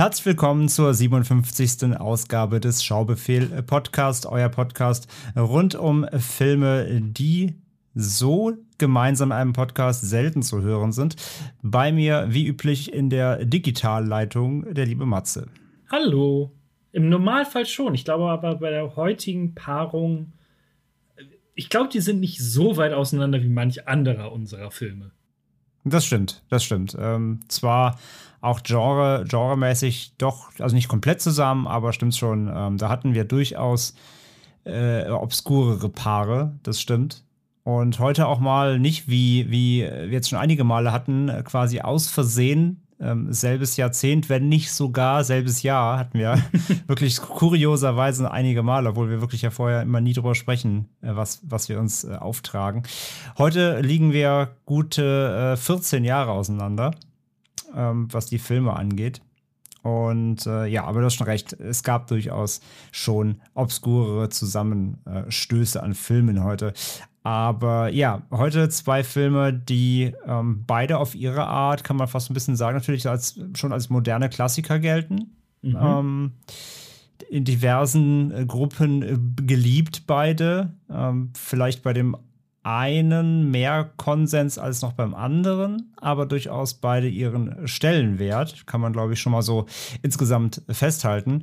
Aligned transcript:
Herzlich 0.00 0.24
willkommen 0.24 0.70
zur 0.70 0.94
57. 0.94 1.94
Ausgabe 2.00 2.58
des 2.58 2.82
Schaubefehl 2.82 3.62
Podcast, 3.64 4.24
euer 4.24 4.48
Podcast 4.48 5.06
rund 5.36 5.74
um 5.74 6.06
Filme, 6.18 7.02
die 7.02 7.56
so 7.94 8.54
gemeinsam 8.78 9.28
in 9.28 9.36
einem 9.36 9.52
Podcast 9.52 10.00
selten 10.00 10.40
zu 10.40 10.62
hören 10.62 10.92
sind. 10.92 11.16
Bei 11.60 11.92
mir, 11.92 12.28
wie 12.30 12.46
üblich, 12.46 12.94
in 12.94 13.10
der 13.10 13.44
Digitalleitung 13.44 14.72
der 14.72 14.86
liebe 14.86 15.04
Matze. 15.04 15.48
Hallo. 15.92 16.50
Im 16.92 17.10
Normalfall 17.10 17.66
schon. 17.66 17.94
Ich 17.94 18.06
glaube 18.06 18.30
aber 18.30 18.54
bei 18.54 18.70
der 18.70 18.96
heutigen 18.96 19.54
Paarung, 19.54 20.32
ich 21.54 21.68
glaube, 21.68 21.90
die 21.90 22.00
sind 22.00 22.20
nicht 22.20 22.38
so 22.38 22.78
weit 22.78 22.94
auseinander 22.94 23.42
wie 23.42 23.50
manch 23.50 23.86
anderer 23.86 24.32
unserer 24.32 24.70
Filme. 24.70 25.10
Das 25.84 26.06
stimmt, 26.06 26.42
das 26.48 26.64
stimmt. 26.64 26.96
Ähm, 26.98 27.40
zwar 27.48 27.98
auch 28.40 28.62
Genre, 28.62 29.24
genremäßig 29.28 30.14
doch, 30.18 30.50
also 30.58 30.74
nicht 30.74 30.88
komplett 30.88 31.20
zusammen, 31.20 31.66
aber 31.66 31.92
stimmt 31.92 32.16
schon. 32.16 32.50
Ähm, 32.54 32.78
da 32.78 32.88
hatten 32.88 33.14
wir 33.14 33.24
durchaus 33.24 33.94
äh, 34.64 35.08
obskurere 35.08 35.88
Paare, 35.88 36.58
das 36.62 36.80
stimmt. 36.80 37.24
Und 37.62 37.98
heute 37.98 38.26
auch 38.26 38.40
mal 38.40 38.78
nicht 38.78 39.08
wie, 39.08 39.50
wie 39.50 39.82
wir 39.82 40.08
jetzt 40.08 40.30
schon 40.30 40.38
einige 40.38 40.64
Male 40.64 40.92
hatten, 40.92 41.28
äh, 41.28 41.42
quasi 41.42 41.80
aus 41.80 42.08
Versehen 42.08 42.82
ähm, 43.00 43.32
selbes 43.32 43.76
Jahrzehnt, 43.76 44.28
wenn 44.28 44.48
nicht 44.48 44.72
sogar 44.72 45.24
selbes 45.24 45.62
Jahr, 45.62 45.98
hatten 45.98 46.18
wir 46.18 46.38
wirklich 46.86 47.18
kurioserweise 47.20 48.30
einige 48.30 48.62
Male, 48.62 48.90
obwohl 48.90 49.10
wir 49.10 49.20
wirklich 49.20 49.42
ja 49.42 49.50
vorher 49.50 49.82
immer 49.82 50.00
nie 50.00 50.12
drüber 50.12 50.34
sprechen, 50.34 50.88
äh, 51.02 51.14
was, 51.14 51.40
was 51.44 51.68
wir 51.68 51.78
uns 51.78 52.04
äh, 52.04 52.14
auftragen. 52.14 52.82
Heute 53.38 53.80
liegen 53.80 54.12
wir 54.12 54.50
gute 54.66 55.54
äh, 55.54 55.56
14 55.56 56.04
Jahre 56.04 56.32
auseinander 56.32 56.92
ähm, 57.74 58.08
was 58.12 58.26
die 58.26 58.38
Filme 58.38 58.74
angeht. 58.74 59.20
Und 59.82 60.46
äh, 60.46 60.66
ja, 60.66 60.84
aber 60.84 61.00
du 61.00 61.06
hast 61.06 61.14
schon 61.14 61.26
recht, 61.26 61.54
es 61.54 61.82
gab 61.82 62.06
durchaus 62.08 62.60
schon 62.92 63.40
obskurere 63.54 64.28
Zusammenstöße 64.28 65.82
an 65.82 65.94
Filmen 65.94 66.44
heute. 66.44 66.74
Aber 67.22 67.88
ja, 67.88 68.22
heute 68.30 68.68
zwei 68.68 69.04
Filme, 69.04 69.52
die 69.52 70.14
ähm, 70.26 70.64
beide 70.66 70.98
auf 70.98 71.14
ihre 71.14 71.46
Art, 71.46 71.84
kann 71.84 71.96
man 71.96 72.08
fast 72.08 72.30
ein 72.30 72.34
bisschen 72.34 72.56
sagen, 72.56 72.76
natürlich 72.76 73.08
als, 73.08 73.40
schon 73.54 73.72
als 73.72 73.90
moderne 73.90 74.28
Klassiker 74.28 74.78
gelten. 74.78 75.36
Mhm. 75.62 75.76
Ähm, 75.80 76.32
in 77.28 77.44
diversen 77.44 78.32
äh, 78.32 78.46
Gruppen 78.46 79.02
äh, 79.02 79.18
geliebt 79.42 80.04
beide. 80.06 80.74
Ähm, 80.90 81.32
vielleicht 81.36 81.82
bei 81.82 81.92
dem 81.92 82.16
einen 82.62 83.50
mehr 83.50 83.90
Konsens 83.96 84.58
als 84.58 84.82
noch 84.82 84.92
beim 84.92 85.14
anderen, 85.14 85.92
aber 85.96 86.26
durchaus 86.26 86.74
beide 86.74 87.08
ihren 87.08 87.66
Stellenwert, 87.66 88.66
kann 88.66 88.80
man 88.80 88.92
glaube 88.92 89.14
ich 89.14 89.20
schon 89.20 89.32
mal 89.32 89.42
so 89.42 89.66
insgesamt 90.02 90.62
festhalten. 90.68 91.42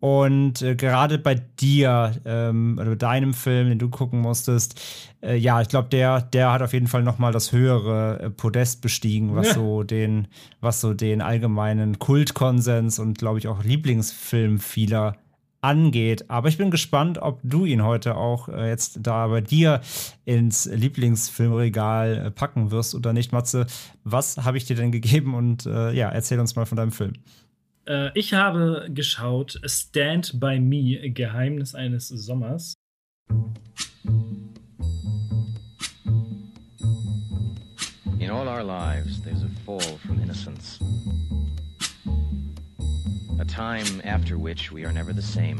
Und 0.00 0.62
äh, 0.62 0.76
gerade 0.76 1.18
bei 1.18 1.34
dir, 1.34 2.14
ähm, 2.24 2.78
oder 2.80 2.94
deinem 2.94 3.34
Film, 3.34 3.68
den 3.68 3.80
du 3.80 3.88
gucken 3.88 4.20
musstest, 4.20 4.80
äh, 5.22 5.34
ja, 5.34 5.60
ich 5.60 5.68
glaube, 5.68 5.88
der, 5.88 6.20
der 6.20 6.52
hat 6.52 6.62
auf 6.62 6.72
jeden 6.72 6.86
Fall 6.86 7.02
noch 7.02 7.18
mal 7.18 7.32
das 7.32 7.50
höhere 7.50 8.20
äh, 8.20 8.30
Podest 8.30 8.80
bestiegen, 8.80 9.34
was 9.34 9.48
ja. 9.48 9.54
so 9.54 9.82
den, 9.82 10.28
was 10.60 10.80
so 10.80 10.94
den 10.94 11.20
allgemeinen 11.20 11.98
Kultkonsens 11.98 13.00
und 13.00 13.18
glaube 13.18 13.40
ich 13.40 13.48
auch 13.48 13.64
Lieblingsfilm 13.64 14.60
vieler 14.60 15.16
angeht. 15.68 16.30
Aber 16.30 16.48
ich 16.48 16.56
bin 16.56 16.70
gespannt, 16.70 17.18
ob 17.18 17.40
du 17.42 17.66
ihn 17.66 17.84
heute 17.84 18.16
auch 18.16 18.48
äh, 18.48 18.68
jetzt 18.70 19.00
da 19.02 19.26
bei 19.28 19.42
dir 19.42 19.82
ins 20.24 20.64
Lieblingsfilmregal 20.64 22.26
äh, 22.26 22.30
packen 22.30 22.70
wirst 22.70 22.94
oder 22.94 23.12
nicht. 23.12 23.32
Matze, 23.32 23.66
was 24.02 24.38
habe 24.38 24.56
ich 24.56 24.64
dir 24.64 24.76
denn 24.76 24.92
gegeben? 24.92 25.34
Und 25.34 25.66
äh, 25.66 25.92
ja, 25.92 26.08
erzähl 26.08 26.40
uns 26.40 26.56
mal 26.56 26.64
von 26.64 26.76
deinem 26.76 26.92
Film. 26.92 27.12
Äh, 27.86 28.10
ich 28.14 28.32
habe 28.32 28.88
geschaut 28.88 29.60
Stand 29.66 30.40
by 30.40 30.58
Me, 30.58 31.10
Geheimnis 31.10 31.74
eines 31.74 32.08
Sommers. 32.08 32.72
In 38.18 38.30
all 38.30 38.48
our 38.48 38.64
lives, 38.64 39.22
there's 39.22 39.42
a 39.42 39.50
fall 39.66 39.80
from 40.06 40.18
innocence. 40.22 40.80
A 43.38 43.44
time 43.44 44.02
after 44.04 44.36
which 44.36 44.72
we 44.72 44.84
are 44.84 44.92
never 44.92 45.14
the 45.14 45.22
same. 45.22 45.58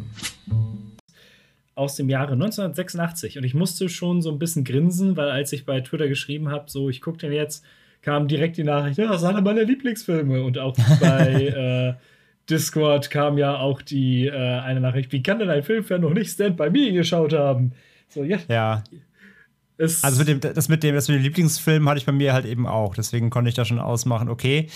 Aus 1.76 1.94
dem 1.94 2.08
Jahre 2.08 2.32
1986. 2.32 3.38
Und 3.38 3.44
ich 3.44 3.54
musste 3.54 3.88
schon 3.88 4.20
so 4.20 4.32
ein 4.32 4.38
bisschen 4.40 4.64
grinsen, 4.64 5.16
weil 5.16 5.30
als 5.30 5.52
ich 5.52 5.64
bei 5.64 5.80
Twitter 5.80 6.08
geschrieben 6.08 6.48
habe, 6.48 6.68
so 6.68 6.88
ich 6.90 7.00
gucke 7.00 7.18
den 7.18 7.32
jetzt, 7.32 7.64
kam 8.02 8.26
direkt 8.26 8.56
die 8.56 8.64
Nachricht, 8.64 8.98
ja, 8.98 9.06
das 9.06 9.22
ist 9.22 9.28
einer 9.28 9.42
meiner 9.42 9.62
Lieblingsfilme. 9.62 10.42
Und 10.42 10.58
auch 10.58 10.76
bei 11.00 11.96
äh, 11.98 12.04
Discord 12.50 13.10
kam 13.10 13.38
ja 13.38 13.58
auch 13.58 13.80
die 13.80 14.26
äh, 14.26 14.32
eine 14.32 14.80
Nachricht, 14.80 15.12
wie 15.12 15.22
kann 15.22 15.38
denn 15.38 15.50
ein 15.50 15.62
Filmfan 15.62 16.00
noch 16.00 16.14
nicht 16.14 16.30
Stand 16.30 16.56
By 16.56 16.70
Me 16.70 16.92
geschaut 16.92 17.32
haben? 17.32 17.72
So, 18.08 18.24
ja. 18.24 18.38
Ja. 18.48 18.82
also 19.78 20.18
mit 20.18 20.28
dem, 20.28 20.40
das 20.40 20.68
mit 20.68 20.82
dem, 20.82 20.96
das 20.96 21.06
mit 21.06 21.18
dem 21.18 21.22
Lieblingsfilm 21.22 21.88
hatte 21.88 21.98
ich 21.98 22.06
bei 22.06 22.12
mir 22.12 22.32
halt 22.32 22.46
eben 22.46 22.66
auch. 22.66 22.96
Deswegen 22.96 23.30
konnte 23.30 23.50
ich 23.50 23.54
da 23.54 23.64
schon 23.64 23.78
ausmachen, 23.78 24.28
okay, 24.28 24.68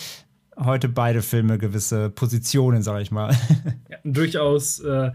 heute 0.58 0.88
beide 0.88 1.22
Filme 1.22 1.58
gewisse 1.58 2.10
Positionen, 2.10 2.82
sag 2.82 3.02
ich 3.02 3.10
mal. 3.10 3.34
Ja, 3.88 3.98
durchaus 4.04 4.80
äh, 4.80 5.12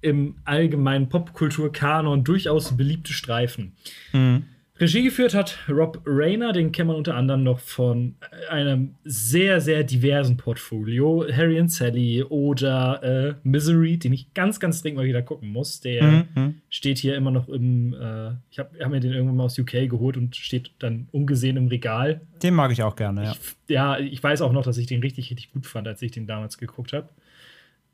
im 0.00 0.36
allgemeinen 0.44 1.08
Popkulturkanon 1.08 2.22
durchaus 2.22 2.76
beliebte 2.76 3.12
Streifen. 3.12 3.72
Mhm. 4.12 4.44
Regie 4.80 5.02
geführt 5.02 5.34
hat 5.34 5.58
Rob 5.68 6.00
Rayner, 6.06 6.52
den 6.52 6.72
kennt 6.72 6.88
man 6.88 6.96
unter 6.96 7.14
anderem 7.14 7.42
noch 7.42 7.60
von 7.60 8.14
einem 8.48 8.94
sehr, 9.04 9.60
sehr 9.60 9.84
diversen 9.84 10.38
Portfolio. 10.38 11.26
Harry 11.30 11.60
and 11.60 11.70
Sally 11.70 12.24
oder 12.24 13.02
äh, 13.02 13.34
Misery, 13.42 13.98
den 13.98 14.14
ich 14.14 14.32
ganz, 14.32 14.58
ganz 14.58 14.80
dringend 14.80 14.96
mal 14.96 15.06
wieder 15.06 15.20
gucken 15.20 15.50
muss. 15.50 15.80
Der 15.80 16.02
mhm. 16.02 16.28
mhm. 16.34 16.54
steht 16.70 16.96
hier 16.96 17.14
immer 17.14 17.30
noch 17.30 17.50
im. 17.50 17.92
Äh, 17.92 18.30
ich 18.50 18.58
habe 18.58 18.70
hab 18.82 18.90
mir 18.90 19.00
den 19.00 19.12
irgendwann 19.12 19.36
mal 19.36 19.44
aus 19.44 19.58
UK 19.58 19.90
geholt 19.90 20.16
und 20.16 20.34
steht 20.34 20.70
dann 20.78 21.08
ungesehen 21.12 21.58
im 21.58 21.68
Regal. 21.68 22.22
Den 22.42 22.54
mag 22.54 22.72
ich 22.72 22.82
auch 22.82 22.96
gerne, 22.96 23.24
ja. 23.24 23.32
Ich, 23.32 23.56
ja, 23.68 23.98
ich 23.98 24.22
weiß 24.22 24.40
auch 24.40 24.52
noch, 24.52 24.64
dass 24.64 24.78
ich 24.78 24.86
den 24.86 25.02
richtig, 25.02 25.30
richtig 25.30 25.52
gut 25.52 25.66
fand, 25.66 25.88
als 25.88 26.00
ich 26.00 26.12
den 26.12 26.26
damals 26.26 26.56
geguckt 26.56 26.94
habe. 26.94 27.10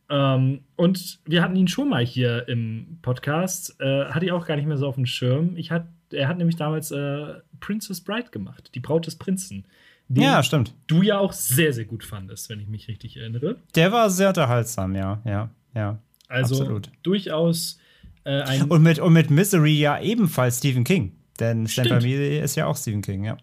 Ähm, 0.09 0.61
und 0.77 1.19
wir 1.25 1.43
hatten 1.43 1.57
ihn 1.57 1.69
schon 1.69 1.89
mal 1.89 2.05
hier 2.05 2.49
im 2.49 2.99
Podcast. 3.03 3.81
Äh, 3.81 4.07
hatte 4.07 4.27
ich 4.27 4.33
auch 4.33 4.47
gar 4.47 4.57
nicht 4.57 4.67
mehr 4.67 4.77
so 4.77 4.87
auf 4.87 4.95
dem 4.95 5.07
Schirm. 5.07 5.57
Ich 5.57 5.71
hatte 5.71 5.89
er 6.13 6.29
hat 6.29 6.39
nämlich 6.39 6.57
damals 6.57 6.91
äh, 6.91 7.35
Princess 7.61 8.01
Bride 8.01 8.31
gemacht, 8.31 8.71
die 8.75 8.81
Braut 8.81 9.07
des 9.07 9.17
Prinzen. 9.17 9.65
ja, 10.09 10.43
stimmt. 10.43 10.75
Du 10.87 11.03
ja 11.03 11.19
auch 11.19 11.33
sehr, 11.33 11.73
sehr 11.73 11.85
gut 11.85 12.05
fandest, 12.05 12.49
wenn 12.49 12.61
ich 12.61 12.69
mich 12.69 12.89
richtig 12.89 13.17
erinnere. 13.17 13.57
Der 13.75 13.93
war 13.93 14.11
sehr 14.11 14.29
unterhaltsam, 14.29 14.95
ja, 14.95 15.21
ja, 15.25 15.51
ja. 15.75 15.99
Also 16.29 16.61
absolut. 16.61 16.91
durchaus 17.03 17.79
äh, 18.25 18.43
ein. 18.43 18.63
Und 18.65 18.83
mit, 18.83 18.99
und 18.99 19.13
mit 19.13 19.31
Misery 19.31 19.79
ja 19.79 20.01
ebenfalls 20.01 20.59
Stephen 20.59 20.85
King. 20.85 21.13
Denn 21.39 21.65
By 21.65 22.01
Me 22.01 22.39
ist 22.39 22.57
ja 22.57 22.67
auch 22.67 22.77
Stephen 22.77 23.03
King, 23.03 23.25
ja. 23.25 23.37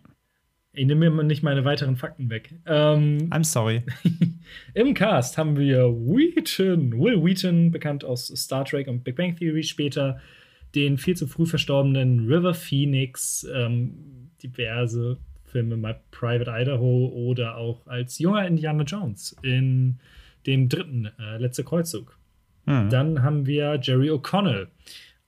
Ich 0.75 0.87
nehme 0.87 1.11
mir 1.11 1.23
nicht 1.23 1.43
meine 1.43 1.65
weiteren 1.65 1.95
Fakten 1.95 2.31
weg. 2.31 2.55
Ähm, 2.65 3.29
I'm 3.29 3.43
sorry. 3.43 3.83
Im 4.73 4.95
Cast 4.95 5.37
haben 5.37 5.55
wir 5.55 5.85
Wheaton, 5.85 6.99
Will 6.99 7.23
Wheaton, 7.23 7.69
bekannt 7.69 8.03
aus 8.03 8.27
Star 8.27 8.65
Trek 8.65 8.87
und 8.87 9.03
Big 9.03 9.15
Bang 9.15 9.35
Theory 9.35 9.61
später 9.61 10.19
den 10.73 10.97
viel 10.97 11.15
zu 11.15 11.27
früh 11.27 11.45
verstorbenen 11.45 12.25
River 12.25 12.55
Phoenix, 12.55 13.47
ähm, 13.53 14.31
diverse 14.41 15.19
Filme, 15.45 15.77
mal 15.77 16.01
Private 16.09 16.49
Idaho 16.51 17.09
oder 17.13 17.57
auch 17.57 17.85
als 17.85 18.17
junger 18.17 18.47
Indiana 18.47 18.83
Jones 18.83 19.35
in 19.43 19.99
dem 20.47 20.69
dritten 20.69 21.11
äh, 21.19 21.37
Letzte 21.37 21.63
Kreuzzug. 21.63 22.17
Mhm. 22.65 22.89
Dann 22.89 23.21
haben 23.21 23.45
wir 23.45 23.79
Jerry 23.79 24.09
O'Connell, 24.09 24.69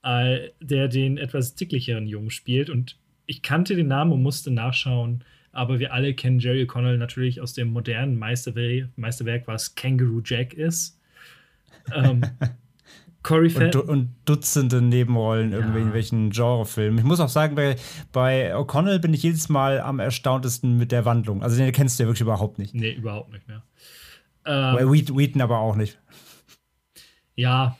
äh, 0.03 0.49
der 0.59 0.87
den 0.87 1.19
etwas 1.19 1.53
dicklicheren 1.53 2.07
Jungen 2.07 2.31
spielt. 2.31 2.71
Und 2.71 2.97
ich 3.27 3.43
kannte 3.43 3.75
den 3.75 3.87
Namen 3.87 4.13
und 4.13 4.23
musste 4.23 4.49
nachschauen, 4.49 5.23
aber 5.55 5.79
wir 5.79 5.93
alle 5.93 6.13
kennen 6.13 6.39
Jerry 6.39 6.63
O'Connell 6.63 6.97
natürlich 6.97 7.41
aus 7.41 7.53
dem 7.53 7.69
modernen 7.69 8.19
Meisterwerk, 8.19 8.89
Meisterwerk 8.97 9.47
was 9.47 9.73
Kangaroo 9.75 10.21
Jack 10.23 10.53
ist. 10.53 10.99
Ähm, 11.93 12.21
Corey 13.23 13.51
und, 13.55 13.75
und, 13.75 14.15
Dutzende 14.25 14.83
Nebenrollen 14.83 15.51
ja. 15.51 15.57
irgendwie 15.57 15.79
in 15.79 15.93
welchen 15.93 16.29
Genrefilmen. 16.29 16.99
Ich 16.99 17.05
muss 17.05 17.19
auch 17.19 17.29
sagen, 17.29 17.55
bei, 17.55 17.75
bei 18.11 18.55
O'Connell 18.55 18.99
bin 18.99 19.15
ich 19.15 19.23
jedes 19.23 19.49
Mal 19.49 19.79
am 19.79 19.99
erstauntesten 19.99 20.77
mit 20.77 20.91
der 20.91 21.05
Wandlung. 21.05 21.41
Also 21.41 21.57
den 21.57 21.71
kennst 21.71 21.97
du 21.97 22.03
ja 22.03 22.07
wirklich 22.07 22.21
überhaupt 22.21 22.59
nicht. 22.59 22.75
Nee, 22.75 22.91
überhaupt 22.91 23.31
nicht 23.31 23.47
mehr. 23.47 23.63
Ähm, 24.45 24.91
Wheaton 24.91 25.41
aber 25.41 25.57
auch 25.57 25.75
nicht. 25.75 25.97
Ja, 27.33 27.77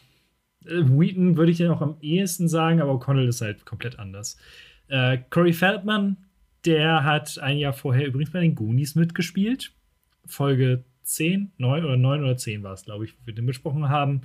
äh, 0.65 0.81
Wheaton 0.81 1.37
würde 1.37 1.51
ich 1.51 1.59
ja 1.59 1.67
noch 1.67 1.81
am 1.81 1.97
ehesten 2.01 2.47
sagen, 2.47 2.81
aber 2.81 2.93
O'Connell 2.93 3.27
ist 3.27 3.41
halt 3.41 3.65
komplett 3.65 3.99
anders. 3.99 4.37
Äh, 4.87 5.19
Corey 5.29 5.53
Feldman, 5.53 6.17
der 6.65 7.03
hat 7.03 7.39
ein 7.39 7.57
Jahr 7.57 7.73
vorher 7.73 8.07
übrigens 8.07 8.31
bei 8.31 8.39
den 8.39 8.55
Goonies 8.55 8.95
mitgespielt. 8.95 9.71
Folge 10.25 10.83
10, 11.03 11.51
9 11.57 11.85
oder 11.85 11.97
9 11.97 12.23
oder 12.23 12.37
10 12.37 12.63
war 12.63 12.73
es, 12.73 12.83
glaube 12.83 13.05
ich, 13.05 13.13
wo 13.13 13.27
wir 13.27 13.35
den 13.35 13.45
besprochen 13.45 13.89
haben. 13.89 14.21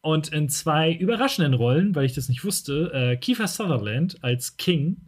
Und 0.00 0.28
in 0.28 0.48
zwei 0.48 0.92
überraschenden 0.92 1.54
Rollen, 1.54 1.94
weil 1.94 2.04
ich 2.04 2.14
das 2.14 2.28
nicht 2.28 2.44
wusste, 2.44 2.92
äh, 2.94 3.16
Kiefer 3.16 3.48
Sutherland 3.48 4.22
als 4.22 4.56
King, 4.56 4.98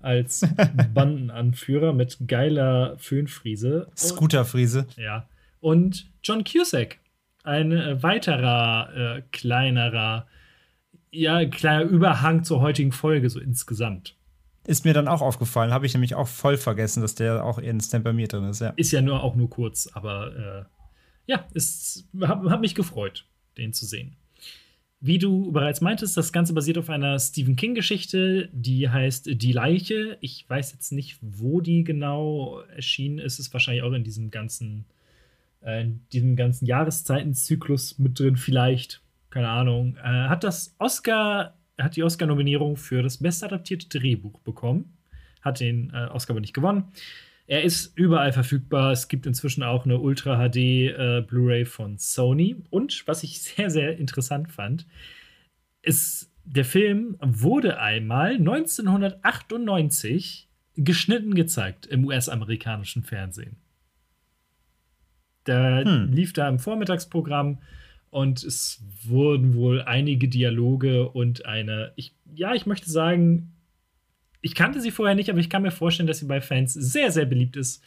als 0.00 0.46
Bandenanführer 0.94 1.92
mit 1.92 2.18
geiler 2.26 2.96
Föhnfriese. 2.98 3.88
Scooterfriese. 3.96 4.86
Ja. 4.96 5.28
Und 5.60 6.10
John 6.22 6.44
Cusack, 6.44 6.98
ein 7.42 7.72
äh, 7.72 8.02
weiterer 8.02 9.16
äh, 9.16 9.22
kleinerer, 9.32 10.26
ja, 11.10 11.44
kleiner 11.46 11.82
Überhang 11.84 12.44
zur 12.44 12.60
heutigen 12.60 12.92
Folge, 12.92 13.30
so 13.30 13.40
insgesamt. 13.40 14.14
Ist 14.66 14.84
mir 14.84 14.94
dann 14.94 15.08
auch 15.08 15.20
aufgefallen, 15.20 15.72
habe 15.72 15.86
ich 15.86 15.92
nämlich 15.92 16.14
auch 16.14 16.28
voll 16.28 16.56
vergessen, 16.56 17.02
dass 17.02 17.14
der 17.14 17.44
auch 17.44 17.58
instant 17.58 18.02
bei 18.04 18.12
mir 18.12 18.28
drin 18.28 18.44
ist, 18.44 18.60
ja. 18.60 18.70
Ist 18.76 18.92
ja 18.92 19.02
nur 19.02 19.22
auch 19.22 19.34
nur 19.34 19.50
kurz, 19.50 19.88
aber 19.92 20.36
äh, 20.36 20.64
ja, 21.26 21.46
ist, 21.52 22.08
hat, 22.22 22.42
hat 22.44 22.60
mich 22.60 22.74
gefreut, 22.74 23.26
den 23.58 23.72
zu 23.72 23.84
sehen. 23.84 24.16
Wie 25.06 25.18
du 25.18 25.52
bereits 25.52 25.82
meintest, 25.82 26.16
das 26.16 26.32
Ganze 26.32 26.54
basiert 26.54 26.78
auf 26.78 26.88
einer 26.88 27.18
Stephen 27.18 27.56
King-Geschichte, 27.56 28.48
die 28.52 28.88
heißt 28.88 29.28
Die 29.34 29.52
Leiche. 29.52 30.16
Ich 30.22 30.48
weiß 30.48 30.72
jetzt 30.72 30.92
nicht, 30.92 31.18
wo 31.20 31.60
die 31.60 31.84
genau 31.84 32.60
erschienen 32.74 33.18
ist. 33.18 33.34
Es 33.34 33.48
ist 33.48 33.52
wahrscheinlich 33.52 33.82
auch 33.82 33.92
in 33.92 34.02
diesem 34.02 34.30
ganzen, 34.30 34.86
äh, 35.60 35.82
in 35.82 36.00
diesem 36.14 36.36
ganzen 36.36 36.64
Jahreszeitenzyklus 36.64 37.98
mit 37.98 38.18
drin, 38.18 38.38
vielleicht. 38.38 39.02
Keine 39.28 39.50
Ahnung. 39.50 39.98
Äh, 39.98 40.28
hat 40.28 40.42
das 40.42 40.74
Oscar 40.78 41.54
hat 41.78 41.96
die 41.96 42.02
Oscar-Nominierung 42.02 42.76
für 42.76 43.02
das 43.02 43.18
bestadaptierte 43.18 43.88
Drehbuch 43.88 44.40
bekommen. 44.40 44.96
Hat 45.42 45.60
den 45.60 45.90
äh, 45.90 46.06
Oscar 46.06 46.32
aber 46.32 46.40
nicht 46.40 46.54
gewonnen. 46.54 46.92
Er 47.46 47.62
ist 47.62 47.98
überall 47.98 48.32
verfügbar. 48.32 48.92
Es 48.92 49.08
gibt 49.08 49.26
inzwischen 49.26 49.62
auch 49.62 49.84
eine 49.84 49.98
Ultra 49.98 50.48
HD 50.48 50.56
äh, 50.56 51.22
Blu-ray 51.26 51.66
von 51.66 51.98
Sony. 51.98 52.56
Und 52.70 53.06
was 53.06 53.22
ich 53.22 53.42
sehr, 53.42 53.68
sehr 53.70 53.98
interessant 53.98 54.50
fand, 54.50 54.86
ist, 55.82 56.32
der 56.44 56.64
Film 56.64 57.18
wurde 57.20 57.78
einmal 57.80 58.36
1998 58.36 60.48
geschnitten 60.76 61.34
gezeigt 61.34 61.86
im 61.86 62.04
US-amerikanischen 62.04 63.04
Fernsehen. 63.04 63.56
Der 65.46 65.84
hm. 65.84 66.12
lief 66.12 66.32
da 66.32 66.48
im 66.48 66.58
Vormittagsprogramm 66.58 67.58
und 68.14 68.44
es 68.44 68.80
wurden 69.02 69.54
wohl 69.54 69.82
einige 69.82 70.28
Dialoge 70.28 71.08
und 71.08 71.46
eine, 71.46 71.92
ich, 71.96 72.14
ja, 72.32 72.54
ich 72.54 72.64
möchte 72.64 72.88
sagen, 72.88 73.52
ich 74.40 74.54
kannte 74.54 74.80
sie 74.80 74.92
vorher 74.92 75.16
nicht, 75.16 75.30
aber 75.30 75.40
ich 75.40 75.50
kann 75.50 75.62
mir 75.62 75.72
vorstellen, 75.72 76.06
dass 76.06 76.20
sie 76.20 76.26
bei 76.26 76.40
Fans 76.40 76.74
sehr, 76.74 77.10
sehr 77.10 77.24
beliebt 77.24 77.56
ist. 77.56 77.82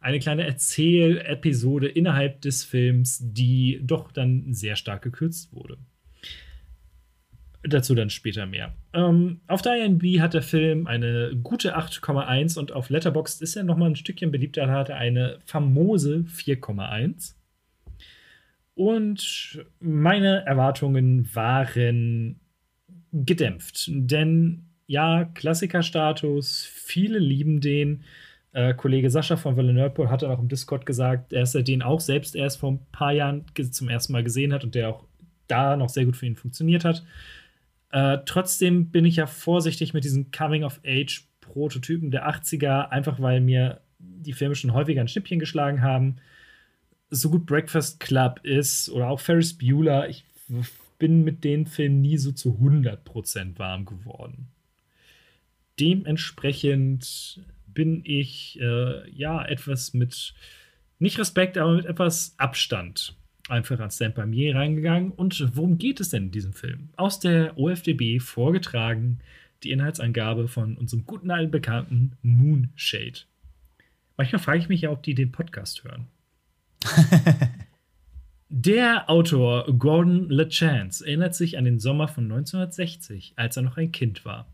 Eine 0.00 0.18
kleine 0.18 0.44
Erzählepisode 0.44 1.86
innerhalb 1.86 2.40
des 2.40 2.64
Films, 2.64 3.20
die 3.22 3.80
doch 3.84 4.10
dann 4.10 4.52
sehr 4.52 4.74
stark 4.74 5.02
gekürzt 5.02 5.52
wurde. 5.52 5.78
Dazu 7.62 7.94
dann 7.94 8.10
später 8.10 8.46
mehr. 8.46 8.74
Ähm, 8.92 9.40
auf 9.46 9.62
der 9.62 9.84
INB 9.84 10.02
hat 10.18 10.34
der 10.34 10.42
Film 10.42 10.88
eine 10.88 11.38
gute 11.44 11.78
8,1 11.78 12.58
und 12.58 12.72
auf 12.72 12.90
Letterboxd 12.90 13.40
ist 13.40 13.54
er 13.54 13.62
noch 13.62 13.76
mal 13.76 13.90
ein 13.90 13.96
Stückchen 13.96 14.32
beliebter, 14.32 14.68
hat 14.68 14.88
er 14.88 14.96
eine 14.96 15.38
famose 15.44 16.24
4,1. 16.28 17.34
Und 18.74 19.64
meine 19.80 20.46
Erwartungen 20.46 21.28
waren 21.34 22.40
gedämpft. 23.12 23.90
Denn 23.92 24.66
ja, 24.86 25.24
Klassikerstatus, 25.24 26.64
viele 26.64 27.18
lieben 27.18 27.60
den. 27.60 28.02
Äh, 28.52 28.74
Kollege 28.74 29.10
Sascha 29.10 29.36
von 29.36 29.54
Nerdpool 29.54 30.10
hat 30.10 30.22
dann 30.22 30.30
auch 30.32 30.40
im 30.40 30.48
Discord 30.48 30.84
gesagt, 30.84 31.32
dass 31.32 31.54
er 31.54 31.62
den 31.62 31.82
auch 31.82 32.00
selbst 32.00 32.34
erst 32.34 32.58
vor 32.58 32.72
ein 32.72 32.80
paar 32.90 33.12
Jahren 33.12 33.44
zum 33.70 33.88
ersten 33.88 34.12
Mal 34.12 34.24
gesehen 34.24 34.52
hat 34.52 34.64
und 34.64 34.74
der 34.74 34.88
auch 34.88 35.04
da 35.46 35.76
noch 35.76 35.88
sehr 35.88 36.04
gut 36.04 36.16
für 36.16 36.26
ihn 36.26 36.36
funktioniert 36.36 36.84
hat. 36.84 37.04
Äh, 37.92 38.18
trotzdem 38.24 38.90
bin 38.90 39.04
ich 39.04 39.16
ja 39.16 39.26
vorsichtig 39.26 39.94
mit 39.94 40.04
diesen 40.04 40.30
Coming-of-Age-Prototypen 40.32 42.10
der 42.10 42.28
80er, 42.28 42.88
einfach 42.88 43.20
weil 43.20 43.40
mir 43.40 43.80
die 43.98 44.32
Filme 44.32 44.54
schon 44.54 44.74
häufiger 44.74 45.00
ein 45.00 45.08
Schnippchen 45.08 45.38
geschlagen 45.38 45.82
haben 45.82 46.16
so 47.10 47.30
gut 47.30 47.46
Breakfast 47.46 48.00
Club 48.00 48.40
ist 48.44 48.88
oder 48.90 49.08
auch 49.08 49.20
Ferris 49.20 49.56
Bueller, 49.56 50.08
ich 50.08 50.24
bin 50.98 51.24
mit 51.24 51.44
den 51.44 51.66
Filmen 51.66 52.00
nie 52.00 52.16
so 52.16 52.32
zu 52.32 52.58
100% 52.60 53.58
warm 53.58 53.84
geworden. 53.84 54.48
Dementsprechend 55.78 57.40
bin 57.66 58.02
ich 58.04 58.58
äh, 58.60 59.10
ja 59.10 59.44
etwas 59.44 59.94
mit, 59.94 60.34
nicht 60.98 61.18
Respekt, 61.18 61.58
aber 61.58 61.74
mit 61.74 61.86
etwas 61.86 62.34
Abstand 62.36 63.14
einfach 63.48 63.80
an 63.80 63.90
Stand 63.90 64.14
By 64.14 64.26
Me 64.26 64.54
reingegangen. 64.54 65.10
Und 65.10 65.56
worum 65.56 65.78
geht 65.78 66.00
es 66.00 66.10
denn 66.10 66.24
in 66.24 66.30
diesem 66.30 66.52
Film? 66.52 66.90
Aus 66.96 67.18
der 67.18 67.58
OFDB 67.58 68.20
vorgetragen 68.20 69.20
die 69.62 69.72
Inhaltsangabe 69.72 70.48
von 70.48 70.76
unserem 70.76 71.04
guten 71.04 71.30
alten 71.30 71.50
Bekannten 71.50 72.12
Moonshade. 72.22 73.20
Manchmal 74.16 74.40
frage 74.40 74.58
ich 74.58 74.68
mich 74.68 74.82
ja, 74.82 74.90
ob 74.90 75.02
die 75.02 75.14
den 75.14 75.32
Podcast 75.32 75.84
hören. 75.84 76.06
Der 78.48 79.08
Autor 79.08 79.66
Gordon 79.78 80.28
LeChance 80.28 81.06
erinnert 81.06 81.34
sich 81.34 81.56
an 81.56 81.64
den 81.64 81.78
Sommer 81.78 82.08
von 82.08 82.24
1960, 82.24 83.34
als 83.36 83.56
er 83.56 83.62
noch 83.62 83.76
ein 83.76 83.92
Kind 83.92 84.24
war. 84.24 84.52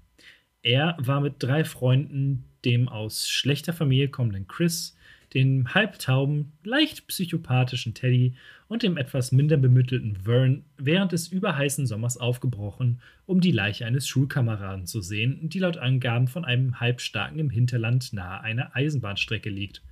Er 0.62 0.96
war 0.98 1.20
mit 1.20 1.36
drei 1.38 1.64
Freunden, 1.64 2.44
dem 2.64 2.88
aus 2.88 3.28
schlechter 3.28 3.72
Familie 3.72 4.08
kommenden 4.08 4.48
Chris, 4.48 4.96
dem 5.32 5.72
halbtauben, 5.74 6.52
leicht 6.62 7.06
psychopathischen 7.06 7.94
Teddy 7.94 8.34
und 8.68 8.82
dem 8.82 8.96
etwas 8.96 9.32
minder 9.32 9.56
bemittelten 9.56 10.16
Vern 10.24 10.64
während 10.76 11.12
des 11.12 11.28
überheißen 11.28 11.86
Sommers 11.86 12.16
aufgebrochen, 12.16 13.00
um 13.26 13.40
die 13.40 13.52
Leiche 13.52 13.86
eines 13.86 14.08
Schulkameraden 14.08 14.86
zu 14.86 15.00
sehen, 15.00 15.48
die 15.48 15.58
laut 15.58 15.78
Angaben 15.78 16.28
von 16.28 16.44
einem 16.44 16.80
Halbstarken 16.80 17.38
im 17.38 17.50
Hinterland 17.50 18.12
nahe 18.12 18.40
einer 18.40 18.74
Eisenbahnstrecke 18.74 19.50
liegt. 19.50 19.82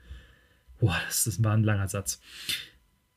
Boah, 0.79 0.97
das 1.07 1.43
war 1.43 1.55
ein 1.55 1.65
langer 1.65 1.89
Satz. 1.89 2.21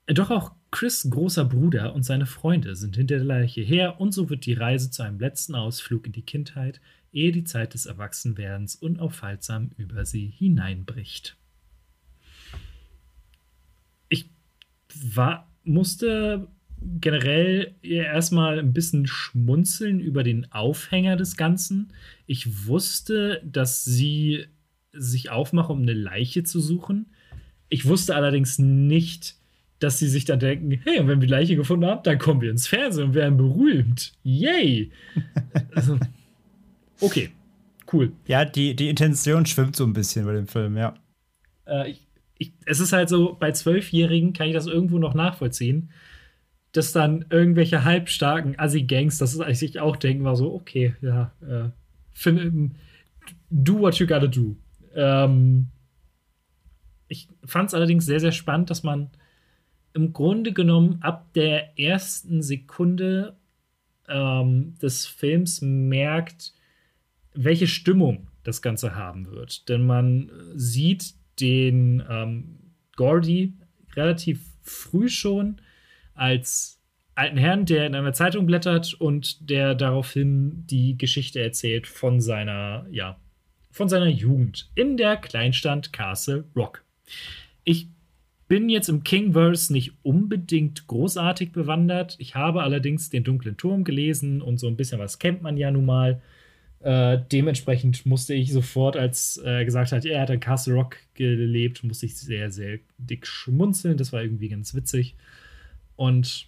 Doch 0.08 0.32
auch 0.32 0.54
Chris' 0.72 1.10
großer 1.10 1.46
Bruder 1.46 1.94
und 1.94 2.04
seine 2.04 2.26
Freunde 2.26 2.76
sind 2.76 2.96
hinter 2.96 3.18
der 3.18 3.26
Leiche 3.26 3.62
her 3.62 4.00
und 4.00 4.14
so 4.14 4.30
wird 4.30 4.46
die 4.46 4.54
Reise 4.54 4.90
zu 4.90 5.04
einem 5.04 5.20
letzten 5.20 5.56
Ausflug 5.56 6.06
in 6.06 6.14
die 6.14 6.22
Kindheit, 6.22 6.80
ehe 7.12 7.32
die 7.32 7.44
Zeit 7.44 7.74
des 7.74 7.86
Erwachsenwerdens 7.86 8.76
unaufhaltsam 8.76 9.72
über 9.78 10.06
sie 10.06 10.28
hineinbricht. 10.28 11.36
Ich 14.08 14.30
war, 15.14 15.52
musste 15.64 16.48
generell 16.80 17.76
erstmal 17.82 18.60
ein 18.60 18.74
bisschen 18.74 19.08
schmunzeln 19.08 20.00
über 20.00 20.24
den 20.24 20.52
Aufhänger 20.52 21.16
des 21.16 21.36
Ganzen. 21.36 21.92
Ich 22.28 22.68
wusste, 22.68 23.42
dass 23.46 23.84
sie 23.84 24.46
sich 24.94 25.32
aufmachen, 25.32 25.76
um 25.76 25.82
eine 25.82 25.94
Leiche 25.94 26.44
zu 26.44 26.60
suchen. 26.60 27.08
Ich 27.70 27.86
wusste 27.86 28.16
allerdings 28.16 28.60
nicht, 28.60 29.36
dass 29.80 30.00
sie 30.00 30.08
sich 30.08 30.26
dann 30.26 30.40
denken, 30.40 30.80
hey, 30.84 31.00
und 31.00 31.08
wenn 31.08 31.22
wir 31.22 31.28
die 31.28 31.34
Leiche 31.34 31.56
gefunden 31.56 31.86
haben, 31.86 32.04
dann 32.04 32.18
kommen 32.18 32.42
wir 32.42 32.50
ins 32.50 32.68
Fernsehen 32.68 33.10
und 33.10 33.14
werden 33.14 33.38
berühmt. 33.38 34.14
Yay! 34.24 34.92
also, 35.76 36.00
okay, 37.00 37.30
cool. 37.94 38.12
Ja, 38.26 38.46
die, 38.46 38.76
die 38.76 38.90
Intention 38.90 39.46
schwimmt 39.46 39.76
so 39.76 39.84
ein 39.84 39.94
bisschen 39.94 40.26
bei 40.26 40.34
dem 40.34 40.48
Film, 40.48 40.78
ja. 40.78 40.96
Äh, 41.66 41.92
ich, 41.92 42.08
ich, 42.40 42.54
es 42.66 42.80
ist 42.80 42.94
halt 42.94 43.10
so, 43.10 43.36
bei 43.40 43.52
Zwölfjährigen 43.52 44.34
kann 44.34 44.48
ich 44.48 44.54
das 44.54 44.66
irgendwo 44.66 44.98
noch 44.98 45.14
nachvollziehen, 45.14 45.92
dass 46.72 46.92
dann 46.92 47.26
irgendwelche 47.30 47.84
halbstarken 47.84 48.58
Assi-Gangs, 48.60 49.20
das 49.20 49.34
ist 49.34 49.42
eigentlich 49.42 49.80
auch 49.80 49.96
denken, 49.96 50.24
war 50.24 50.36
so, 50.36 50.54
okay, 50.54 50.96
ja, 51.02 51.32
äh, 51.42 51.70
find, 52.14 52.76
do 53.50 53.80
what 53.80 53.96
you 53.96 54.08
gotta 54.08 54.28
do. 54.28 54.56
Ähm, 54.96 55.68
ich 57.08 57.28
fand 57.46 57.70
es 57.70 57.74
allerdings 57.74 58.06
sehr, 58.06 58.20
sehr 58.20 58.32
spannend, 58.32 58.70
dass 58.70 58.84
man 58.84 59.10
im 59.94 60.14
Grunde 60.14 60.54
genommen 60.54 61.00
ab 61.02 61.34
der 61.34 61.80
ersten 61.80 62.42
Sekunde 62.42 63.36
ähm, 64.08 64.76
des 64.82 65.06
Films 65.06 65.62
merkt, 65.62 66.54
welche 67.34 67.68
Stimmung 67.68 68.28
das 68.44 68.62
Ganze 68.62 68.96
haben 68.96 69.32
wird. 69.32 69.70
Denn 69.70 69.86
man 69.86 70.32
sieht 70.56 71.16
den 71.40 72.04
ähm, 72.10 72.60
Gordy 72.96 73.54
relativ 73.96 74.42
früh 74.62 75.10
schon 75.10 75.62
als 76.14 76.80
alten 77.16 77.38
Herrn, 77.38 77.66
der 77.66 77.88
in 77.88 77.96
einer 77.96 78.14
Zeitung 78.14 78.46
blättert 78.46 78.94
und 78.94 79.50
der 79.50 79.76
daraufhin 79.76 80.66
die 80.68 80.98
Geschichte 80.98 81.42
erzählt 81.42 81.88
von 81.88 82.22
seiner, 82.22 82.86
ja, 82.92 83.20
von 83.72 83.90
seiner 83.90 84.08
Jugend 84.08 84.70
in 84.76 84.98
der 84.98 85.18
Kleinstadt 85.18 85.92
Castle 85.92 86.46
Rock. 86.56 86.84
Ich 87.64 87.88
bin 88.48 88.70
jetzt 88.70 88.88
im 88.88 89.04
Kingverse 89.04 89.74
nicht 89.74 89.94
unbedingt 90.04 90.88
großartig 90.88 91.52
bewandert. 91.52 92.16
Ich 92.20 92.36
habe 92.36 92.64
allerdings 92.64 93.10
den 93.10 93.24
dunklen 93.24 93.58
Turm 93.58 93.84
gelesen 93.84 94.42
und 94.42 94.58
so 94.58 94.68
ein 94.68 94.78
bisschen 94.78 95.00
was 95.00 95.20
kennt 95.20 95.42
man 95.42 95.58
ja 95.58 95.70
nun 95.72 95.86
mal. 95.86 96.22
Äh, 96.80 97.20
dementsprechend 97.32 98.06
musste 98.06 98.34
ich 98.34 98.54
sofort, 98.54 98.96
als 98.96 99.38
er 99.38 99.62
äh, 99.62 99.66
gesagt 99.66 99.92
hat, 99.92 100.06
er 100.06 100.22
hat 100.22 100.30
in 100.30 100.40
Castle 100.40 100.76
Rock 100.76 100.98
gelebt, 101.16 101.84
musste 101.84 102.06
ich 102.06 102.16
sehr, 102.16 102.52
sehr 102.52 102.80
dick 102.98 103.26
schmunzeln. 103.26 103.98
Das 103.98 104.14
war 104.14 104.22
irgendwie 104.22 104.50
ganz 104.50 104.76
witzig. 104.76 105.16
Und 105.96 106.48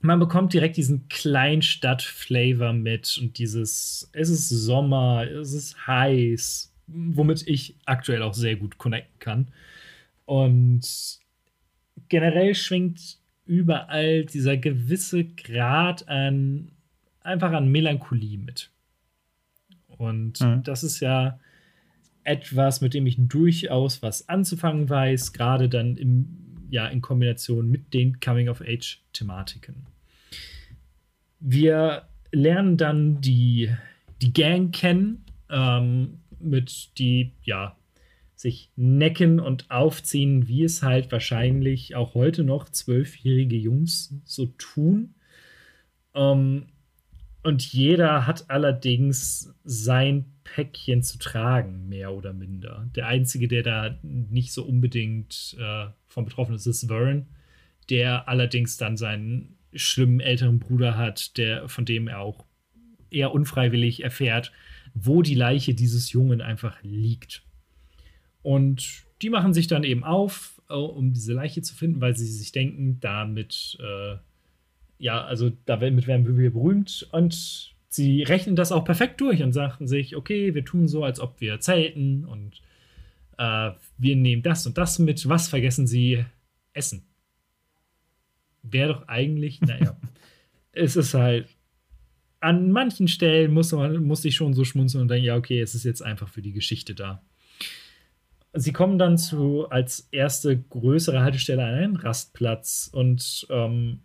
man 0.00 0.18
bekommt 0.18 0.52
direkt 0.52 0.76
diesen 0.76 1.08
Kleinstadt-Flavor 1.08 2.72
mit 2.72 3.18
und 3.20 3.38
dieses, 3.38 4.08
es 4.12 4.30
ist 4.30 4.48
Sommer, 4.48 5.26
es 5.28 5.52
ist 5.52 5.86
heiß, 5.86 6.67
womit 6.88 7.46
ich 7.46 7.76
aktuell 7.84 8.22
auch 8.22 8.34
sehr 8.34 8.56
gut 8.56 8.78
connecten 8.78 9.18
kann. 9.18 9.48
Und 10.24 11.18
generell 12.08 12.54
schwingt 12.54 13.18
überall 13.46 14.24
dieser 14.24 14.56
gewisse 14.56 15.24
Grad 15.24 16.08
an 16.08 16.72
einfach 17.22 17.52
an 17.52 17.68
Melancholie 17.68 18.38
mit. 18.38 18.70
Und 19.86 20.40
mhm. 20.40 20.62
das 20.62 20.84
ist 20.84 21.00
ja 21.00 21.38
etwas, 22.24 22.80
mit 22.80 22.94
dem 22.94 23.06
ich 23.06 23.16
durchaus 23.18 24.02
was 24.02 24.28
anzufangen 24.28 24.88
weiß, 24.88 25.32
gerade 25.32 25.68
dann 25.68 25.96
im, 25.96 26.66
ja, 26.70 26.86
in 26.86 27.00
Kombination 27.00 27.70
mit 27.70 27.94
den 27.94 28.20
Coming-of-Age-Thematiken. 28.20 29.86
Wir 31.40 32.02
lernen 32.32 32.76
dann 32.76 33.20
die, 33.20 33.70
die 34.20 34.32
Gang 34.32 34.74
kennen, 34.74 35.24
ähm, 35.50 36.18
mit 36.40 36.98
die, 36.98 37.32
ja, 37.42 37.76
sich 38.34 38.70
necken 38.76 39.40
und 39.40 39.68
aufziehen, 39.70 40.46
wie 40.46 40.62
es 40.62 40.82
halt 40.82 41.10
wahrscheinlich 41.10 41.96
auch 41.96 42.14
heute 42.14 42.44
noch 42.44 42.68
zwölfjährige 42.68 43.56
Jungs 43.56 44.14
so 44.24 44.46
tun. 44.58 45.14
Ähm, 46.14 46.66
und 47.42 47.72
jeder 47.72 48.26
hat 48.26 48.50
allerdings 48.50 49.54
sein 49.64 50.26
Päckchen 50.44 51.02
zu 51.02 51.18
tragen, 51.18 51.88
mehr 51.88 52.12
oder 52.12 52.32
minder. 52.32 52.88
Der 52.94 53.06
Einzige, 53.06 53.48
der 53.48 53.62
da 53.62 53.98
nicht 54.02 54.52
so 54.52 54.64
unbedingt 54.64 55.56
äh, 55.58 55.86
von 56.06 56.24
betroffen 56.24 56.54
ist, 56.54 56.66
ist 56.66 56.88
Vern, 56.88 57.26
der 57.90 58.28
allerdings 58.28 58.76
dann 58.76 58.96
seinen 58.96 59.56
schlimmen 59.74 60.20
älteren 60.20 60.58
Bruder 60.58 60.96
hat, 60.96 61.36
der, 61.38 61.68
von 61.68 61.84
dem 61.84 62.08
er 62.08 62.20
auch 62.20 62.44
eher 63.10 63.32
unfreiwillig 63.32 64.04
erfährt, 64.04 64.52
wo 65.04 65.22
die 65.22 65.34
Leiche 65.34 65.74
dieses 65.74 66.12
Jungen 66.12 66.40
einfach 66.40 66.82
liegt. 66.82 67.42
Und 68.42 69.04
die 69.22 69.30
machen 69.30 69.52
sich 69.52 69.66
dann 69.66 69.84
eben 69.84 70.04
auf, 70.04 70.62
um 70.68 71.12
diese 71.12 71.32
Leiche 71.32 71.62
zu 71.62 71.74
finden, 71.74 72.00
weil 72.00 72.16
sie 72.16 72.26
sich 72.26 72.52
denken, 72.52 72.98
damit 73.00 73.78
äh, 73.80 74.16
ja, 74.98 75.24
also 75.24 75.50
damit 75.64 76.06
werden 76.06 76.36
wir 76.36 76.52
berühmt 76.52 77.08
und 77.12 77.74
sie 77.88 78.22
rechnen 78.22 78.56
das 78.56 78.72
auch 78.72 78.84
perfekt 78.84 79.20
durch 79.20 79.42
und 79.42 79.52
sagten 79.52 79.86
sich, 79.86 80.16
okay, 80.16 80.54
wir 80.54 80.64
tun 80.64 80.88
so, 80.88 81.04
als 81.04 81.20
ob 81.20 81.40
wir 81.40 81.60
zelten 81.60 82.24
und 82.24 82.60
äh, 83.38 83.70
wir 83.96 84.16
nehmen 84.16 84.42
das 84.42 84.66
und 84.66 84.76
das 84.76 84.98
mit. 84.98 85.28
Was 85.28 85.48
vergessen 85.48 85.86
sie? 85.86 86.24
Essen. 86.72 87.04
Wäre 88.62 88.92
doch 88.92 89.08
eigentlich, 89.08 89.60
naja, 89.60 89.96
es 90.72 90.96
ist 90.96 91.14
halt, 91.14 91.48
an 92.40 92.70
manchen 92.70 93.08
Stellen 93.08 93.52
muss 93.52 93.72
man 93.72 94.04
muss 94.04 94.24
ich 94.24 94.36
schon 94.36 94.54
so 94.54 94.64
schmunzeln 94.64 95.02
und 95.02 95.08
denken, 95.08 95.26
ja, 95.26 95.36
okay, 95.36 95.60
es 95.60 95.74
ist 95.74 95.84
jetzt 95.84 96.02
einfach 96.02 96.28
für 96.28 96.42
die 96.42 96.52
Geschichte 96.52 96.94
da. 96.94 97.22
Sie 98.54 98.72
kommen 98.72 98.98
dann 98.98 99.18
zu 99.18 99.68
als 99.68 100.08
erste 100.10 100.58
größere 100.58 101.20
Haltestelle 101.20 101.64
an 101.64 101.74
einen 101.74 101.96
Rastplatz 101.96 102.90
und 102.92 103.46
ähm, 103.50 104.00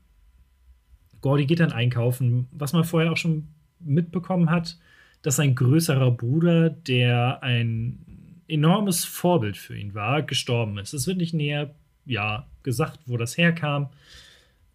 Gordy 1.22 1.46
geht 1.46 1.62
dann 1.62 1.72
einkaufen, 1.72 2.48
was 2.52 2.74
man 2.74 2.84
vorher 2.84 3.12
auch 3.12 3.18
schon 3.18 3.48
mitbekommen 3.80 4.50
hat, 4.50 4.78
dass 5.22 5.38
sein 5.38 5.56
größerer 5.56 6.12
Bruder, 6.12 6.70
der 6.70 7.42
ein 7.42 8.44
enormes 8.48 9.06
Vorbild 9.06 9.56
für 9.58 9.78
ihn 9.78 9.94
war, 9.94 10.22
gestorben 10.22 10.78
ist. 10.78 10.94
Es 10.94 11.08
wird 11.08 11.18
nicht 11.18 11.34
näher 11.34 11.74
ja, 12.06 12.48
gesagt, 12.64 13.00
wo 13.06 13.16
das 13.16 13.38
herkam, 13.38 13.90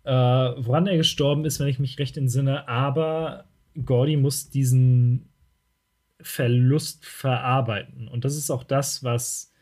äh, 0.05 0.11
woran 0.13 0.87
er 0.87 0.97
gestorben 0.97 1.45
ist, 1.45 1.61
wenn 1.61 1.69
ich 1.69 1.79
mich 1.79 1.99
recht 1.99 2.17
entsinne, 2.17 2.67
aber 2.67 3.45
Gordy 3.85 4.17
muss 4.17 4.51
diesen 4.51 5.29
Verlust 6.21 7.07
verarbeiten. 7.07 8.09
Und 8.09 8.25
das 8.25 8.37
ist 8.37 8.51
auch 8.51 8.65
das, 8.65 9.05
was 9.05 9.53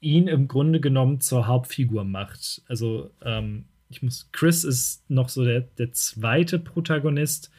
ihn 0.00 0.28
im 0.28 0.46
Grunde 0.46 0.80
genommen 0.80 1.20
zur 1.20 1.46
Hauptfigur 1.46 2.04
macht. 2.04 2.62
Also 2.68 3.10
ähm, 3.22 3.64
ich 3.88 4.02
muss, 4.02 4.30
Chris 4.32 4.64
ist 4.64 5.08
noch 5.10 5.28
so 5.28 5.44
der, 5.44 5.62
der 5.62 5.92
zweite 5.92 6.58
Protagonist. 6.58 7.50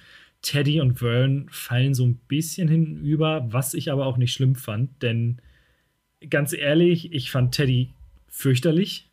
Teddy 0.42 0.80
und 0.80 1.00
Vern 1.00 1.48
fallen 1.52 1.94
so 1.94 2.06
ein 2.06 2.16
bisschen 2.16 2.70
hinüber, 2.70 3.46
was 3.52 3.74
ich 3.74 3.92
aber 3.92 4.06
auch 4.06 4.16
nicht 4.16 4.32
schlimm 4.32 4.56
fand, 4.56 5.02
denn 5.02 5.42
ganz 6.30 6.54
ehrlich, 6.54 7.12
ich 7.12 7.30
fand 7.30 7.54
Teddy 7.54 7.94
fürchterlich. 8.28 9.10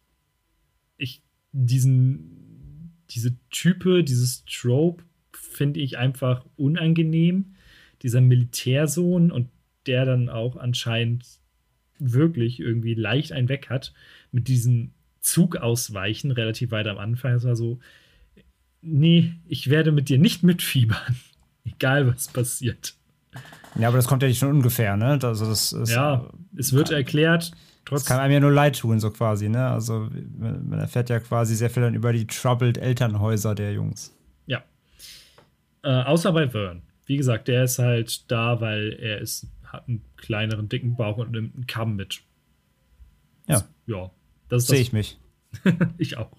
Ich, 0.98 1.22
diesen, 1.50 2.92
diese 3.10 3.36
Type, 3.50 4.04
dieses 4.04 4.44
Trope 4.44 5.02
finde 5.56 5.80
ich 5.80 5.98
einfach 5.98 6.44
unangenehm. 6.56 7.56
Dieser 8.02 8.20
Militärsohn 8.20 9.30
und 9.30 9.48
der 9.86 10.04
dann 10.04 10.28
auch 10.28 10.56
anscheinend 10.56 11.24
wirklich 11.98 12.60
irgendwie 12.60 12.94
leicht 12.94 13.32
einen 13.32 13.48
weg 13.48 13.70
hat 13.70 13.94
mit 14.32 14.48
diesem 14.48 14.90
Zug 15.20 15.56
ausweichen, 15.56 16.30
relativ 16.30 16.70
weit 16.70 16.86
am 16.86 16.98
Anfang. 16.98 17.32
Es 17.32 17.44
war 17.44 17.56
so, 17.56 17.80
nee, 18.82 19.32
ich 19.48 19.70
werde 19.70 19.92
mit 19.92 20.08
dir 20.08 20.18
nicht 20.18 20.42
mitfiebern, 20.42 21.16
egal 21.64 22.06
was 22.06 22.28
passiert. 22.28 22.94
Ja, 23.78 23.88
aber 23.88 23.98
das 23.98 24.06
kommt 24.06 24.22
ja 24.22 24.28
nicht 24.28 24.38
von 24.38 24.50
ungefähr, 24.50 24.96
ne? 24.96 25.18
Also 25.22 25.46
das 25.46 25.72
ist, 25.72 25.90
ja, 25.90 26.30
es 26.56 26.72
wird 26.72 26.88
kann, 26.88 26.96
erklärt. 26.96 27.52
Trotz 27.84 28.02
das 28.02 28.08
kann 28.08 28.20
einem 28.20 28.32
ja 28.32 28.40
nur 28.40 28.52
leid 28.52 28.78
tun, 28.78 29.00
so 29.00 29.10
quasi, 29.10 29.48
ne? 29.48 29.68
Also 29.68 30.08
man 30.38 30.78
erfährt 30.78 31.10
ja 31.10 31.20
quasi 31.20 31.54
sehr 31.54 31.68
viel 31.68 31.82
dann 31.82 31.94
über 31.94 32.12
die 32.12 32.26
troubled 32.26 32.78
Elternhäuser 32.78 33.54
der 33.54 33.72
Jungs. 33.72 34.15
Äh, 35.86 36.02
außer 36.02 36.32
bei 36.32 36.48
Vern. 36.48 36.82
Wie 37.06 37.16
gesagt, 37.16 37.46
der 37.46 37.62
ist 37.62 37.78
halt 37.78 38.28
da, 38.28 38.60
weil 38.60 38.98
er 39.00 39.20
ist, 39.20 39.46
hat 39.64 39.86
einen 39.86 40.02
kleineren, 40.16 40.68
dicken 40.68 40.96
Bauch 40.96 41.16
und 41.18 41.30
nimmt 41.30 41.54
einen 41.54 41.68
Kamm 41.68 41.94
mit. 41.94 42.22
Ja. 43.46 43.62
Ja, 43.86 44.10
das 44.48 44.66
sehe 44.66 44.80
ich 44.80 44.92
mich. 44.92 45.16
ich 45.98 46.16
auch. 46.16 46.32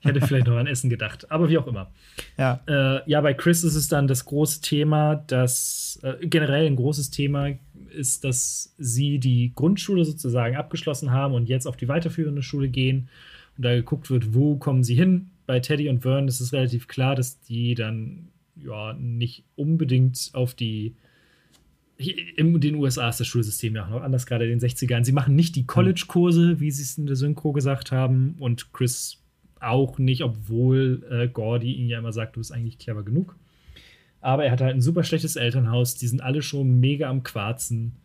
Ich 0.00 0.06
hätte 0.06 0.20
vielleicht 0.20 0.46
noch 0.46 0.56
an 0.56 0.66
Essen 0.66 0.90
gedacht, 0.90 1.30
aber 1.30 1.48
wie 1.48 1.56
auch 1.56 1.66
immer. 1.66 1.90
Ja. 2.36 2.60
Äh, 2.66 3.10
ja, 3.10 3.22
bei 3.22 3.32
Chris 3.32 3.64
ist 3.64 3.74
es 3.74 3.88
dann 3.88 4.06
das 4.06 4.26
große 4.26 4.60
Thema, 4.60 5.16
dass 5.16 5.98
äh, 6.02 6.26
generell 6.26 6.66
ein 6.66 6.76
großes 6.76 7.10
Thema 7.10 7.52
ist, 7.88 8.24
dass 8.24 8.74
sie 8.76 9.18
die 9.18 9.52
Grundschule 9.54 10.04
sozusagen 10.04 10.56
abgeschlossen 10.56 11.12
haben 11.12 11.32
und 11.32 11.48
jetzt 11.48 11.66
auf 11.66 11.78
die 11.78 11.88
weiterführende 11.88 12.42
Schule 12.42 12.68
gehen 12.68 13.08
und 13.56 13.64
da 13.64 13.74
geguckt 13.74 14.10
wird, 14.10 14.34
wo 14.34 14.56
kommen 14.56 14.84
sie 14.84 14.94
hin. 14.94 15.30
Bei 15.46 15.60
Teddy 15.60 15.88
und 15.88 16.02
Vern 16.02 16.28
ist 16.28 16.40
es 16.40 16.52
relativ 16.52 16.88
klar, 16.88 17.14
dass 17.14 17.40
die 17.40 17.74
dann 17.74 18.28
ja 18.64 18.94
nicht 18.94 19.44
unbedingt 19.56 20.30
auf 20.32 20.54
die 20.54 20.94
in 22.00 22.58
den 22.60 22.76
USA 22.76 23.10
ist 23.10 23.20
das 23.20 23.26
Schulsystem 23.26 23.76
ja 23.76 23.84
auch 23.84 23.90
noch 23.90 24.02
anders, 24.02 24.24
gerade 24.24 24.50
in 24.50 24.58
den 24.58 24.68
60ern. 24.68 25.04
Sie 25.04 25.12
machen 25.12 25.36
nicht 25.36 25.54
die 25.54 25.66
College-Kurse, 25.66 26.58
wie 26.58 26.70
sie 26.70 26.82
es 26.82 26.96
in 26.96 27.06
der 27.06 27.16
Synchro 27.16 27.52
gesagt 27.52 27.92
haben, 27.92 28.36
und 28.38 28.72
Chris 28.72 29.22
auch 29.60 29.98
nicht, 29.98 30.22
obwohl 30.22 31.06
äh, 31.10 31.28
Gordy 31.28 31.74
ihn 31.74 31.88
ja 31.88 31.98
immer 31.98 32.12
sagt, 32.12 32.36
du 32.36 32.40
bist 32.40 32.52
eigentlich 32.52 32.78
clever 32.78 33.02
genug. 33.02 33.36
Aber 34.22 34.44
er 34.44 34.52
hat 34.52 34.62
halt 34.62 34.74
ein 34.74 34.80
super 34.80 35.04
schlechtes 35.04 35.36
Elternhaus, 35.36 35.94
die 35.94 36.06
sind 36.06 36.22
alle 36.22 36.40
schon 36.40 36.80
mega 36.80 37.08
am 37.08 37.22
Quarzen. 37.22 37.96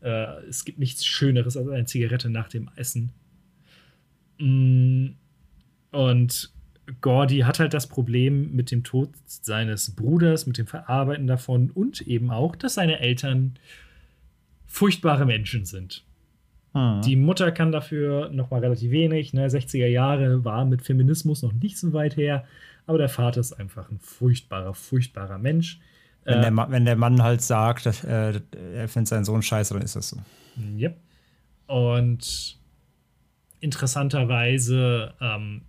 Äh, 0.00 0.42
es 0.48 0.64
gibt 0.64 0.80
nichts 0.80 1.06
Schöneres 1.06 1.56
als 1.56 1.68
eine 1.68 1.84
Zigarette 1.84 2.30
nach 2.30 2.48
dem 2.48 2.68
Essen. 2.74 3.12
Mm, 4.38 5.10
und 5.92 6.53
Gordy 7.04 7.40
hat 7.40 7.60
halt 7.60 7.74
das 7.74 7.86
Problem 7.86 8.56
mit 8.56 8.70
dem 8.70 8.82
Tod 8.82 9.10
seines 9.26 9.94
Bruders, 9.94 10.46
mit 10.46 10.56
dem 10.56 10.66
Verarbeiten 10.66 11.26
davon 11.26 11.70
und 11.70 12.00
eben 12.00 12.30
auch, 12.30 12.56
dass 12.56 12.72
seine 12.72 13.00
Eltern 13.00 13.58
furchtbare 14.66 15.26
Menschen 15.26 15.66
sind. 15.66 16.02
Hm. 16.72 17.02
Die 17.04 17.16
Mutter 17.16 17.52
kann 17.52 17.72
dafür 17.72 18.30
noch 18.30 18.50
mal 18.50 18.60
relativ 18.60 18.90
wenig. 18.90 19.34
Ne? 19.34 19.46
60er 19.46 19.86
Jahre 19.86 20.46
war 20.46 20.64
mit 20.64 20.80
Feminismus 20.80 21.42
noch 21.42 21.52
nicht 21.52 21.76
so 21.76 21.92
weit 21.92 22.16
her, 22.16 22.46
aber 22.86 22.96
der 22.96 23.10
Vater 23.10 23.40
ist 23.40 23.52
einfach 23.52 23.90
ein 23.90 23.98
furchtbarer, 23.98 24.72
furchtbarer 24.72 25.36
Mensch. 25.36 25.80
Wenn, 26.24 26.38
äh, 26.38 26.40
der, 26.40 26.70
wenn 26.70 26.86
der 26.86 26.96
Mann 26.96 27.22
halt 27.22 27.42
sagt, 27.42 27.84
dass, 27.84 28.02
äh, 28.02 28.40
er 28.74 28.88
findet 28.88 29.08
seinen 29.08 29.26
Sohn 29.26 29.42
scheiße, 29.42 29.74
dann 29.74 29.82
ist 29.82 29.94
das 29.94 30.08
so. 30.08 30.16
Yep. 30.56 30.96
Und 31.66 32.56
interessanterweise 33.60 35.12
ähm, 35.20 35.66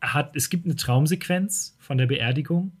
hat, 0.00 0.36
es 0.36 0.50
gibt 0.50 0.64
eine 0.64 0.76
Traumsequenz 0.76 1.76
von 1.78 1.98
der 1.98 2.06
Beerdigung. 2.06 2.72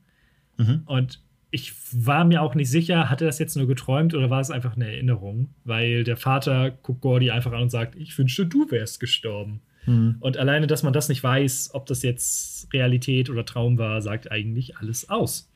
Mhm. 0.56 0.82
Und 0.86 1.20
ich 1.50 1.72
war 1.92 2.24
mir 2.24 2.42
auch 2.42 2.54
nicht 2.54 2.70
sicher, 2.70 3.08
hat 3.08 3.20
er 3.22 3.28
das 3.28 3.38
jetzt 3.38 3.56
nur 3.56 3.66
geträumt 3.66 4.14
oder 4.14 4.30
war 4.30 4.40
es 4.40 4.50
einfach 4.50 4.76
eine 4.76 4.86
Erinnerung? 4.86 5.48
Weil 5.64 6.04
der 6.04 6.16
Vater 6.16 6.70
guckt 6.70 7.00
Gordy 7.00 7.30
einfach 7.30 7.52
an 7.52 7.62
und 7.62 7.70
sagt, 7.70 7.96
ich 7.96 8.16
wünschte, 8.18 8.46
du 8.46 8.70
wärst 8.70 9.00
gestorben. 9.00 9.60
Mhm. 9.86 10.16
Und 10.20 10.36
alleine, 10.36 10.66
dass 10.66 10.82
man 10.82 10.92
das 10.92 11.08
nicht 11.08 11.22
weiß, 11.22 11.70
ob 11.72 11.86
das 11.86 12.02
jetzt 12.02 12.72
Realität 12.72 13.30
oder 13.30 13.44
Traum 13.44 13.78
war, 13.78 14.02
sagt 14.02 14.30
eigentlich 14.30 14.76
alles 14.76 15.08
aus. 15.08 15.50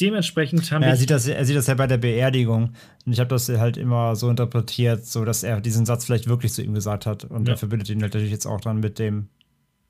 Dementsprechend 0.00 0.70
haben 0.70 0.82
ja, 0.82 0.88
wir. 0.88 0.92
Er 0.92 0.96
sieht, 0.96 1.10
das, 1.10 1.26
er 1.26 1.44
sieht 1.44 1.56
das 1.56 1.66
ja 1.66 1.74
bei 1.74 1.88
der 1.88 1.96
Beerdigung. 1.96 2.74
Und 3.04 3.12
ich 3.12 3.18
habe 3.18 3.30
das 3.30 3.48
halt 3.48 3.76
immer 3.76 4.14
so 4.14 4.30
interpretiert, 4.30 5.04
so 5.04 5.24
dass 5.24 5.42
er 5.42 5.60
diesen 5.60 5.86
Satz 5.86 6.04
vielleicht 6.04 6.28
wirklich 6.28 6.52
zu 6.52 6.62
ihm 6.62 6.74
gesagt 6.74 7.06
hat. 7.06 7.24
Und 7.24 7.48
ja. 7.48 7.54
er 7.54 7.58
verbindet 7.58 7.88
ihn 7.88 7.98
natürlich 7.98 8.30
jetzt 8.30 8.46
auch 8.46 8.60
dann 8.60 8.78
mit 8.78 8.98
dem 8.98 9.28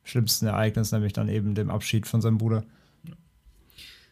schlimmsten 0.08 0.46
Ereignis, 0.46 0.92
nämlich 0.92 1.12
dann 1.12 1.28
eben 1.28 1.54
dem 1.54 1.70
Abschied 1.70 2.06
von 2.06 2.20
seinem 2.20 2.38
Bruder. 2.38 2.64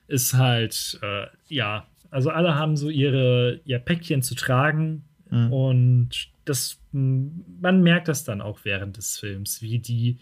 Ist 0.08 0.34
halt, 0.34 0.98
äh, 1.02 1.26
ja, 1.48 1.86
also 2.10 2.30
alle 2.30 2.54
haben 2.54 2.76
so 2.76 2.88
ihre 2.88 3.60
ihr 3.64 3.78
Päckchen 3.78 4.22
zu 4.22 4.34
tragen 4.34 5.04
mhm. 5.30 5.52
und 5.52 6.28
das, 6.44 6.78
man 6.92 7.82
merkt 7.82 8.08
das 8.08 8.24
dann 8.24 8.40
auch 8.40 8.60
während 8.62 8.96
des 8.96 9.18
Films, 9.18 9.62
wie 9.62 9.78
die 9.78 10.18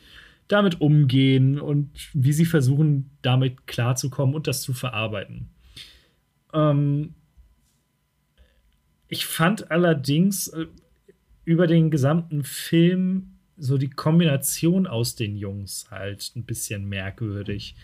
damit 0.48 0.80
umgehen 0.80 1.60
und 1.60 1.90
wie 2.12 2.32
sie 2.32 2.44
versuchen, 2.44 3.10
damit 3.22 3.66
klarzukommen 3.66 4.34
und 4.34 4.46
das 4.46 4.62
zu 4.62 4.72
verarbeiten. 4.72 5.48
Ähm, 6.52 7.14
ich 9.08 9.26
fand 9.26 9.70
allerdings 9.70 10.48
äh, 10.48 10.66
über 11.44 11.66
den 11.66 11.90
gesamten 11.90 12.42
Film 12.42 13.33
so 13.56 13.78
die 13.78 13.90
Kombination 13.90 14.86
aus 14.86 15.14
den 15.14 15.36
Jungs 15.36 15.86
halt 15.90 16.32
ein 16.36 16.44
bisschen 16.44 16.88
merkwürdig, 16.88 17.76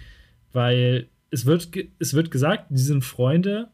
weil 0.53 1.09
es 1.31 1.47
wird, 1.47 1.71
es 1.99 2.15
wird 2.15 2.31
gesagt, 2.31 2.67
die 2.71 2.79
sind 2.79 3.05
Freunde, 3.05 3.69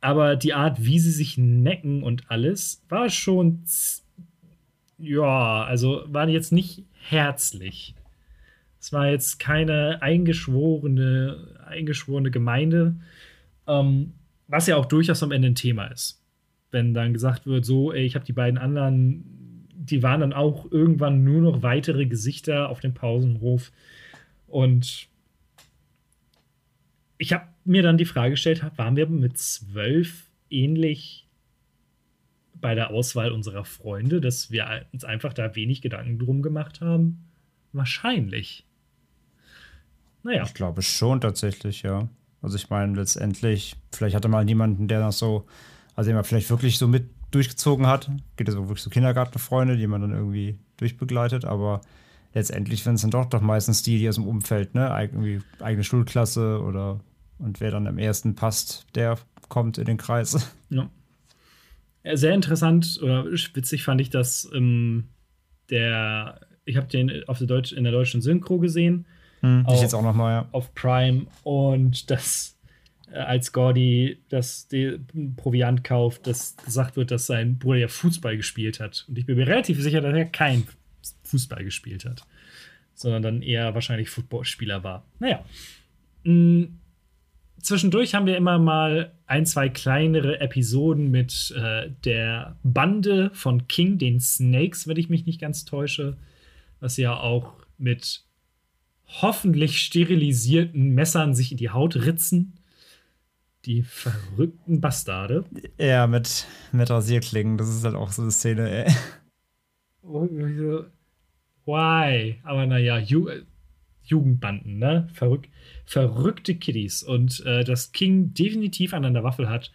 aber 0.00 0.36
die 0.36 0.54
Art, 0.54 0.84
wie 0.84 0.98
sie 0.98 1.10
sich 1.10 1.38
necken 1.38 2.02
und 2.02 2.30
alles, 2.30 2.82
war 2.88 3.08
schon, 3.08 3.62
ja, 4.98 5.64
also 5.64 6.04
war 6.06 6.28
jetzt 6.28 6.52
nicht 6.52 6.84
herzlich. 6.92 7.94
Es 8.80 8.92
war 8.92 9.10
jetzt 9.10 9.38
keine 9.38 10.02
eingeschworene, 10.02 11.56
eingeschworene 11.64 12.30
Gemeinde, 12.30 12.96
ähm, 13.66 14.12
was 14.48 14.66
ja 14.66 14.76
auch 14.76 14.86
durchaus 14.86 15.22
am 15.22 15.32
Ende 15.32 15.48
ein 15.48 15.54
Thema 15.54 15.86
ist. 15.86 16.22
Wenn 16.70 16.94
dann 16.94 17.12
gesagt 17.12 17.46
wird, 17.46 17.64
so, 17.64 17.92
ey, 17.92 18.04
ich 18.04 18.14
habe 18.14 18.24
die 18.24 18.32
beiden 18.32 18.58
anderen, 18.58 19.24
die 19.90 20.02
waren 20.02 20.20
dann 20.20 20.32
auch 20.32 20.70
irgendwann 20.70 21.24
nur 21.24 21.40
noch 21.42 21.62
weitere 21.62 22.06
Gesichter 22.06 22.68
auf 22.68 22.80
dem 22.80 22.94
Pausenhof. 22.94 23.72
Und 24.46 25.08
ich 27.18 27.32
habe 27.32 27.46
mir 27.64 27.82
dann 27.82 27.98
die 27.98 28.04
Frage 28.04 28.32
gestellt, 28.32 28.64
waren 28.76 28.96
wir 28.96 29.08
mit 29.08 29.38
zwölf 29.38 30.30
ähnlich 30.50 31.26
bei 32.54 32.74
der 32.74 32.90
Auswahl 32.90 33.32
unserer 33.32 33.64
Freunde, 33.64 34.20
dass 34.20 34.50
wir 34.50 34.86
uns 34.92 35.04
einfach 35.04 35.32
da 35.32 35.54
wenig 35.54 35.82
Gedanken 35.82 36.18
drum 36.18 36.42
gemacht 36.42 36.80
haben? 36.80 37.24
Wahrscheinlich. 37.72 38.64
Naja. 40.22 40.42
Ich 40.44 40.54
glaube 40.54 40.82
schon 40.82 41.20
tatsächlich, 41.20 41.82
ja. 41.82 42.08
Also 42.42 42.56
ich 42.56 42.70
meine, 42.70 42.96
letztendlich, 42.96 43.76
vielleicht 43.92 44.16
hatte 44.16 44.28
mal 44.28 44.44
niemanden, 44.44 44.88
der 44.88 45.00
das 45.00 45.18
so, 45.18 45.46
also 45.94 46.10
den 46.10 46.24
vielleicht 46.24 46.50
wirklich 46.50 46.78
so 46.78 46.88
mit 46.88 47.08
durchgezogen 47.30 47.86
hat. 47.86 48.10
Geht 48.36 48.48
es 48.48 48.54
so 48.54 48.68
wirklich 48.68 48.82
so 48.82 48.90
Kindergartenfreunde, 48.90 49.76
die 49.76 49.86
man 49.86 50.00
dann 50.00 50.12
irgendwie 50.12 50.58
durchbegleitet, 50.76 51.44
aber 51.44 51.80
letztendlich 52.34 52.82
sind 52.82 52.94
es 52.94 53.02
dann 53.02 53.10
doch 53.10 53.26
doch 53.26 53.40
meistens 53.40 53.82
die, 53.82 53.98
die 53.98 54.08
aus 54.08 54.16
dem 54.16 54.26
Umfeld, 54.26 54.74
ne, 54.74 54.94
irgendwie 55.00 55.40
eigene 55.60 55.84
Schulklasse 55.84 56.60
oder 56.62 57.00
und 57.38 57.60
wer 57.60 57.70
dann 57.70 57.86
am 57.86 57.98
ersten 57.98 58.34
passt, 58.34 58.86
der 58.94 59.18
kommt 59.48 59.78
in 59.78 59.84
den 59.84 59.96
Kreis. 59.96 60.54
Ja. 60.68 60.90
Sehr 62.16 62.34
interessant 62.34 63.00
oder 63.02 63.24
witzig 63.24 63.84
fand 63.84 64.00
ich, 64.00 64.10
dass 64.10 64.48
ähm, 64.52 65.04
der, 65.70 66.40
ich 66.64 66.76
habe 66.76 66.86
den 66.88 67.22
auf 67.28 67.38
der 67.38 67.46
Deutsch, 67.46 67.72
in 67.72 67.84
der 67.84 67.92
deutschen 67.92 68.20
Synchro 68.20 68.58
gesehen. 68.58 69.06
Hm, 69.40 69.64
auf, 69.66 69.76
ich 69.76 69.82
jetzt 69.82 69.94
auch 69.94 70.02
noch 70.02 70.14
mal, 70.14 70.32
ja. 70.32 70.48
Auf 70.52 70.74
Prime 70.74 71.26
und 71.42 72.10
das 72.10 72.55
als 73.12 73.52
Gordy 73.52 74.18
das 74.28 74.68
Proviant 75.36 75.84
kauft, 75.84 76.26
dass 76.26 76.56
gesagt 76.56 76.96
wird, 76.96 77.10
dass 77.10 77.26
sein 77.26 77.58
Bruder 77.58 77.78
ja 77.78 77.88
Fußball 77.88 78.36
gespielt 78.36 78.80
hat. 78.80 79.04
Und 79.08 79.18
ich 79.18 79.26
bin 79.26 79.36
mir 79.36 79.46
relativ 79.46 79.80
sicher, 79.80 80.00
dass 80.00 80.14
er 80.14 80.24
kein 80.24 80.66
Fußball 81.24 81.62
gespielt 81.64 82.04
hat, 82.04 82.22
sondern 82.94 83.22
dann 83.22 83.42
eher 83.42 83.74
wahrscheinlich 83.74 84.10
Footballspieler 84.10 84.82
war. 84.82 85.04
Naja. 85.18 85.44
Mhm. 86.24 86.78
Zwischendurch 87.62 88.14
haben 88.14 88.26
wir 88.26 88.36
immer 88.36 88.60
mal 88.60 89.12
ein, 89.26 89.44
zwei 89.44 89.68
kleinere 89.68 90.40
Episoden 90.40 91.10
mit 91.10 91.52
äh, 91.56 91.90
der 92.04 92.56
Bande 92.62 93.30
von 93.34 93.66
King, 93.66 93.98
den 93.98 94.20
Snakes, 94.20 94.86
wenn 94.86 94.98
ich 94.98 95.08
mich 95.08 95.26
nicht 95.26 95.40
ganz 95.40 95.64
täusche, 95.64 96.16
was 96.78 96.96
ja 96.96 97.18
auch 97.18 97.54
mit 97.76 98.22
hoffentlich 99.06 99.80
sterilisierten 99.80 100.90
Messern 100.90 101.34
sich 101.34 101.50
in 101.50 101.58
die 101.58 101.70
Haut 101.70 101.96
ritzen. 101.96 102.54
Die 103.66 103.82
verrückten 103.82 104.80
Bastarde. 104.80 105.44
Ja, 105.78 106.06
mit, 106.06 106.46
mit 106.72 106.88
Rasierklingen. 106.88 107.58
Das 107.58 107.68
ist 107.68 107.84
halt 107.84 107.96
auch 107.96 108.12
so 108.12 108.22
eine 108.22 108.30
Szene, 108.30 108.86
ey. 108.86 108.92
Why? 111.64 112.38
Aber 112.44 112.66
naja, 112.66 112.98
Ju 112.98 113.28
Jugendbanden, 114.04 114.78
ne? 114.78 115.08
Verrück 115.14 115.48
verrückte 115.84 116.54
Kiddies. 116.54 117.02
Und 117.02 117.44
äh, 117.44 117.64
dass 117.64 117.92
King 117.92 118.34
definitiv 118.34 118.94
an 118.94 119.04
einer 119.04 119.24
Waffel 119.24 119.48
hat, 119.48 119.72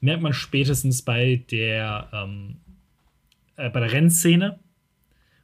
merkt 0.00 0.22
man 0.22 0.32
spätestens 0.32 1.02
bei 1.02 1.44
der, 1.50 2.08
ähm, 2.12 2.56
äh, 3.56 3.68
bei 3.70 3.80
der 3.80 3.92
Rennszene, 3.92 4.58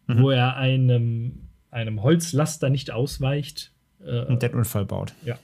mhm. 0.07 0.23
wo 0.23 0.31
er 0.31 0.57
einem, 0.57 1.49
einem 1.71 2.03
Holzlaster 2.03 2.71
nicht 2.71 2.91
ausweicht. 2.91 3.73
Äh, 4.03 4.25
Und 4.25 4.43
den 4.43 4.55
Unfall 4.55 4.87
baut. 4.87 5.15
Ja. 5.25 5.39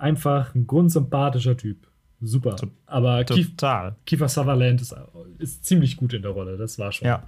Einfach 0.00 0.54
ein 0.54 0.66
grundsympathischer 0.66 1.56
Typ. 1.56 1.86
Super. 2.20 2.56
Aber 2.86 3.24
Total. 3.24 3.96
Kiefer 4.04 4.28
Sutherland 4.28 4.80
ist, 4.80 4.94
ist 5.38 5.64
ziemlich 5.64 5.96
gut 5.96 6.12
in 6.12 6.22
der 6.22 6.32
Rolle. 6.32 6.56
Das 6.56 6.78
war 6.78 6.92
schon. 6.92 7.06
Ja 7.06 7.22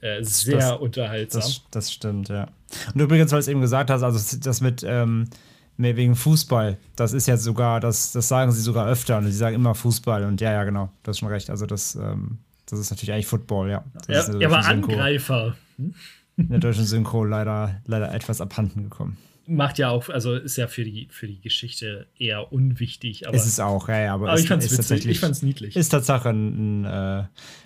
äh, 0.00 0.22
sehr 0.22 0.58
das, 0.58 0.72
unterhaltsam. 0.78 1.42
Das, 1.42 1.62
das, 1.70 1.92
stimmt, 1.92 2.28
ja. 2.28 2.48
Und 2.94 3.00
übrigens, 3.00 3.32
weil 3.32 3.38
du 3.38 3.40
es 3.40 3.48
eben 3.48 3.60
gesagt 3.60 3.90
hast, 3.90 4.02
also 4.02 4.38
das 4.38 4.60
mit 4.60 4.84
ähm, 4.86 5.28
wegen 5.76 6.14
Fußball, 6.14 6.76
das 6.96 7.12
ist 7.12 7.26
jetzt 7.26 7.42
sogar, 7.42 7.80
das, 7.80 8.12
das 8.12 8.28
sagen 8.28 8.52
sie 8.52 8.60
sogar 8.60 8.88
öfter 8.88 9.18
und 9.18 9.26
sie 9.26 9.32
sagen 9.32 9.56
immer 9.56 9.74
Fußball 9.74 10.24
und 10.24 10.40
ja, 10.40 10.52
ja, 10.52 10.64
genau, 10.64 10.90
das 11.02 11.16
ist 11.16 11.20
schon 11.20 11.28
recht. 11.28 11.50
Also 11.50 11.66
das, 11.66 11.94
ähm, 11.96 12.38
das 12.66 12.78
ist 12.78 12.90
natürlich 12.90 13.12
eigentlich 13.12 13.26
Football, 13.26 13.70
ja. 13.70 13.84
Das 14.06 14.28
ja, 14.28 14.40
er 14.40 14.50
war 14.50 14.66
Angreifer. 14.66 15.56
Hm? 15.76 15.94
In 16.36 16.48
der 16.50 16.60
deutschen 16.60 16.84
Synchro 16.84 17.24
leider, 17.24 17.80
leider 17.86 18.14
etwas 18.14 18.40
abhanden 18.40 18.84
gekommen 18.84 19.16
macht 19.48 19.78
ja 19.78 19.90
auch, 19.90 20.08
also 20.08 20.34
ist 20.34 20.56
ja 20.56 20.66
für 20.66 20.84
die, 20.84 21.08
für 21.10 21.26
die 21.26 21.40
Geschichte 21.40 22.06
eher 22.18 22.52
unwichtig. 22.52 23.26
Aber, 23.26 23.36
ist 23.36 23.46
es 23.46 23.58
auch, 23.58 23.88
ja, 23.88 24.00
ja. 24.00 24.14
Aber, 24.14 24.30
aber 24.30 24.38
ich 24.38 24.46
fand 24.46 24.62
es 24.62 24.76
tatsächlich. 24.76 25.16
Ich 25.16 25.20
fand's 25.20 25.42
niedlich. 25.42 25.74
Ist 25.74 25.88
Tatsache 25.88 26.28
ein, 26.28 26.82
ein 26.82 26.84
äh, 26.84 27.24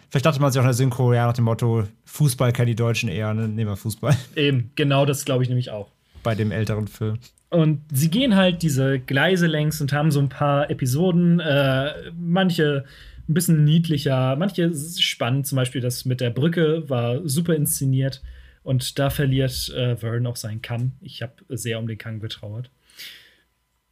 vielleicht 0.08 0.26
dachte 0.26 0.40
man 0.40 0.52
sich 0.52 0.60
auch 0.60 0.64
in 0.64 0.68
der 0.68 0.74
Synchro, 0.74 1.12
ja, 1.12 1.26
nach 1.26 1.34
dem 1.34 1.44
Motto, 1.44 1.84
Fußball 2.04 2.52
kennen 2.52 2.68
die 2.68 2.76
Deutschen 2.76 3.08
eher, 3.08 3.34
ne? 3.34 3.48
nehmen 3.48 3.70
wir 3.70 3.76
Fußball. 3.76 4.16
Eben, 4.36 4.70
genau 4.76 5.04
das 5.04 5.24
glaube 5.24 5.42
ich 5.42 5.48
nämlich 5.48 5.70
auch. 5.70 5.88
Bei 6.22 6.34
dem 6.34 6.52
älteren 6.52 6.86
Film. 6.86 7.18
Und 7.50 7.82
sie 7.92 8.10
gehen 8.10 8.36
halt 8.36 8.62
diese 8.62 8.98
Gleise 8.98 9.46
längs 9.46 9.80
und 9.80 9.92
haben 9.92 10.10
so 10.10 10.20
ein 10.20 10.28
paar 10.28 10.70
Episoden, 10.70 11.40
äh, 11.40 11.92
manche 12.18 12.84
ein 13.28 13.34
bisschen 13.34 13.64
niedlicher, 13.64 14.36
manche 14.36 14.72
spannend, 14.98 15.46
zum 15.46 15.56
Beispiel 15.56 15.80
das 15.80 16.04
mit 16.04 16.20
der 16.20 16.30
Brücke 16.30 16.88
war 16.88 17.26
super 17.28 17.54
inszeniert. 17.54 18.22
Und 18.62 18.98
da 18.98 19.10
verliert 19.10 19.68
äh, 19.70 19.96
Vern 19.96 20.26
auch 20.26 20.36
seinen 20.36 20.62
Kamm. 20.62 20.92
Ich 21.00 21.22
habe 21.22 21.34
sehr 21.48 21.78
um 21.78 21.86
den 21.86 21.98
Kamm 21.98 22.20
getrauert. 22.20 22.70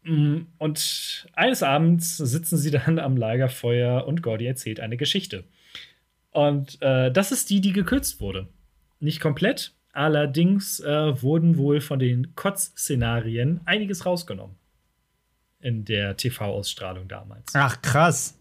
Mm, 0.03 0.43
und 0.59 1.29
eines 1.35 1.63
Abends 1.63 2.17
sitzen 2.17 2.57
sie 2.57 2.71
dann 2.71 2.99
am 2.99 3.17
Lagerfeuer 3.17 4.07
und 4.07 4.23
Gordy 4.23 4.47
erzählt 4.47 4.81
eine 4.81 4.97
Geschichte. 4.97 5.45
Und 6.31 6.81
äh, 6.81 7.11
das 7.11 7.33
ist 7.33 7.51
die, 7.51 7.61
die 7.61 7.73
gekürzt 7.73 8.21
wurde. 8.21 8.49
Nicht 9.01 9.21
komplett, 9.21 9.73
allerdings 9.93 10.81
äh, 10.81 11.23
wurden 11.23 11.57
wohl 11.57 11.81
von 11.81 11.99
den 11.99 12.35
Kotz-Szenarien 12.37 13.61
einiges 13.65 14.07
rausgenommen. 14.07 14.57
In 15.61 15.85
der 15.85 16.17
TV-Ausstrahlung 16.17 17.09
damals. 17.09 17.53
Ach, 17.55 17.83
krass. 17.83 18.40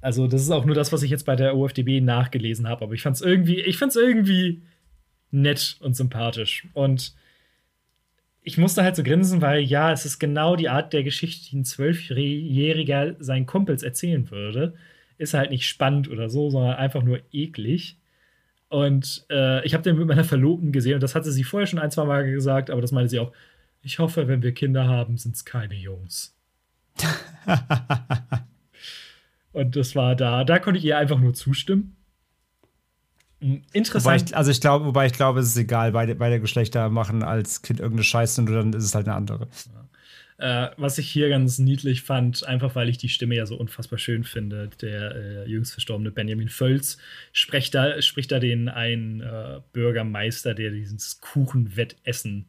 Also, 0.00 0.26
das 0.26 0.42
ist 0.42 0.50
auch 0.50 0.64
nur 0.64 0.74
das, 0.74 0.92
was 0.92 1.02
ich 1.02 1.10
jetzt 1.10 1.26
bei 1.26 1.36
der 1.36 1.56
OFDB 1.56 2.00
nachgelesen 2.00 2.68
habe. 2.68 2.84
Aber 2.84 2.94
ich 2.94 3.02
fand 3.02 3.16
es 3.16 3.22
irgendwie, 3.22 3.60
ich 3.60 3.78
fand's 3.78 3.96
irgendwie 3.96 4.62
nett 5.30 5.76
und 5.80 5.94
sympathisch. 5.94 6.66
Und 6.72 7.14
ich 8.42 8.56
musste 8.58 8.82
halt 8.82 8.96
so 8.96 9.02
grinsen, 9.02 9.42
weil 9.42 9.60
ja, 9.60 9.92
es 9.92 10.06
ist 10.06 10.18
genau 10.18 10.56
die 10.56 10.68
Art 10.68 10.92
der 10.92 11.02
Geschichte, 11.02 11.50
die 11.50 11.58
ein 11.58 11.64
Zwölfjähriger 11.64 13.16
seinen 13.18 13.46
Kumpels 13.46 13.82
erzählen 13.82 14.30
würde. 14.30 14.74
Ist 15.18 15.34
halt 15.34 15.50
nicht 15.50 15.66
spannend 15.66 16.08
oder 16.08 16.30
so, 16.30 16.48
sondern 16.48 16.76
einfach 16.76 17.02
nur 17.02 17.20
eklig. 17.32 17.98
Und 18.68 19.26
äh, 19.30 19.64
ich 19.66 19.74
habe 19.74 19.82
den 19.82 19.98
mit 19.98 20.06
meiner 20.06 20.24
Verlobten 20.24 20.72
gesehen 20.72 20.94
und 20.94 21.02
das 21.02 21.14
hatte 21.14 21.32
sie 21.32 21.44
vorher 21.44 21.66
schon 21.66 21.78
ein, 21.78 21.90
zwei 21.90 22.04
Mal 22.04 22.30
gesagt, 22.30 22.70
aber 22.70 22.80
das 22.80 22.92
meinte 22.92 23.10
sie 23.10 23.18
auch. 23.18 23.32
Ich 23.82 23.98
hoffe, 23.98 24.28
wenn 24.28 24.42
wir 24.42 24.52
Kinder 24.52 24.88
haben, 24.88 25.16
sind 25.16 25.34
es 25.36 25.44
keine 25.44 25.74
Jungs. 25.74 26.36
und 29.52 29.76
das 29.76 29.96
war 29.96 30.16
da, 30.16 30.44
da 30.44 30.58
konnte 30.58 30.78
ich 30.78 30.84
ihr 30.84 30.98
einfach 30.98 31.18
nur 31.18 31.34
zustimmen. 31.34 31.96
Hm, 33.40 33.62
interessant. 33.72 34.30
Ich, 34.30 34.36
also 34.36 34.50
ich 34.50 34.60
glaube, 34.60 34.84
wobei 34.84 35.06
ich 35.06 35.12
glaube, 35.12 35.40
es 35.40 35.48
ist 35.48 35.56
egal, 35.56 35.92
beide, 35.92 36.14
beide 36.14 36.40
Geschlechter 36.40 36.88
machen 36.90 37.22
als 37.22 37.62
Kind 37.62 37.80
irgendeine 37.80 38.04
Scheiße 38.04 38.40
und 38.40 38.46
dann 38.50 38.72
ist 38.72 38.84
es 38.84 38.94
halt 38.94 39.06
eine 39.06 39.16
andere. 39.16 39.48
Ja. 39.66 39.78
Äh, 40.38 40.70
was 40.76 40.98
ich 40.98 41.08
hier 41.10 41.28
ganz 41.28 41.58
niedlich 41.58 42.02
fand, 42.02 42.46
einfach 42.46 42.76
weil 42.76 42.88
ich 42.88 42.98
die 42.98 43.08
Stimme 43.08 43.34
ja 43.34 43.44
so 43.44 43.56
unfassbar 43.56 43.98
schön 43.98 44.22
finde, 44.22 44.70
der 44.80 45.14
äh, 45.16 45.50
jüngst 45.50 45.72
verstorbene 45.72 46.12
Benjamin 46.12 46.48
Völz 46.48 46.98
spricht 47.32 47.74
da, 47.74 48.00
spricht 48.02 48.30
da 48.30 48.38
den 48.38 48.68
einen 48.68 49.20
äh, 49.20 49.60
Bürgermeister, 49.72 50.54
der 50.54 50.70
dieses 50.70 51.20
Kuchenwettessen 51.20 52.46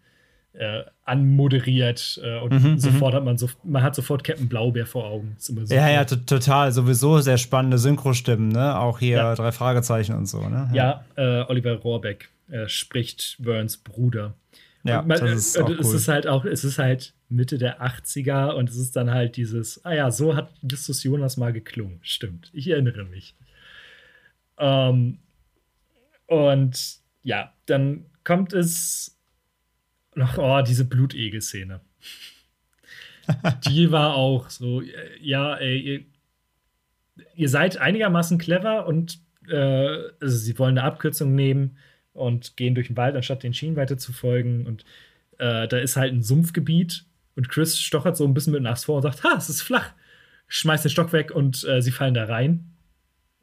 äh, 0.54 0.84
anmoderiert 1.06 2.20
äh, 2.24 2.40
und 2.40 2.52
mhm, 2.52 2.78
sofort 2.80 3.14
mhm. 3.14 3.18
hat 3.18 3.26
man 3.26 3.38
so, 3.38 3.50
man 3.64 3.84
hat 3.84 3.96
sofort 3.96 4.24
Captain 4.24 4.50
Blaubeer 4.50 4.86
vor 4.86 5.06
Augen. 5.06 5.36
So 5.38 5.54
ja, 5.54 5.90
ja, 5.90 6.06
total. 6.06 6.72
Sowieso 6.72 7.20
sehr 7.20 7.38
spannende 7.38 7.78
Synchrostimmen, 7.78 8.50
ne? 8.50 8.78
Auch 8.80 9.00
hier 9.00 9.18
ja. 9.18 9.36
drei 9.36 9.52
Fragezeichen 9.52 10.16
und 10.16 10.26
so, 10.26 10.48
ne? 10.48 10.70
Ja, 10.74 11.04
ja 11.16 11.42
äh, 11.42 11.46
Oliver 11.50 11.74
Rohrbeck 11.76 12.30
spricht 12.66 13.38
Verns 13.44 13.78
Bruder. 13.78 14.34
Ja, 14.84 15.02
man, 15.02 15.20
das 15.20 15.32
ist 15.32 15.60
auch 15.60 15.70
cool. 15.70 15.80
es 15.80 15.94
ist 15.94 16.08
halt 16.08 16.26
auch, 16.26 16.46
es 16.46 16.64
ist 16.64 16.80
halt 16.80 17.14
Mitte 17.28 17.58
der 17.58 17.82
80er 17.82 18.54
und 18.54 18.70
es 18.70 18.78
ist 18.78 18.96
dann 18.96 19.12
halt 19.12 19.36
dieses, 19.36 19.84
ah 19.86 19.94
ja, 19.94 20.10
so 20.12 20.36
hat 20.36 20.52
Justus 20.62 21.04
Jonas 21.04 21.38
mal 21.38 21.52
geklungen. 21.52 22.00
Stimmt, 22.02 22.50
ich 22.54 22.70
erinnere 22.70 23.04
mich. 23.04 23.36
Ähm, 24.58 25.20
und 26.28 27.00
ja, 27.24 27.54
dann 27.66 28.06
kommt 28.24 28.54
es 28.54 29.19
noch, 30.15 30.38
oh, 30.38 30.62
diese 30.62 30.86
Blutegel-Szene. 30.86 31.82
Die 33.67 33.91
war 33.91 34.15
auch 34.15 34.50
so, 34.50 34.82
ja, 35.22 35.56
ey, 35.56 35.80
ihr, 35.80 36.06
ihr 37.36 37.50
seid 37.50 37.78
einigermaßen 37.78 38.38
clever 38.38 38.88
und 38.88 39.19
äh, 39.48 39.98
also 40.19 40.38
sie 40.38 40.58
wollen 40.58 40.78
eine 40.78 40.88
Abkürzung 40.88 41.36
nehmen 41.36 41.78
und 42.13 42.58
gehen 42.58 42.76
durch 42.76 42.88
den 42.88 42.98
Wald, 42.98 43.15
anstatt 43.15 43.43
den 43.43 43.54
Schienen 43.54 43.76
weiter 43.76 43.98
zu 43.98 44.13
folgen. 44.13 44.65
Und 44.65 44.84
äh, 45.38 45.67
da 45.67 45.78
ist 45.78 45.95
halt 45.95 46.13
ein 46.13 46.24
Sumpfgebiet 46.24 47.06
und 47.36 47.50
Chris 47.50 47.80
stochert 47.80 48.17
so 48.17 48.26
ein 48.26 48.34
bisschen 48.34 48.54
mit 48.54 48.63
Nass 48.63 48.86
vor 48.86 48.98
und 48.98 49.04
sagt, 49.04 49.24
ha, 49.24 49.36
es 49.38 49.50
ist 49.50 49.62
flach. 49.62 49.93
Schmeißt 50.48 50.86
den 50.86 50.91
Stock 50.91 51.13
weg 51.13 51.32
und 51.32 51.63
äh, 51.65 51.82
sie 51.82 51.91
fallen 51.91 52.13
da 52.13 52.26
rein. 52.26 52.72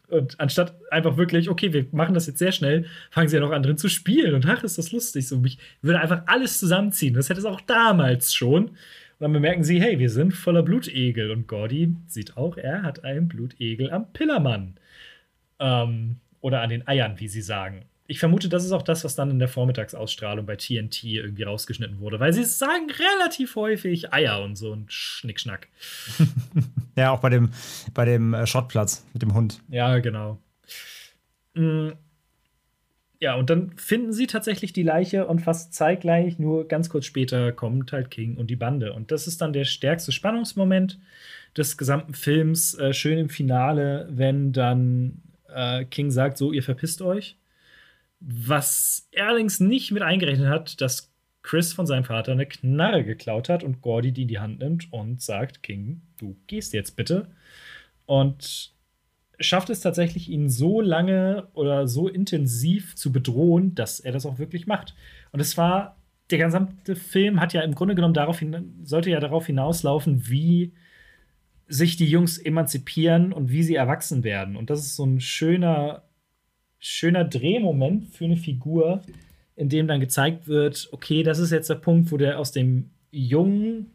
Und 0.08 0.38
anstatt 0.38 0.74
einfach 0.90 1.16
wirklich, 1.16 1.48
okay, 1.48 1.72
wir 1.72 1.86
machen 1.92 2.14
das 2.14 2.26
jetzt 2.26 2.38
sehr 2.38 2.52
schnell, 2.52 2.86
fangen 3.10 3.28
sie 3.28 3.36
ja 3.36 3.40
noch 3.40 3.50
an 3.50 3.62
drin 3.62 3.76
zu 3.76 3.88
spielen. 3.88 4.34
Und 4.34 4.46
ach, 4.46 4.62
ist 4.62 4.78
das 4.78 4.92
lustig. 4.92 5.26
So, 5.26 5.38
mich 5.38 5.58
würde 5.82 6.00
einfach 6.00 6.22
alles 6.26 6.58
zusammenziehen. 6.58 7.14
Das 7.14 7.28
hätte 7.28 7.40
es 7.40 7.46
auch 7.46 7.60
damals 7.60 8.34
schon. 8.34 8.66
Und 8.68 8.74
dann 9.20 9.32
bemerken 9.32 9.64
sie, 9.64 9.80
hey, 9.80 9.98
wir 9.98 10.10
sind 10.10 10.32
voller 10.32 10.62
Blutegel. 10.62 11.30
Und 11.30 11.48
Gordy 11.48 11.94
sieht 12.06 12.36
auch, 12.36 12.56
er 12.56 12.82
hat 12.82 13.04
einen 13.04 13.28
Blutegel 13.28 13.90
am 13.90 14.12
Pillermann. 14.12 14.74
Ähm, 15.58 16.16
oder 16.40 16.60
an 16.60 16.70
den 16.70 16.86
Eiern, 16.86 17.18
wie 17.18 17.28
sie 17.28 17.42
sagen 17.42 17.86
ich 18.08 18.18
vermute, 18.18 18.48
das 18.48 18.64
ist 18.64 18.72
auch 18.72 18.82
das, 18.82 19.04
was 19.04 19.14
dann 19.16 19.30
in 19.30 19.38
der 19.38 19.48
Vormittagsausstrahlung 19.48 20.46
bei 20.46 20.56
TNT 20.56 21.04
irgendwie 21.04 21.42
rausgeschnitten 21.42 22.00
wurde, 22.00 22.20
weil 22.20 22.32
sie 22.32 22.44
sagen 22.44 22.88
relativ 22.90 23.56
häufig 23.56 24.12
Eier 24.12 24.42
und 24.42 24.56
so 24.56 24.72
und 24.72 24.92
Schnickschnack. 24.92 25.68
ja, 26.96 27.10
auch 27.10 27.20
bei 27.20 27.30
dem, 27.30 27.50
bei 27.94 28.04
dem 28.04 28.34
äh, 28.34 28.46
Schrottplatz 28.46 29.04
mit 29.12 29.22
dem 29.22 29.34
Hund. 29.34 29.60
Ja, 29.68 29.98
genau. 29.98 30.38
Mm. 31.54 31.90
Ja, 33.18 33.34
und 33.34 33.48
dann 33.48 33.72
finden 33.78 34.12
sie 34.12 34.26
tatsächlich 34.26 34.74
die 34.74 34.82
Leiche 34.82 35.26
und 35.26 35.38
fast 35.38 35.72
zeitgleich, 35.72 36.38
nur 36.38 36.68
ganz 36.68 36.90
kurz 36.90 37.06
später, 37.06 37.50
kommt 37.50 37.92
halt 37.92 38.10
King 38.10 38.36
und 38.36 38.50
die 38.50 38.56
Bande. 38.56 38.92
Und 38.92 39.10
das 39.10 39.26
ist 39.26 39.40
dann 39.40 39.54
der 39.54 39.64
stärkste 39.64 40.12
Spannungsmoment 40.12 40.98
des 41.56 41.78
gesamten 41.78 42.12
Films. 42.12 42.74
Äh, 42.74 42.92
schön 42.92 43.18
im 43.18 43.30
Finale, 43.30 44.06
wenn 44.10 44.52
dann 44.52 45.22
äh, 45.48 45.86
King 45.86 46.10
sagt: 46.10 46.36
So, 46.36 46.52
ihr 46.52 46.62
verpisst 46.62 47.00
euch 47.00 47.36
was 48.20 49.08
er 49.12 49.28
allerdings 49.28 49.60
nicht 49.60 49.92
mit 49.92 50.02
eingerechnet 50.02 50.48
hat, 50.48 50.80
dass 50.80 51.12
Chris 51.42 51.72
von 51.72 51.86
seinem 51.86 52.04
Vater 52.04 52.32
eine 52.32 52.46
Knarre 52.46 53.04
geklaut 53.04 53.48
hat 53.48 53.62
und 53.62 53.80
Gordy 53.80 54.12
die 54.12 54.22
in 54.22 54.28
die 54.28 54.38
Hand 54.38 54.58
nimmt 54.58 54.92
und 54.92 55.22
sagt: 55.22 55.62
King, 55.62 56.02
du 56.18 56.36
gehst 56.46 56.72
jetzt 56.72 56.96
bitte. 56.96 57.28
Und 58.06 58.72
schafft 59.38 59.70
es 59.70 59.80
tatsächlich, 59.80 60.28
ihn 60.28 60.48
so 60.48 60.80
lange 60.80 61.48
oder 61.52 61.86
so 61.88 62.08
intensiv 62.08 62.96
zu 62.96 63.12
bedrohen, 63.12 63.74
dass 63.74 64.00
er 64.00 64.12
das 64.12 64.26
auch 64.26 64.38
wirklich 64.38 64.66
macht. 64.66 64.94
Und 65.32 65.40
es 65.40 65.56
war, 65.56 65.96
der 66.30 66.38
gesamte 66.38 66.96
Film 66.96 67.40
hat 67.40 67.52
ja 67.52 67.62
im 67.62 67.74
Grunde 67.74 67.94
genommen 67.94 68.14
darauf 68.14 68.38
hin, 68.38 68.74
sollte 68.84 69.10
ja 69.10 69.20
darauf 69.20 69.46
hinauslaufen, 69.46 70.28
wie 70.28 70.72
sich 71.68 71.96
die 71.96 72.08
Jungs 72.08 72.38
emanzipieren 72.38 73.32
und 73.32 73.50
wie 73.50 73.62
sie 73.62 73.74
erwachsen 73.74 74.24
werden. 74.24 74.56
Und 74.56 74.70
das 74.70 74.80
ist 74.80 74.96
so 74.96 75.04
ein 75.04 75.20
schöner 75.20 76.05
schöner 76.86 77.24
Drehmoment 77.24 78.08
für 78.08 78.26
eine 78.26 78.36
Figur, 78.36 79.02
in 79.56 79.68
dem 79.68 79.88
dann 79.88 80.00
gezeigt 80.00 80.46
wird, 80.46 80.88
okay, 80.92 81.22
das 81.22 81.38
ist 81.38 81.50
jetzt 81.50 81.68
der 81.68 81.74
Punkt, 81.76 82.12
wo 82.12 82.16
der 82.16 82.38
aus 82.38 82.52
dem 82.52 82.90
Jungen 83.10 83.90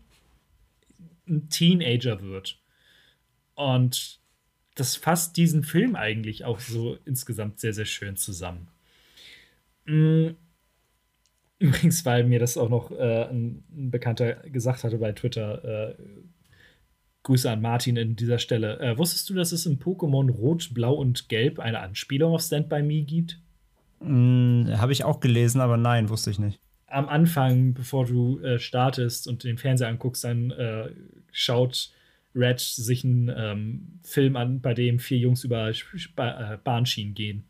ein 1.27 1.49
Teenager 1.49 2.21
wird. 2.21 2.59
Und 3.55 4.19
das 4.75 4.95
fasst 4.95 5.37
diesen 5.37 5.63
Film 5.63 5.95
eigentlich 5.95 6.43
auch 6.43 6.59
so 6.59 6.97
insgesamt 7.05 7.59
sehr, 7.59 7.73
sehr 7.73 7.85
schön 7.85 8.17
zusammen. 8.17 8.67
Mm. 9.85 10.29
Übrigens, 11.59 12.03
weil 12.05 12.23
mir 12.23 12.39
das 12.39 12.57
auch 12.57 12.69
noch 12.69 12.91
äh, 12.91 13.29
ein, 13.29 13.63
Bekannter 13.69 14.33
gesagt 14.49 14.83
hatte 14.83 14.97
bei 14.97 15.11
Twitter, 15.11 15.91
äh, 15.91 15.95
Grüße 17.23 17.49
an 17.49 17.61
Martin 17.61 17.97
in 17.97 18.15
dieser 18.15 18.39
Stelle. 18.39 18.79
Äh, 18.79 18.97
wusstest 18.97 19.29
du, 19.29 19.33
dass 19.33 19.51
es 19.51 19.65
in 19.65 19.79
Pokémon 19.79 20.29
Rot, 20.31 20.73
Blau 20.73 20.93
und 20.93 21.29
Gelb 21.29 21.59
eine 21.59 21.79
Anspielung 21.79 22.33
auf 22.33 22.41
Stand 22.41 22.69
By 22.69 22.81
Me 22.81 23.03
gibt? 23.03 23.39
Mm, 23.99 24.65
Habe 24.77 24.91
ich 24.91 25.03
auch 25.03 25.19
gelesen, 25.19 25.61
aber 25.61 25.77
nein, 25.77 26.09
wusste 26.09 26.31
ich 26.31 26.39
nicht. 26.39 26.59
Am 26.87 27.07
Anfang, 27.07 27.73
bevor 27.73 28.05
du 28.05 28.39
äh, 28.39 28.59
startest 28.59 29.27
und 29.27 29.43
den 29.43 29.57
Fernseher 29.57 29.87
anguckst, 29.87 30.23
dann 30.23 30.51
äh, 30.51 30.89
schaut 31.31 31.91
Red 32.33 32.59
sich 32.59 33.03
einen 33.03 33.31
ähm, 33.35 33.99
Film 34.03 34.35
an, 34.35 34.61
bei 34.61 34.73
dem 34.73 34.99
vier 34.99 35.17
Jungs 35.17 35.43
über 35.43 35.69
äh, 35.69 36.57
Bahnschienen 36.63 37.13
gehen. 37.13 37.43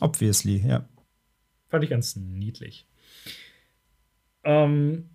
Obviously, 0.00 0.62
ja. 0.66 0.88
Fand 1.68 1.84
ich 1.84 1.90
ganz 1.90 2.16
niedlich. 2.16 2.86
Ähm, 4.42 5.08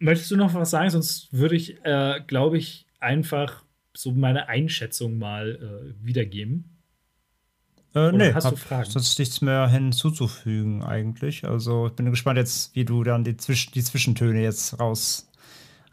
Möchtest 0.00 0.30
du 0.30 0.36
noch 0.36 0.54
was 0.54 0.70
sagen? 0.70 0.90
Sonst 0.90 1.32
würde 1.32 1.54
ich, 1.54 1.76
äh, 1.84 2.20
glaube 2.26 2.58
ich, 2.58 2.86
einfach 2.98 3.64
so 3.94 4.12
meine 4.12 4.48
Einschätzung 4.48 5.18
mal 5.18 5.92
äh, 5.94 6.04
wiedergeben. 6.04 6.80
Äh, 7.94 8.12
nee, 8.12 8.32
hast 8.32 8.50
du 8.50 8.56
Fragen? 8.56 8.88
Sonst 8.90 9.18
nichts 9.18 9.40
mehr 9.40 9.68
hinzuzufügen 9.68 10.82
eigentlich. 10.82 11.44
Also 11.44 11.88
ich 11.88 11.92
bin 11.92 12.10
gespannt 12.10 12.38
jetzt, 12.38 12.74
wie 12.74 12.84
du 12.84 13.02
dann 13.02 13.24
die, 13.24 13.36
Zwisch 13.36 13.70
die 13.70 13.82
Zwischentöne 13.82 14.42
jetzt 14.42 14.80
raus, 14.80 15.30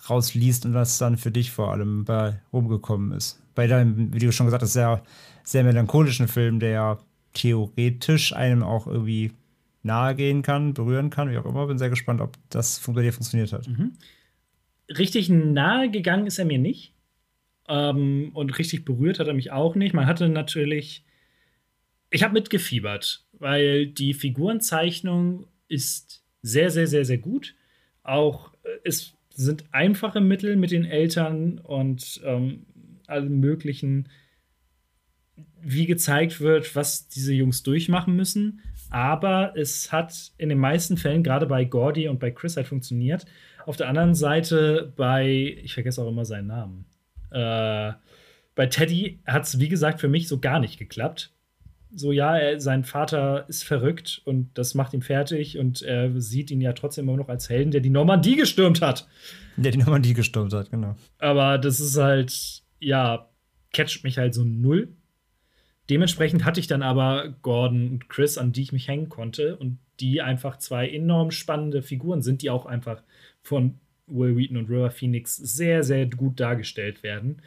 rausliest 0.09 0.65
und 0.65 0.73
was 0.73 0.99
dann 0.99 1.17
für 1.17 1.31
dich 1.31 1.51
vor 1.51 1.71
allem 1.71 2.05
bei 2.05 2.39
rumgekommen 2.53 3.11
ist. 3.11 3.41
Bei 3.55 3.67
deinem, 3.67 4.13
wie 4.13 4.19
du 4.19 4.31
schon 4.31 4.45
gesagt 4.45 4.63
hast, 4.63 4.73
sehr, 4.73 5.03
sehr 5.43 5.63
melancholischen 5.63 6.27
Film, 6.27 6.59
der 6.59 6.99
theoretisch 7.33 8.33
einem 8.33 8.63
auch 8.63 8.87
irgendwie 8.87 9.33
nahe 9.83 10.15
gehen 10.15 10.41
kann, 10.41 10.73
berühren 10.73 11.09
kann, 11.09 11.31
wie 11.31 11.37
auch 11.37 11.45
immer. 11.45 11.67
Bin 11.67 11.77
sehr 11.77 11.89
gespannt, 11.89 12.21
ob 12.21 12.37
das 12.49 12.79
bei 12.79 13.01
dir 13.01 13.13
funktioniert 13.13 13.53
hat. 13.53 13.67
Mhm. 13.67 13.93
Richtig 14.89 15.29
nahe 15.29 15.89
gegangen 15.89 16.27
ist 16.27 16.39
er 16.39 16.45
mir 16.45 16.59
nicht. 16.59 16.93
Ähm, 17.67 18.31
und 18.33 18.57
richtig 18.57 18.85
berührt 18.85 19.19
hat 19.19 19.27
er 19.27 19.33
mich 19.33 19.51
auch 19.51 19.75
nicht. 19.75 19.93
Man 19.93 20.05
hatte 20.05 20.29
natürlich. 20.29 21.03
Ich 22.09 22.23
habe 22.23 22.33
mitgefiebert, 22.33 23.25
weil 23.33 23.87
die 23.87 24.13
Figurenzeichnung 24.13 25.47
ist 25.67 26.23
sehr, 26.41 26.69
sehr, 26.69 26.87
sehr, 26.87 27.03
sehr 27.03 27.17
gut. 27.17 27.55
Auch 28.03 28.53
äh, 28.63 28.69
es 28.85 29.13
sind 29.33 29.65
einfache 29.71 30.21
Mittel 30.21 30.55
mit 30.55 30.71
den 30.71 30.85
Eltern 30.85 31.59
und 31.59 32.21
ähm, 32.23 32.65
allen 33.07 33.39
möglichen, 33.39 34.09
wie 35.61 35.85
gezeigt 35.85 36.39
wird, 36.39 36.75
was 36.75 37.07
diese 37.07 37.33
Jungs 37.33 37.63
durchmachen 37.63 38.15
müssen 38.15 38.61
aber 38.89 39.53
es 39.55 39.91
hat 39.91 40.31
in 40.37 40.49
den 40.49 40.59
meisten 40.59 40.97
Fällen, 40.97 41.23
gerade 41.23 41.45
bei 41.45 41.65
Gordy 41.65 42.07
und 42.07 42.19
bei 42.19 42.31
Chris, 42.31 42.57
halt 42.57 42.67
funktioniert. 42.67 43.25
Auf 43.65 43.77
der 43.77 43.89
anderen 43.89 44.15
Seite 44.15 44.93
bei, 44.95 45.57
ich 45.61 45.73
vergesse 45.73 46.01
auch 46.01 46.07
immer 46.07 46.25
seinen 46.25 46.47
Namen, 46.47 46.85
äh, 47.31 47.93
bei 48.55 48.65
Teddy 48.65 49.19
hat 49.27 49.43
es, 49.43 49.59
wie 49.59 49.69
gesagt, 49.69 49.99
für 49.99 50.07
mich 50.07 50.27
so 50.27 50.39
gar 50.39 50.59
nicht 50.59 50.79
geklappt. 50.79 51.31
So, 51.93 52.11
ja, 52.11 52.37
er, 52.37 52.59
sein 52.59 52.83
Vater 52.83 53.45
ist 53.47 53.63
verrückt 53.63 54.21
und 54.25 54.49
das 54.57 54.73
macht 54.73 54.93
ihn 54.93 55.01
fertig 55.01 55.57
und 55.57 55.81
er 55.81 56.19
sieht 56.19 56.51
ihn 56.51 56.59
ja 56.59 56.73
trotzdem 56.73 57.07
immer 57.07 57.17
noch 57.17 57.29
als 57.29 57.49
Helden, 57.49 57.71
der 57.71 57.81
die 57.81 57.89
Normandie 57.89 58.35
gestürmt 58.35 58.81
hat. 58.81 59.07
Der 59.57 59.71
die 59.71 59.77
Normandie 59.77 60.13
gestürmt 60.13 60.53
hat, 60.53 60.71
genau. 60.71 60.95
Aber 61.19 61.57
das 61.57 61.79
ist 61.79 61.97
halt, 61.97 62.63
ja, 62.79 63.29
catcht 63.73 64.03
mich 64.03 64.17
halt 64.17 64.33
so 64.33 64.43
null. 64.43 64.96
Dementsprechend 65.89 66.43
hatte 66.43 66.59
ich 66.59 66.67
dann 66.67 66.83
aber 66.83 67.33
Gordon 67.41 67.89
und 67.89 68.09
Chris, 68.09 68.37
an 68.37 68.51
die 68.51 68.61
ich 68.61 68.73
mich 68.73 68.87
hängen 68.87 69.09
konnte 69.09 69.55
und 69.55 69.79
die 69.99 70.21
einfach 70.21 70.57
zwei 70.57 70.89
enorm 70.89 71.31
spannende 71.31 71.81
Figuren 71.81 72.21
sind, 72.21 72.41
die 72.41 72.49
auch 72.49 72.65
einfach 72.65 73.01
von 73.41 73.79
Will 74.07 74.35
Wheaton 74.35 74.57
und 74.57 74.69
River 74.69 74.91
Phoenix 74.91 75.35
sehr, 75.37 75.83
sehr 75.83 76.05
gut 76.05 76.39
dargestellt 76.39 77.03
werden. 77.03 77.41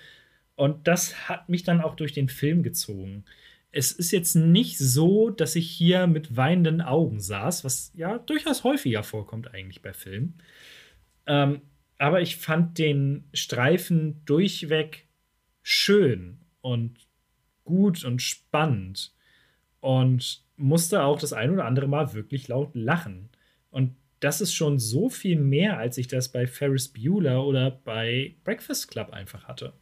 Und 0.57 0.87
das 0.87 1.29
hat 1.29 1.48
mich 1.48 1.62
dann 1.62 1.81
auch 1.81 1.94
durch 1.94 2.12
den 2.12 2.29
Film 2.29 2.62
gezogen. 2.62 3.24
Es 3.72 3.92
ist 3.92 4.11
jetzt 4.11 4.35
nicht 4.35 4.79
so, 4.79 5.31
dass 5.31 5.57
ich 5.57 5.70
hier 5.70 6.07
mit 6.07 6.37
weinenden 6.37 6.81
Augen 6.81 7.20
saß, 7.20 7.64
was 7.64 7.92
ja 7.94 8.18
durchaus 8.18 8.64
häufiger 8.64 9.03
vorkommt 9.03 9.55
eigentlich 9.55 9.81
bei 9.81 9.92
Filmen. 9.92 10.35
Ähm, 11.26 11.62
aber 11.98 12.20
ich 12.20 12.37
fand 12.37 12.79
den 12.79 13.24
Streifen 13.33 14.22
durchweg 14.24 15.07
schön 15.62 16.38
und 16.62 16.98
gut 17.70 18.04
und 18.04 18.20
spannend 18.20 19.14
und 19.80 20.42
musste 20.56 21.02
auch 21.02 21.18
das 21.18 21.33
ein 21.33 21.50
oder 21.50 21.64
andere 21.64 21.88
Mal 21.88 22.12
wirklich 22.12 22.48
laut 22.48 22.74
lachen. 22.74 23.30
Und 23.70 23.94
das 24.20 24.42
ist 24.42 24.52
schon 24.52 24.78
so 24.78 25.09
viel 25.09 25.38
mehr, 25.38 25.78
als 25.78 25.96
ich 25.96 26.09
das 26.09 26.30
bei 26.30 26.46
Ferris 26.46 26.88
Bueller 26.88 27.46
oder 27.46 27.70
bei 27.70 28.35
Breakfast 28.44 28.90
Club 28.90 29.11
einfach 29.12 29.44
hatte. 29.44 29.72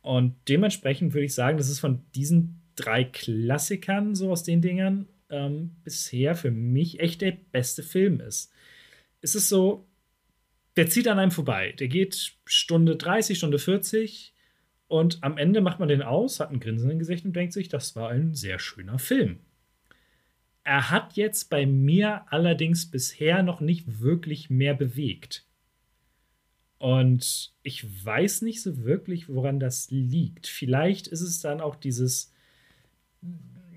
Und 0.00 0.34
dementsprechend 0.48 1.12
würde 1.12 1.26
ich 1.26 1.34
sagen, 1.34 1.58
das 1.58 1.68
ist 1.68 1.80
von 1.80 2.00
diesen 2.14 2.62
drei 2.74 3.04
Klassikern, 3.04 4.14
so 4.14 4.30
aus 4.30 4.42
den 4.42 4.62
Dingern, 4.62 5.08
ähm, 5.28 5.76
bisher 5.84 6.34
für 6.34 6.50
mich 6.50 7.00
echt 7.00 7.20
der 7.20 7.32
beste 7.32 7.82
Film 7.82 8.20
ist. 8.20 8.52
Es 9.20 9.34
ist 9.34 9.48
so, 9.48 9.86
der 10.76 10.88
zieht 10.88 11.08
an 11.08 11.18
einem 11.18 11.30
vorbei. 11.30 11.72
Der 11.78 11.88
geht 11.88 12.34
Stunde 12.44 12.96
30, 12.96 13.36
Stunde 13.36 13.58
40 13.58 14.31
und 14.92 15.24
am 15.24 15.38
Ende 15.38 15.62
macht 15.62 15.80
man 15.80 15.88
den 15.88 16.02
aus, 16.02 16.38
hat 16.38 16.50
ein 16.50 16.60
Grinsen 16.60 16.90
im 16.90 16.98
Gesicht 16.98 17.24
und 17.24 17.34
denkt 17.34 17.54
sich, 17.54 17.70
das 17.70 17.96
war 17.96 18.10
ein 18.10 18.34
sehr 18.34 18.58
schöner 18.58 18.98
Film. 18.98 19.38
Er 20.64 20.90
hat 20.90 21.14
jetzt 21.14 21.48
bei 21.48 21.64
mir 21.64 22.30
allerdings 22.30 22.90
bisher 22.90 23.42
noch 23.42 23.62
nicht 23.62 24.02
wirklich 24.02 24.50
mehr 24.50 24.74
bewegt. 24.74 25.46
Und 26.76 27.54
ich 27.62 28.04
weiß 28.04 28.42
nicht 28.42 28.60
so 28.60 28.84
wirklich, 28.84 29.30
woran 29.30 29.60
das 29.60 29.90
liegt. 29.90 30.46
Vielleicht 30.46 31.06
ist 31.06 31.22
es 31.22 31.40
dann 31.40 31.62
auch 31.62 31.76
dieses, 31.76 32.30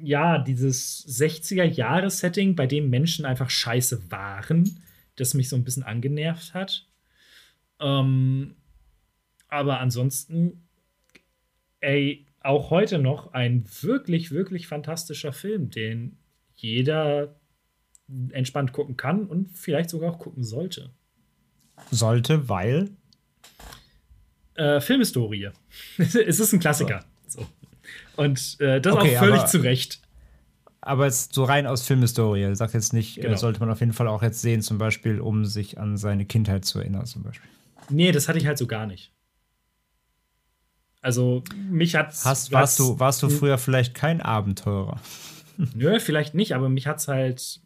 ja, 0.02 0.38
dieses 0.38 1.08
60er-Jahres-Setting, 1.08 2.58
bei 2.58 2.68
dem 2.68 2.90
Menschen 2.90 3.24
einfach 3.26 3.50
scheiße 3.50 4.12
waren, 4.12 4.82
das 5.16 5.34
mich 5.34 5.48
so 5.48 5.56
ein 5.56 5.64
bisschen 5.64 5.84
angenervt 5.84 6.54
hat. 6.54 6.90
Ähm, 7.80 8.58
aber 9.48 9.80
ansonsten, 9.80 10.65
ey, 11.86 12.26
auch 12.42 12.72
heute 12.72 13.00
noch 13.00 13.34
ein 13.34 13.64
wirklich, 13.82 14.32
wirklich 14.32 14.68
fantastischer 14.68 15.34
Film, 15.34 15.70
den 15.70 16.18
jeder 16.56 17.36
entspannt 18.32 18.72
gucken 18.74 18.98
kann 18.98 19.26
und 19.26 19.52
vielleicht 19.52 19.90
sogar 19.90 20.12
auch 20.12 20.20
gucken 20.20 20.44
sollte. 20.44 20.92
Sollte, 21.92 22.50
weil? 22.50 22.90
Äh, 24.56 24.80
Filmhistorie. 24.80 25.50
es 25.98 26.16
ist 26.16 26.54
ein 26.54 26.60
Klassiker. 26.60 27.04
So. 27.28 27.46
Und 28.16 28.58
äh, 28.60 28.80
das 28.80 28.94
okay, 28.94 29.18
auch 29.18 29.24
völlig 29.24 29.40
aber, 29.40 29.48
zu 29.48 29.58
Recht. 29.60 30.02
Aber 30.82 31.06
jetzt 31.06 31.34
so 31.34 31.44
rein 31.44 31.68
aus 31.68 31.86
Filmhistorie. 31.86 32.44
Du 32.44 32.56
sagst 32.56 32.76
jetzt 32.76 32.94
nicht, 32.94 33.18
äh, 33.18 33.22
genau. 33.22 33.38
sollte 33.38 33.60
man 33.60 33.72
auf 33.72 33.80
jeden 33.80 33.94
Fall 33.94 34.08
auch 34.08 34.22
jetzt 34.22 34.42
sehen, 34.42 34.62
zum 34.62 34.78
Beispiel, 34.78 35.20
um 35.20 35.46
sich 35.46 35.80
an 35.80 35.98
seine 35.98 36.26
Kindheit 36.26 36.64
zu 36.64 36.80
erinnern, 36.80 37.06
zum 37.06 37.24
Beispiel. 37.24 37.50
Nee, 37.90 38.12
das 38.12 38.28
hatte 38.28 38.38
ich 38.38 38.48
halt 38.48 38.58
so 38.58 38.68
gar 38.68 38.86
nicht. 38.86 39.12
Also, 41.06 41.44
mich 41.70 41.94
hat 41.94 42.16
Hast, 42.26 42.52
warst, 42.52 42.80
du, 42.80 43.00
warst 43.00 43.22
du 43.22 43.30
früher 43.30 43.60
vielleicht 43.60 43.94
kein 43.94 44.22
Abenteurer? 44.22 45.00
Nö, 45.76 46.00
vielleicht 46.00 46.34
nicht, 46.34 46.56
aber 46.56 46.68
mich 46.68 46.88
hat 46.88 46.98
es 46.98 47.08
halt 47.08 47.62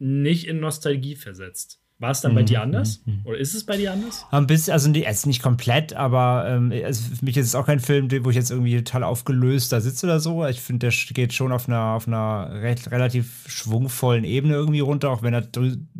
nicht 0.00 0.48
in 0.48 0.58
Nostalgie 0.58 1.14
versetzt. 1.14 1.78
War 2.00 2.10
es 2.10 2.20
dann 2.20 2.34
bei 2.34 2.40
mhm. 2.40 2.46
dir 2.46 2.62
anders? 2.62 3.02
Mhm. 3.04 3.20
Oder 3.26 3.38
ist 3.38 3.54
es 3.54 3.64
bei 3.64 3.76
dir 3.76 3.92
anders? 3.92 4.26
Ein 4.32 4.48
bisschen, 4.48 4.72
also 4.72 4.90
es 4.90 5.16
ist 5.18 5.26
nicht 5.26 5.40
komplett, 5.40 5.92
aber 5.92 6.46
ähm, 6.48 6.72
also 6.84 7.14
für 7.14 7.24
mich 7.24 7.36
ist 7.36 7.46
es 7.46 7.54
auch 7.54 7.66
kein 7.66 7.78
Film, 7.78 8.10
wo 8.24 8.30
ich 8.30 8.36
jetzt 8.36 8.50
irgendwie 8.50 8.76
total 8.78 9.04
aufgelöst 9.04 9.70
da 9.70 9.80
sitze 9.80 10.06
oder 10.06 10.18
so. 10.18 10.44
Ich 10.46 10.60
finde, 10.60 10.88
der 10.88 11.14
geht 11.14 11.32
schon 11.32 11.52
auf 11.52 11.68
einer, 11.68 11.92
auf 11.92 12.08
einer 12.08 12.50
recht, 12.60 12.90
relativ 12.90 13.44
schwungvollen 13.46 14.24
Ebene 14.24 14.54
irgendwie 14.54 14.80
runter, 14.80 15.10
auch 15.10 15.22
wenn 15.22 15.34
er 15.34 15.46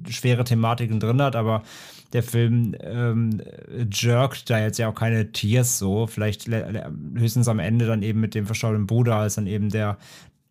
schwere 0.08 0.42
Thematiken 0.42 0.98
drin 0.98 1.22
hat, 1.22 1.36
aber 1.36 1.62
der 2.12 2.22
Film 2.22 2.74
ähm, 2.80 3.40
jerkt 3.92 4.50
da 4.50 4.60
jetzt 4.60 4.78
ja 4.78 4.88
auch 4.88 4.94
keine 4.94 5.32
Tiers 5.32 5.78
so. 5.78 6.06
Vielleicht 6.06 6.48
höchstens 6.48 7.48
am 7.48 7.58
Ende 7.58 7.86
dann 7.86 8.02
eben 8.02 8.20
mit 8.20 8.34
dem 8.34 8.46
verstorbenen 8.46 8.86
Bruder, 8.86 9.16
als 9.16 9.36
dann 9.36 9.46
eben 9.46 9.68
der, 9.68 9.96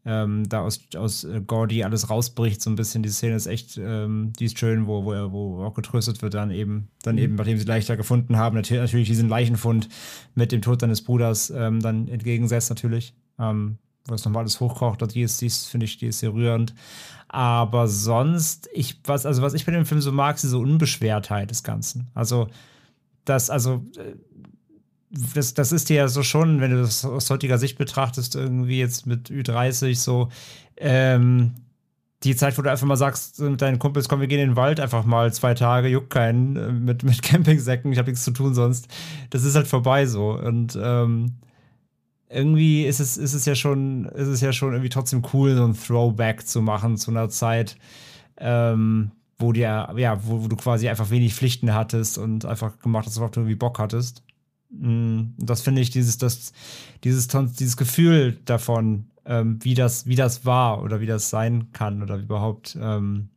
ähm, 0.05 0.47
da 0.47 0.61
aus, 0.61 0.81
aus 0.95 1.25
äh, 1.25 1.41
Gordy 1.45 1.83
alles 1.83 2.09
rausbricht, 2.09 2.61
so 2.61 2.69
ein 2.69 2.75
bisschen. 2.75 3.03
Die 3.03 3.09
Szene 3.09 3.35
ist 3.35 3.47
echt, 3.47 3.77
ähm, 3.77 4.31
die 4.39 4.45
ist 4.45 4.57
schön, 4.57 4.87
wo, 4.87 5.03
wo, 5.03 5.13
er, 5.13 5.31
wo 5.31 5.63
auch 5.63 5.73
getröstet 5.73 6.21
wird, 6.21 6.33
dann 6.33 6.51
eben, 6.51 6.87
dann 7.03 7.15
mhm. 7.15 7.21
eben, 7.21 7.35
nachdem 7.35 7.57
sie 7.57 7.65
leichter 7.65 7.97
gefunden 7.97 8.37
haben, 8.37 8.55
natürlich 8.55 9.07
diesen 9.07 9.29
Leichenfund 9.29 9.89
mit 10.35 10.51
dem 10.51 10.61
Tod 10.61 10.81
seines 10.81 11.03
Bruders 11.03 11.49
ähm, 11.49 11.81
dann 11.81 12.07
entgegensetzt, 12.07 12.69
natürlich. 12.69 13.13
Ähm, 13.37 13.77
wo 14.05 14.15
es 14.15 14.25
nochmal 14.25 14.41
alles 14.41 14.59
hochkocht, 14.59 15.13
die 15.13 15.21
ist, 15.21 15.41
die 15.41 15.45
ist 15.45 15.67
finde 15.67 15.85
ich, 15.85 15.97
die 15.97 16.07
ist 16.07 16.19
sehr 16.19 16.33
rührend. 16.33 16.73
Aber 17.29 17.87
sonst, 17.87 18.69
ich, 18.73 18.99
was, 19.05 19.25
also 19.25 19.41
was 19.41 19.53
ich 19.53 19.65
bei 19.65 19.71
dem 19.71 19.85
Film 19.85 20.01
so 20.01 20.11
mag, 20.11 20.35
ist 20.35 20.43
diese 20.43 20.57
Unbeschwertheit 20.57 21.51
des 21.51 21.63
Ganzen. 21.63 22.07
Also, 22.15 22.47
das, 23.23 23.49
also, 23.49 23.85
äh, 23.97 24.15
das, 25.11 25.53
das 25.53 25.71
ist 25.71 25.89
dir 25.89 25.97
ja 25.97 26.07
so 26.07 26.23
schon, 26.23 26.59
wenn 26.59 26.71
du 26.71 26.81
das 26.81 27.05
aus 27.05 27.29
heutiger 27.29 27.57
Sicht 27.57 27.77
betrachtest, 27.77 28.35
irgendwie 28.35 28.79
jetzt 28.79 29.05
mit 29.05 29.29
Ü30 29.29 29.95
so, 29.95 30.29
ähm, 30.77 31.53
die 32.23 32.35
Zeit, 32.35 32.57
wo 32.57 32.61
du 32.61 32.69
einfach 32.69 32.85
mal 32.85 32.97
sagst 32.97 33.39
mit 33.39 33.61
deinen 33.61 33.79
Kumpels, 33.79 34.09
komm, 34.09 34.19
wir 34.19 34.27
gehen 34.27 34.41
in 34.41 34.49
den 34.49 34.55
Wald 34.55 34.79
einfach 34.79 35.05
mal 35.05 35.31
zwei 35.31 35.53
Tage, 35.53 35.87
juckt 35.87 36.09
keinen, 36.09 36.55
äh, 36.55 36.71
mit, 36.71 37.03
mit 37.03 37.21
Campingsäcken, 37.23 37.91
ich 37.91 37.97
habe 37.97 38.09
nichts 38.09 38.25
zu 38.25 38.31
tun 38.31 38.53
sonst. 38.53 38.87
Das 39.29 39.43
ist 39.43 39.55
halt 39.55 39.67
vorbei 39.67 40.05
so. 40.05 40.31
Und 40.31 40.77
ähm, 40.81 41.35
irgendwie 42.29 42.85
ist 42.85 42.99
es, 42.99 43.17
ist 43.17 43.33
es 43.33 43.45
ja 43.45 43.55
schon, 43.55 44.05
ist 44.05 44.27
es 44.27 44.41
ja 44.41 44.53
schon 44.53 44.71
irgendwie 44.71 44.89
trotzdem 44.89 45.23
cool, 45.33 45.55
so 45.55 45.65
ein 45.65 45.73
Throwback 45.73 46.47
zu 46.47 46.61
machen 46.61 46.97
zu 46.97 47.11
einer 47.11 47.29
Zeit, 47.29 47.75
ähm, 48.37 49.11
wo 49.37 49.51
dir, 49.51 49.93
ja, 49.97 50.25
wo, 50.25 50.43
wo, 50.43 50.47
du 50.47 50.55
quasi 50.55 50.87
einfach 50.89 51.09
wenig 51.09 51.33
Pflichten 51.33 51.73
hattest 51.73 52.17
und 52.17 52.45
einfach 52.45 52.79
gemacht 52.79 53.07
hast, 53.07 53.17
worauf 53.17 53.31
du 53.31 53.41
irgendwie 53.41 53.55
Bock 53.55 53.79
hattest. 53.79 54.23
Mm, 54.69 55.31
das 55.37 55.61
finde 55.61 55.81
ich, 55.81 55.89
dieses, 55.89 56.17
das, 56.17 56.53
dieses, 57.03 57.27
dieses 57.27 57.77
Gefühl 57.77 58.37
davon, 58.45 59.09
ähm, 59.25 59.59
wie, 59.63 59.73
das, 59.73 60.05
wie 60.05 60.15
das 60.15 60.45
war 60.45 60.83
oder 60.83 61.01
wie 61.01 61.07
das 61.07 61.29
sein 61.29 61.71
kann 61.71 62.03
oder 62.03 62.17
überhaupt, 62.17 62.77
ähm, 62.79 63.29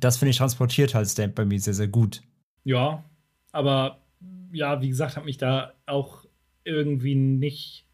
das 0.00 0.16
finde 0.16 0.30
ich 0.30 0.38
transportiert 0.38 0.94
halt 0.94 1.08
Stamp 1.08 1.34
bei 1.34 1.44
mir 1.44 1.60
sehr, 1.60 1.74
sehr 1.74 1.88
gut. 1.88 2.22
Ja, 2.64 3.04
aber 3.52 3.98
ja, 4.52 4.80
wie 4.80 4.88
gesagt, 4.88 5.16
hat 5.16 5.24
mich 5.24 5.38
da 5.38 5.72
auch 5.86 6.24
irgendwie 6.64 7.14
nicht 7.14 7.85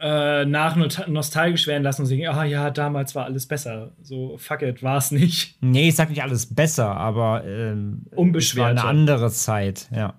äh, 0.00 0.44
nach 0.44 0.76
nostalgisch 1.08 1.66
werden 1.66 1.82
lassen 1.82 2.02
und 2.02 2.06
sagen, 2.06 2.26
ah 2.28 2.44
ja, 2.44 2.70
damals 2.70 3.14
war 3.14 3.24
alles 3.24 3.46
besser. 3.46 3.92
So, 4.00 4.38
fuck 4.38 4.62
it, 4.62 4.82
war 4.82 4.98
es 4.98 5.10
nicht. 5.10 5.60
Nee, 5.60 5.88
ich 5.88 5.96
sag 5.96 6.10
nicht 6.10 6.22
alles 6.22 6.54
besser, 6.54 6.96
aber 6.96 7.44
ähm, 7.44 8.06
Unbeschwert. 8.14 8.76
War 8.76 8.84
eine 8.84 8.84
andere 8.84 9.30
Zeit, 9.30 9.88
ja. 9.94 10.14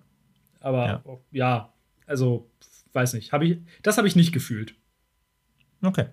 Aber 0.60 0.86
ja, 0.86 1.04
ja 1.32 1.74
also, 2.06 2.50
weiß 2.94 3.13
nicht. 3.13 3.32
Hab 3.32 3.42
ich, 3.42 3.60
das 3.84 3.98
habe 3.98 4.08
ich 4.08 4.15
nicht 4.15 4.34
gefühlt. 4.34 4.76
Okay. 5.82 6.08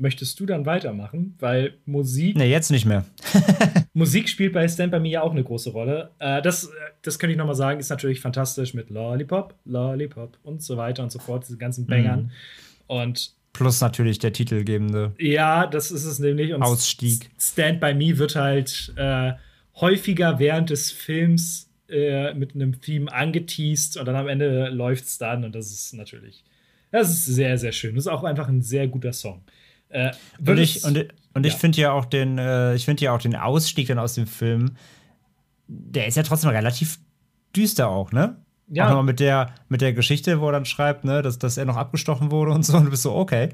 Möchtest 0.00 0.38
du 0.38 0.46
dann 0.46 0.64
weitermachen? 0.64 1.34
Weil 1.40 1.74
Musik. 1.84 2.36
Nee, 2.36 2.50
jetzt 2.50 2.70
nicht 2.70 2.86
mehr. 2.86 3.04
Musik 3.94 4.28
spielt 4.28 4.52
bei 4.52 4.68
Stand 4.68 4.92
bei 4.92 5.00
mir 5.00 5.10
ja 5.10 5.22
auch 5.22 5.32
eine 5.32 5.42
große 5.42 5.70
Rolle. 5.70 6.12
Äh, 6.20 6.40
das, 6.40 6.70
das 7.02 7.18
könnte 7.18 7.32
ich 7.32 7.38
nochmal 7.38 7.56
sagen, 7.56 7.80
ist 7.80 7.90
natürlich 7.90 8.20
fantastisch 8.20 8.74
mit 8.74 8.90
Lollipop, 8.90 9.54
Lollipop 9.64 10.38
und 10.44 10.62
so 10.62 10.76
weiter 10.76 11.02
und 11.02 11.10
so 11.10 11.18
fort, 11.18 11.44
diese 11.48 11.58
ganzen 11.58 11.86
Bangern. 11.86 12.22
Mhm. 12.22 12.30
Und 12.86 13.32
Plus 13.52 13.80
natürlich 13.80 14.20
der 14.20 14.32
titelgebende. 14.32 15.14
Ja, 15.18 15.66
das 15.66 15.90
ist 15.90 16.04
es 16.04 16.20
nämlich. 16.20 16.54
Und 16.54 16.62
Ausstieg. 16.62 17.28
Stand 17.40 17.80
by 17.80 17.92
Me 17.92 18.16
wird 18.18 18.36
halt 18.36 18.92
äh, 18.94 19.32
häufiger 19.74 20.38
während 20.38 20.70
des 20.70 20.92
Films 20.92 21.68
äh, 21.88 22.34
mit 22.34 22.54
einem 22.54 22.80
Theme 22.80 23.12
angeteased 23.12 23.96
und 23.96 24.06
dann 24.06 24.14
am 24.14 24.28
Ende 24.28 24.68
läuft 24.68 25.06
es 25.06 25.18
dann 25.18 25.44
und 25.44 25.54
das 25.54 25.72
ist 25.72 25.94
natürlich, 25.94 26.44
das 26.92 27.10
ist 27.10 27.26
sehr, 27.26 27.58
sehr 27.58 27.72
schön. 27.72 27.94
Das 27.94 28.04
ist 28.04 28.12
auch 28.12 28.24
einfach 28.24 28.48
ein 28.48 28.62
sehr 28.62 28.86
guter 28.86 29.12
Song. 29.12 29.42
Äh, 29.90 30.12
und 30.44 30.58
ich, 30.58 30.84
und, 30.84 31.08
und 31.34 31.46
ich 31.46 31.54
finde 31.54 31.80
ja 31.80 31.92
auch 31.92 32.04
den, 32.04 32.38
äh, 32.38 32.74
ich 32.74 32.84
finde 32.84 33.04
ja 33.04 33.12
auch 33.12 33.20
den 33.20 33.36
Ausstieg 33.36 33.88
dann 33.88 33.98
aus 33.98 34.14
dem 34.14 34.26
Film, 34.26 34.76
der 35.66 36.06
ist 36.06 36.16
ja 36.16 36.22
trotzdem 36.22 36.50
relativ 36.50 36.98
düster 37.54 37.88
auch, 37.88 38.12
ne? 38.12 38.36
Ja. 38.70 38.84
Auch 38.84 38.90
nochmal 38.90 39.04
mit 39.04 39.20
der, 39.20 39.54
mit 39.68 39.80
der 39.80 39.94
Geschichte, 39.94 40.40
wo 40.40 40.46
er 40.46 40.52
dann 40.52 40.66
schreibt, 40.66 41.04
ne, 41.04 41.22
dass, 41.22 41.38
dass 41.38 41.56
er 41.56 41.64
noch 41.64 41.76
abgestochen 41.76 42.30
wurde 42.30 42.52
und 42.52 42.64
so, 42.64 42.76
und 42.76 42.84
du 42.84 42.90
bist 42.90 43.02
so, 43.02 43.14
okay. 43.14 43.50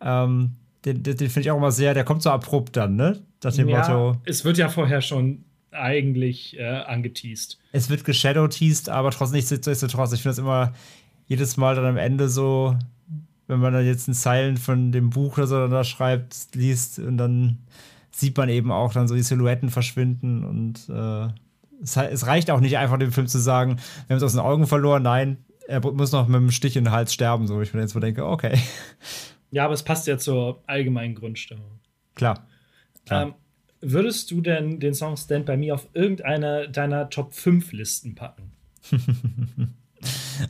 Ähm, 0.00 0.52
den, 0.84 1.02
den, 1.02 1.16
den 1.16 1.30
finde 1.30 1.40
ich 1.40 1.50
auch 1.50 1.56
immer 1.56 1.72
sehr, 1.72 1.94
der 1.94 2.04
kommt 2.04 2.22
so 2.22 2.30
abrupt 2.30 2.76
dann, 2.76 2.96
ne? 2.96 3.22
Nach 3.42 3.52
dem 3.52 3.68
ja, 3.68 3.78
Motto. 3.78 4.20
Es 4.24 4.44
wird 4.44 4.58
ja 4.58 4.68
vorher 4.68 5.00
schon 5.00 5.44
eigentlich 5.70 6.58
äh, 6.58 6.64
angeteased. 6.64 7.58
Es 7.72 7.90
wird 7.90 8.04
geshadow-teased, 8.04 8.88
aber 8.88 9.10
trotzdem 9.10 9.36
nichtsdestotrotz. 9.36 10.12
Ich 10.12 10.22
finde 10.22 10.32
das 10.32 10.38
immer 10.38 10.72
jedes 11.26 11.56
Mal 11.56 11.74
dann 11.74 11.84
am 11.84 11.96
Ende 11.96 12.28
so, 12.28 12.76
wenn 13.46 13.60
man 13.60 13.72
dann 13.72 13.86
jetzt 13.86 14.08
in 14.08 14.14
Zeilen 14.14 14.56
von 14.56 14.92
dem 14.92 15.10
Buch 15.10 15.38
oder 15.38 15.46
so 15.46 15.68
da 15.68 15.84
schreibt, 15.84 16.54
liest 16.54 16.98
und 16.98 17.16
dann 17.16 17.58
sieht 18.10 18.36
man 18.36 18.48
eben 18.48 18.72
auch 18.72 18.92
dann 18.92 19.08
so 19.08 19.14
die 19.14 19.22
Silhouetten 19.22 19.70
verschwinden 19.70 20.44
und 20.44 20.88
äh, 20.88 21.28
Es, 21.82 21.96
es 21.96 22.26
reicht 22.26 22.50
auch 22.50 22.60
nicht 22.60 22.78
einfach, 22.78 22.98
dem 22.98 23.12
Film 23.12 23.26
zu 23.26 23.38
sagen, 23.38 23.76
wir 24.06 24.14
haben 24.14 24.16
es 24.16 24.22
aus 24.22 24.32
den 24.32 24.40
Augen 24.40 24.66
verloren. 24.66 25.02
Nein, 25.02 25.44
er 25.68 25.80
muss 25.80 26.12
noch 26.12 26.26
mit 26.26 26.36
einem 26.36 26.50
Stich 26.50 26.76
in 26.76 26.84
den 26.84 26.92
Hals 26.92 27.12
sterben, 27.12 27.46
so 27.46 27.60
ich 27.60 27.74
mir 27.74 27.80
jetzt 27.80 27.92
so 27.92 28.00
denke, 28.00 28.24
okay. 28.24 28.58
Ja, 29.50 29.64
aber 29.64 29.74
es 29.74 29.82
passt 29.82 30.06
ja 30.06 30.18
zur 30.18 30.62
allgemeinen 30.66 31.14
Grundstimmung. 31.14 31.80
Klar. 32.14 32.46
Klar. 33.04 33.22
Ähm, 33.22 33.34
würdest 33.80 34.30
du 34.30 34.40
denn 34.40 34.80
den 34.80 34.94
Song 34.94 35.16
Stand 35.16 35.46
By 35.46 35.56
Me 35.56 35.72
auf 35.72 35.86
irgendeine 35.92 36.68
deiner 36.68 37.10
Top 37.10 37.34
5 37.34 37.72
Listen 37.72 38.14
packen? 38.14 38.52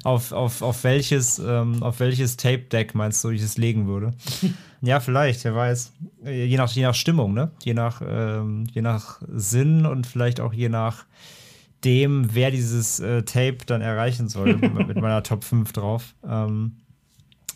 auf, 0.05 0.33
auf, 0.33 0.63
auf, 0.63 0.85
welches, 0.85 1.39
ähm, 1.39 1.83
auf 1.83 2.01
welches 2.01 2.37
Tape-Deck 2.37 2.95
meinst 2.95 3.23
du, 3.25 3.31
ich 3.31 3.43
es 3.43 3.57
legen 3.57 3.87
würde? 3.87 4.13
ja, 4.83 5.01
vielleicht, 5.01 5.45
wer 5.45 5.55
weiß. 5.55 5.93
Je 6.25 6.57
nach, 6.57 6.71
je 6.71 6.83
nach 6.83 6.95
Stimmung, 6.95 7.35
ne? 7.35 7.51
Je 7.63 7.75
nach, 7.75 8.03
ähm, 8.07 8.67
je 8.73 8.83
nach 8.83 9.21
Sinn 9.29 9.87
und 9.87 10.07
vielleicht 10.07 10.41
auch 10.41 10.53
je 10.53 10.69
nach 10.69 11.05
dem, 11.85 12.35
wer 12.35 12.51
dieses 12.51 13.01
äh, 13.01 13.23
Tape 13.23 13.59
dann 13.67 13.81
erreichen 13.81 14.29
soll, 14.29 14.57
mit 14.57 14.97
meiner 15.01 15.23
Top 15.23 15.45
5 15.45 15.73
drauf. 15.73 16.15
Ähm, 16.29 16.77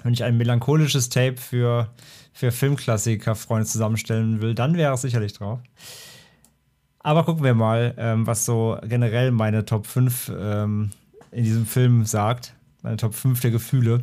wenn 0.03 0.13
ich 0.13 0.25
ein 0.25 0.37
melancholisches 0.37 1.09
Tape 1.09 1.37
für, 1.37 1.91
für 2.33 2.53
Filmklassiker-Freunde 2.53 3.67
zusammenstellen 3.67 4.41
will, 4.41 4.55
dann 4.55 4.77
wäre 4.77 4.95
es 4.95 5.03
sicherlich 5.03 5.33
drauf. 5.33 5.61
Aber 7.03 7.25
gucken 7.25 7.45
wir 7.45 7.55
mal, 7.55 7.95
ähm, 7.97 8.27
was 8.27 8.45
so 8.45 8.79
generell 8.83 9.31
meine 9.31 9.65
Top 9.65 9.87
5 9.87 10.33
ähm, 10.39 10.91
in 11.33 11.45
diesem 11.45 11.67
Film 11.67 12.05
sagt. 12.05 12.55
Meine 12.83 12.97
Top 12.97 13.13
5 13.13 13.41
der 13.41 13.51
Gefühle. 13.51 14.01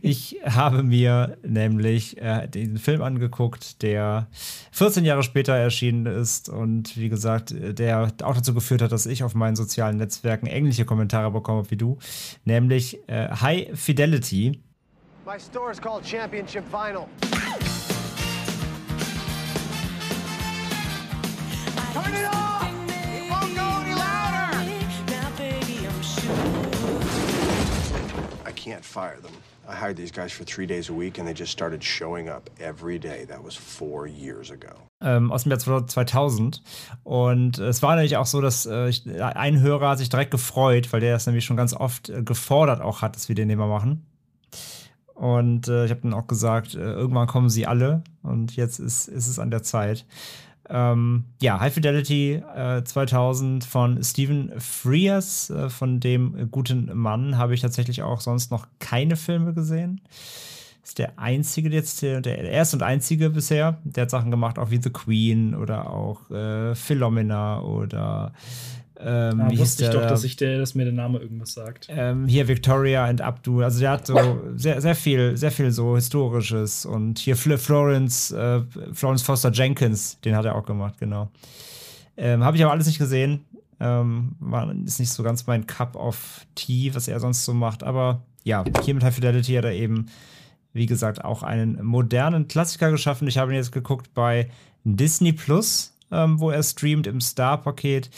Ich 0.00 0.36
habe 0.44 0.82
mir 0.84 1.36
nämlich 1.42 2.18
äh, 2.18 2.46
den 2.46 2.78
Film 2.78 3.02
angeguckt, 3.02 3.82
der 3.82 4.28
14 4.70 5.04
Jahre 5.04 5.24
später 5.24 5.54
erschienen 5.54 6.06
ist 6.06 6.48
und 6.48 6.96
wie 6.96 7.08
gesagt, 7.08 7.52
der 7.52 8.12
auch 8.22 8.34
dazu 8.34 8.54
geführt 8.54 8.80
hat, 8.80 8.92
dass 8.92 9.06
ich 9.06 9.24
auf 9.24 9.34
meinen 9.34 9.56
sozialen 9.56 9.96
Netzwerken 9.96 10.46
ähnliche 10.46 10.84
Kommentare 10.84 11.32
bekomme 11.32 11.70
wie 11.70 11.76
du, 11.76 11.98
nämlich 12.44 12.98
äh, 13.08 13.28
High 13.28 13.78
Fidelity 13.78 14.60
My 15.26 15.38
store 15.38 15.70
is 15.70 15.78
called 15.78 16.04
Championship 16.04 16.64
Vinyl. 16.72 17.06
Can't 28.60 28.84
fire 28.84 29.20
them. 29.20 29.32
I 29.68 29.74
hired 29.74 29.96
these 29.96 30.12
guys 30.12 30.32
for 30.32 30.44
three 30.44 30.66
days 30.66 30.90
a 30.90 30.92
week 30.92 31.18
and 31.18 31.26
they 31.26 31.34
just 31.34 31.52
started 31.52 31.82
showing 31.82 32.28
up 32.28 32.50
every 32.58 32.98
day. 32.98 33.24
That 33.26 33.42
was 33.44 33.54
four 33.54 34.06
years 34.06 34.50
ago. 34.50 34.74
Ähm, 35.02 35.32
aus 35.32 35.44
dem 35.44 35.52
Jahr 35.52 35.86
2000. 35.86 36.60
Und 37.04 37.58
es 37.58 37.82
war 37.82 37.94
nämlich 37.94 38.16
auch 38.16 38.26
so, 38.26 38.40
dass 38.40 38.66
äh, 38.66 38.88
ich, 38.88 39.04
ein 39.08 39.60
Hörer 39.60 39.90
hat 39.90 39.98
sich 39.98 40.08
direkt 40.08 40.30
gefreut, 40.30 40.92
weil 40.92 41.00
der 41.00 41.16
es 41.16 41.26
nämlich 41.26 41.44
schon 41.44 41.56
ganz 41.56 41.72
oft 41.72 42.10
äh, 42.10 42.22
gefordert 42.22 42.80
auch 42.82 43.00
hat, 43.00 43.16
dass 43.16 43.28
wir 43.28 43.34
den 43.34 43.48
immer 43.48 43.66
machen. 43.66 44.04
Und 45.14 45.68
äh, 45.68 45.84
ich 45.84 45.90
habe 45.90 46.00
dann 46.02 46.14
auch 46.14 46.26
gesagt, 46.26 46.74
äh, 46.74 46.78
irgendwann 46.78 47.26
kommen 47.26 47.50
sie 47.50 47.66
alle 47.66 48.02
und 48.22 48.56
jetzt 48.56 48.78
ist, 48.78 49.06
ist 49.06 49.28
es 49.28 49.38
an 49.38 49.50
der 49.50 49.62
Zeit. 49.62 50.06
Ähm, 50.70 51.24
ja, 51.42 51.58
High 51.58 51.74
Fidelity 51.74 52.42
äh, 52.54 52.84
2000 52.84 53.64
von 53.64 54.02
Stephen 54.04 54.52
Frears, 54.58 55.50
äh, 55.50 55.68
von 55.68 55.98
dem 55.98 56.50
guten 56.50 56.90
Mann, 56.94 57.36
habe 57.36 57.54
ich 57.54 57.60
tatsächlich 57.60 58.02
auch 58.02 58.20
sonst 58.20 58.50
noch 58.50 58.68
keine 58.78 59.16
Filme 59.16 59.52
gesehen. 59.52 60.00
Ist 60.84 60.98
der 60.98 61.18
einzige 61.18 61.68
jetzt, 61.70 62.02
der, 62.02 62.20
der 62.20 62.38
erste 62.38 62.76
und 62.76 62.82
einzige 62.82 63.30
bisher. 63.30 63.78
Der 63.84 64.02
hat 64.02 64.10
Sachen 64.10 64.30
gemacht, 64.30 64.58
auch 64.58 64.70
wie 64.70 64.80
The 64.80 64.90
Queen 64.90 65.54
oder 65.54 65.90
auch 65.90 66.30
äh, 66.30 66.74
Philomena 66.74 67.60
oder 67.62 68.32
ähm, 69.02 69.40
ah, 69.40 69.50
wusste 69.56 69.84
ich 69.84 69.90
doch, 69.90 70.06
dass, 70.06 70.24
ich 70.24 70.36
der, 70.36 70.58
dass 70.58 70.74
mir 70.74 70.84
der 70.84 70.92
Name 70.92 71.18
irgendwas 71.18 71.54
sagt. 71.54 71.88
Ähm, 71.90 72.26
hier 72.26 72.48
Victoria 72.48 73.04
and 73.06 73.20
Abdul. 73.20 73.64
Also 73.64 73.80
der 73.80 73.90
hat 73.92 74.06
so 74.06 74.16
sehr, 74.56 74.80
sehr 74.80 74.94
viel, 74.94 75.36
sehr 75.36 75.50
viel 75.50 75.70
so 75.70 75.96
Historisches. 75.96 76.84
Und 76.84 77.18
hier 77.18 77.36
Florence, 77.36 78.30
äh, 78.32 78.60
Florence 78.92 79.22
Foster 79.22 79.50
Jenkins, 79.50 80.20
den 80.20 80.36
hat 80.36 80.44
er 80.44 80.54
auch 80.54 80.66
gemacht, 80.66 80.98
genau. 80.98 81.30
Ähm, 82.16 82.44
Habe 82.44 82.56
ich 82.56 82.62
aber 82.62 82.72
alles 82.72 82.86
nicht 82.86 82.98
gesehen. 82.98 83.44
Ähm, 83.80 84.36
war, 84.40 84.70
ist 84.84 85.00
nicht 85.00 85.10
so 85.10 85.22
ganz 85.22 85.46
mein 85.46 85.66
Cup 85.66 85.96
of 85.96 86.46
Tea, 86.54 86.94
was 86.94 87.08
er 87.08 87.20
sonst 87.20 87.44
so 87.44 87.54
macht. 87.54 87.82
Aber 87.82 88.22
ja, 88.44 88.64
hier 88.82 88.94
mit 88.94 89.02
High 89.02 89.14
Fidelity 89.14 89.54
hat 89.54 89.64
er 89.64 89.72
eben, 89.72 90.06
wie 90.74 90.86
gesagt, 90.86 91.24
auch 91.24 91.42
einen 91.42 91.82
modernen 91.82 92.48
Klassiker 92.48 92.90
geschaffen. 92.90 93.26
Ich 93.28 93.38
habe 93.38 93.52
ihn 93.52 93.56
jetzt 93.56 93.72
geguckt 93.72 94.12
bei 94.12 94.50
Disney 94.84 95.32
Plus 95.32 95.94
ähm, 96.10 96.40
wo 96.40 96.50
er 96.50 96.62
streamt 96.62 97.06
im 97.06 97.20
Star-Paket. 97.20 98.10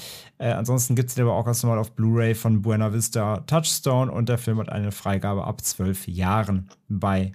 Äh, 0.42 0.54
ansonsten 0.54 0.96
gibt 0.96 1.08
es 1.08 1.14
den 1.14 1.22
aber 1.22 1.36
auch 1.36 1.46
erstmal 1.46 1.78
auf 1.78 1.92
Blu-ray 1.92 2.34
von 2.34 2.62
Buena 2.62 2.92
Vista 2.92 3.44
Touchstone 3.46 4.10
und 4.10 4.28
der 4.28 4.38
Film 4.38 4.58
hat 4.58 4.70
eine 4.70 4.90
Freigabe 4.90 5.44
ab 5.44 5.60
zwölf 5.60 6.08
Jahren 6.08 6.68
bei 6.88 7.30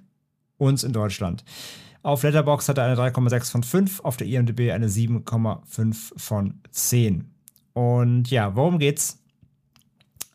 uns 0.58 0.84
in 0.84 0.91
Deutschland. 0.91 1.46
Auf 2.04 2.24
Letterbox 2.24 2.67
hat 2.67 2.78
er 2.78 2.84
eine 2.84 2.96
3,6 2.96 3.52
von 3.52 3.63
5, 3.63 4.00
auf 4.02 4.17
der 4.17 4.28
IMDb 4.28 4.74
eine 4.74 4.89
7,5 4.89 6.20
von 6.20 6.56
10. 6.70 7.32
Und 7.72 8.30
ja, 8.30 8.58
worum 8.58 8.78
geht's? 8.78 9.24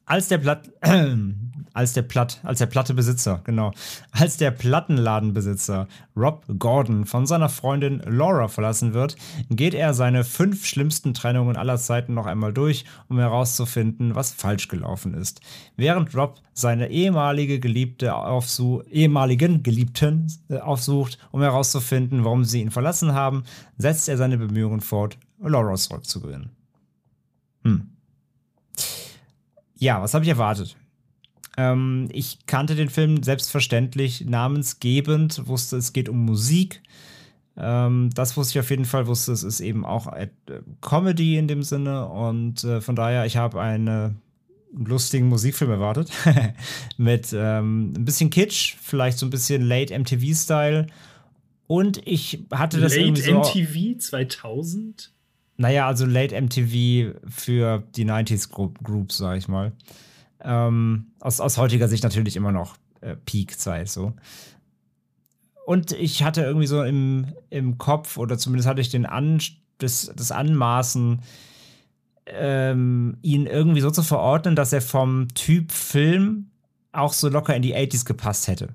Als 0.05 0.29
der 0.29 0.39
Blatt, 0.39 0.71
als 1.75 1.93
der 1.93 2.03
Platt, 2.03 2.41
als 2.43 2.59
der 2.59 2.67
Plattebesitzer, 2.67 3.41
genau, 3.45 3.73
als 4.11 4.37
der 4.37 4.51
Plattenladenbesitzer 4.51 5.87
Rob 6.17 6.45
Gordon 6.59 7.07
von 7.07 7.27
seiner 7.27 7.49
Freundin 7.49 8.03
Laura 8.05 8.49
verlassen 8.49 8.95
wird, 8.95 9.17
geht 9.49 9.75
er 9.75 9.95
seine 9.95 10.25
fünf 10.25 10.67
schlimmsten 10.67 11.15
Trennungen 11.15 11.57
aller 11.57 11.79
Zeiten 11.79 12.15
noch 12.15 12.27
einmal 12.27 12.53
durch, 12.53 12.85
um 13.09 13.19
herauszufinden, 13.19 14.15
was 14.15 14.33
falsch 14.33 14.69
gelaufen 14.69 15.15
ist. 15.15 15.41
Während 15.77 16.15
Rob 16.15 16.41
seine 16.53 16.91
ehemalige 16.91 17.61
Geliebte 17.61 18.15
aufsucht, 18.15 18.87
ehemaligen 18.89 19.63
Geliebten 19.63 20.27
äh, 20.49 20.59
aufsucht, 20.59 21.19
um 21.31 21.41
herauszufinden, 21.41 22.25
warum 22.25 22.45
sie 22.45 22.61
ihn 22.61 22.71
verlassen 22.71 23.15
haben, 23.15 23.45
setzt 23.79 24.09
er 24.09 24.17
seine 24.17 24.37
Bemühungen 24.37 24.81
fort, 24.81 25.17
Laura 25.41 25.75
zurückzugewinnen. 25.75 26.51
Hm. 27.65 27.92
Ja, 29.83 30.01
was 30.01 30.15
habe 30.15 30.25
ich 30.25 30.31
erwartet? 30.31 30.77
Ähm, 31.57 32.09
ich 32.13 32.47
kannte 32.47 32.77
den 32.77 32.89
Film 32.89 33.25
selbstverständlich 33.25 34.25
namensgebend, 34.25 35.49
wusste, 35.49 35.77
es 35.77 35.93
geht 35.93 36.09
um 36.09 36.25
Musik. 36.25 36.83
Ähm, 37.57 38.11
das 38.15 38.37
wusste 38.37 38.53
ich 38.53 38.61
auf 38.61 38.71
jeden 38.71 38.85
Fall, 38.85 39.09
wusste, 39.09 39.33
es 39.33 39.43
ist 39.43 39.59
eben 39.59 39.85
auch 39.85 40.07
äh, 40.13 40.29
Comedy 40.83 41.37
in 41.37 41.49
dem 41.49 41.65
Sinne 41.65 42.07
und 42.07 42.63
äh, 42.63 42.81
von 42.81 42.95
daher, 42.95 43.27
ich 43.27 43.37
habe 43.37 43.61
einen 43.61 44.21
lustigen 44.73 45.27
Musikfilm 45.27 45.73
erwartet. 45.73 46.13
Mit 46.97 47.33
ähm, 47.33 47.93
ein 47.97 48.05
bisschen 48.05 48.31
Kitsch, 48.31 48.77
vielleicht 48.81 49.19
so 49.19 49.27
ein 49.27 49.31
bisschen 49.31 49.63
Late 49.63 49.99
MTV-Style. 49.99 50.87
Und 51.67 52.07
ich 52.07 52.45
hatte 52.53 52.79
das 52.79 52.95
Late 52.95 53.05
irgendwie 53.05 53.23
so. 53.23 53.41
MTV 53.41 53.99
2000? 53.99 55.13
Naja, 55.63 55.87
also 55.87 56.07
Late 56.07 56.35
MTV 56.35 57.15
für 57.29 57.85
die 57.95 58.05
90s 58.05 58.51
Groups, 58.83 59.19
sag 59.19 59.39
ich 59.39 59.47
mal. 59.47 59.71
Ähm, 60.41 61.07
aus, 61.21 61.39
aus 61.39 61.57
heutiger 61.57 61.87
Sicht 61.87 62.03
natürlich 62.03 62.35
immer 62.35 62.51
noch 62.51 62.75
äh, 63.01 63.15
Peak-Zeit 63.15 63.89
so. 63.89 64.13
Und 65.65 65.93
ich 65.93 66.25
hatte 66.25 66.43
irgendwie 66.43 66.67
so 66.67 66.83
im, 66.83 67.29
im 67.49 67.79
Kopf, 67.79 68.19
oder 68.19 68.39
zumindest 68.39 68.69
hatte 68.69 68.81
ich 68.81 68.89
den 68.89 69.07
An, 69.07 69.41
das, 69.79 70.13
das 70.17 70.33
Anmaßen, 70.33 71.21
ähm, 72.27 73.19
ihn 73.23 73.47
irgendwie 73.47 73.83
so 73.83 73.93
zu 73.93 74.03
verordnen, 74.03 74.57
dass 74.57 74.73
er 74.73 74.83
vom 74.83 75.29
Typ 75.35 75.71
Film 75.71 76.51
auch 76.91 77.13
so 77.13 77.29
locker 77.29 77.55
in 77.55 77.63
die 77.63 77.77
80s 77.77 78.05
gepasst 78.05 78.49
hätte. 78.49 78.71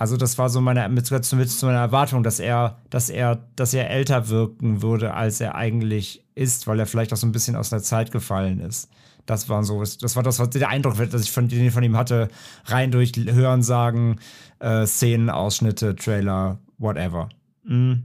Also 0.00 0.16
das 0.16 0.38
war 0.38 0.48
so 0.48 0.62
meine 0.62 0.88
mit, 0.88 1.10
mit 1.10 1.62
meiner 1.62 1.78
Erwartung, 1.78 2.22
dass 2.22 2.40
er, 2.40 2.78
dass 2.88 3.10
er, 3.10 3.44
dass 3.54 3.74
er 3.74 3.90
älter 3.90 4.30
wirken 4.30 4.80
würde, 4.80 5.12
als 5.12 5.42
er 5.42 5.56
eigentlich 5.56 6.24
ist, 6.34 6.66
weil 6.66 6.80
er 6.80 6.86
vielleicht 6.86 7.12
auch 7.12 7.18
so 7.18 7.26
ein 7.26 7.32
bisschen 7.32 7.54
aus 7.54 7.68
der 7.68 7.82
Zeit 7.82 8.10
gefallen 8.10 8.60
ist. 8.60 8.88
Das 9.26 9.50
war 9.50 9.62
so, 9.62 9.78
das 9.82 10.16
war 10.16 10.22
das, 10.22 10.38
was 10.38 10.48
der 10.48 10.70
Eindruck, 10.70 10.96
dass 11.10 11.20
ich 11.20 11.30
von, 11.30 11.48
den 11.48 11.70
von 11.70 11.82
ihm 11.82 11.98
hatte, 11.98 12.28
rein 12.64 12.90
durch 12.90 13.12
Hören, 13.14 13.62
Sagen, 13.62 14.16
äh, 14.58 14.86
Szenen, 14.86 15.28
Ausschnitte, 15.28 15.94
Trailer, 15.94 16.60
whatever. 16.78 17.28
Mhm. 17.64 18.04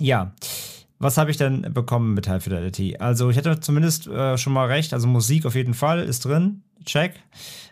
Ja. 0.00 0.32
Was 0.98 1.18
habe 1.18 1.30
ich 1.30 1.36
denn 1.36 1.72
bekommen 1.72 2.14
mit 2.14 2.26
High 2.26 2.42
Fidelity? 2.42 2.96
Also, 2.96 3.30
ich 3.30 3.38
hatte 3.38 3.60
zumindest 3.60 4.08
äh, 4.08 4.36
schon 4.36 4.54
mal 4.54 4.66
recht. 4.66 4.92
Also, 4.92 5.06
Musik 5.06 5.46
auf 5.46 5.54
jeden 5.54 5.74
Fall 5.74 6.00
ist 6.00 6.24
drin. 6.24 6.62
Check. 6.84 7.14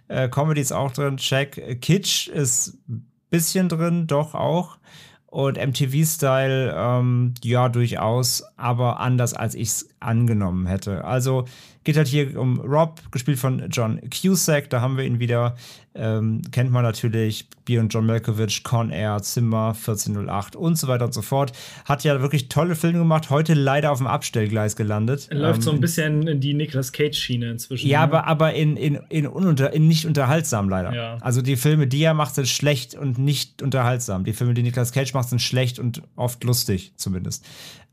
Äh, 0.09 0.29
Comedy 0.29 0.61
ist 0.61 0.73
auch 0.73 0.93
drin. 0.93 1.17
Check. 1.17 1.81
Kitsch 1.81 2.29
ist 2.29 2.79
ein 2.89 3.07
bisschen 3.31 3.69
drin, 3.69 4.07
doch 4.07 4.35
auch. 4.35 4.79
Und 5.27 5.59
MTV-Style, 5.59 6.75
ähm, 6.77 7.35
ja, 7.43 7.69
durchaus, 7.69 8.45
aber 8.57 9.01
anders 9.01 9.35
als 9.35 9.55
ich 9.55 9.69
es 9.69 9.89
angenommen 10.01 10.67
hätte. 10.67 11.05
Also 11.05 11.45
Geht 11.87 11.97
halt 11.97 12.09
hier 12.09 12.37
um 12.41 12.59
Rob, 12.59 13.01
gespielt 13.13 13.39
von 13.39 13.63
John 13.71 14.01
Cusack. 14.11 14.69
Da 14.71 14.81
haben 14.81 14.97
wir 14.97 15.05
ihn 15.05 15.21
wieder. 15.21 15.55
Ähm, 15.95 16.43
kennt 16.51 16.73
man 16.73 16.83
natürlich. 16.83 17.49
Björn 17.65 17.89
John 17.89 18.07
Malkovich, 18.07 18.65
Con 18.65 18.91
Air, 18.91 19.23
Zimmer, 19.23 19.69
1408 19.69 20.57
und 20.57 20.77
so 20.77 20.89
weiter 20.89 21.05
und 21.05 21.15
so 21.15 21.23
fort. 21.23 21.53
Hat 21.85 22.03
ja 22.03 22.21
wirklich 22.21 22.49
tolle 22.49 22.75
Filme 22.75 22.99
gemacht. 22.99 23.31
Heute 23.31 23.55
leider 23.55 23.93
auf 23.93 23.99
dem 23.99 24.09
Abstellgleis 24.09 24.75
gelandet. 24.75 25.29
Er 25.31 25.37
läuft 25.37 25.59
ähm, 25.59 25.63
so 25.63 25.71
ein 25.71 25.79
bisschen 25.79 26.27
in 26.27 26.41
die 26.41 26.55
Nicolas 26.55 26.91
Cage-Schiene 26.91 27.53
inzwischen. 27.53 27.87
Ja, 27.89 28.01
ne? 28.01 28.03
aber, 28.03 28.27
aber 28.27 28.55
in, 28.55 28.77
in, 28.77 28.99
in, 29.09 29.29
ununter, 29.29 29.73
in 29.73 29.87
nicht 29.87 30.07
unterhaltsam 30.07 30.69
leider. 30.69 30.93
Ja. 30.93 31.19
Also 31.21 31.41
die 31.41 31.55
Filme, 31.55 31.87
die 31.87 32.03
er 32.03 32.15
macht, 32.15 32.35
sind 32.35 32.49
schlecht 32.49 32.97
und 32.97 33.19
nicht 33.19 33.63
unterhaltsam. 33.63 34.25
Die 34.25 34.33
Filme, 34.33 34.55
die 34.55 34.65
Nicolas 34.65 34.91
Cage 34.91 35.15
macht, 35.15 35.29
sind 35.29 35.41
schlecht 35.41 35.79
und 35.79 36.03
oft 36.17 36.43
lustig 36.43 36.95
zumindest. 36.97 37.47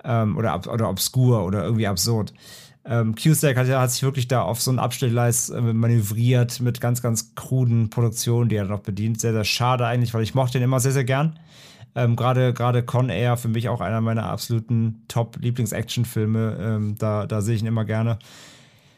Ähm, 0.04 0.36
oder, 0.36 0.60
oder 0.68 0.90
obskur 0.90 1.46
oder 1.46 1.64
irgendwie 1.64 1.86
absurd. 1.86 2.34
Ähm, 2.86 3.16
Cusack 3.16 3.56
hat, 3.56 3.68
hat 3.68 3.92
sich 3.92 4.04
wirklich 4.04 4.28
da 4.28 4.42
auf 4.42 4.62
so 4.62 4.70
ein 4.70 4.80
Abstellgleis 4.80 5.50
äh, 5.50 5.62
manövriert 5.62 6.60
mit 6.60 6.82
ganz, 6.82 7.02
ganz 7.02 7.34
kruden 7.36 7.90
Produktionen, 7.90 8.50
die 8.50 8.58
er 8.58 8.66
noch 8.66 8.82
bedient. 8.82 9.22
Sehr, 9.22 9.32
sehr 9.32 9.46
schade 9.46 9.86
eigentlich, 9.86 10.14
weil 10.14 10.24
ich 10.24 10.36
mochte 10.36 10.58
ihn 10.58 10.64
immer 10.64 10.82
sehr, 10.82 10.92
sehr 10.92 11.06
gern. 11.06 11.40
Ähm, 11.96 12.16
Gerade 12.16 12.54
gerade 12.54 12.84
Con 12.84 13.10
Air 13.10 13.38
für 13.38 13.48
mich 13.48 13.70
auch 13.70 13.80
einer 13.80 14.02
meiner 14.02 14.26
absoluten 14.26 15.04
Top-Lieblings-Action-Filme. 15.08 16.58
Ähm, 16.60 16.96
da, 16.98 17.26
da 17.26 17.42
sehe 17.42 17.56
ich 17.56 17.62
ihn 17.62 17.68
immer 17.68 17.86
gerne. 17.86 18.20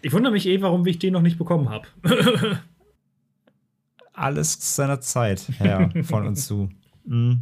Ich 0.01 0.13
wundere 0.13 0.31
mich 0.31 0.47
eh, 0.47 0.61
warum 0.61 0.85
ich 0.85 0.97
den 0.99 1.13
noch 1.13 1.21
nicht 1.21 1.37
bekommen 1.37 1.69
habe. 1.69 1.87
Alles 4.13 4.75
seiner 4.75 5.01
Zeit, 5.01 5.45
ja, 5.63 5.89
von 6.03 6.25
uns 6.25 6.47
zu. 6.47 6.69
Mhm. 7.07 7.41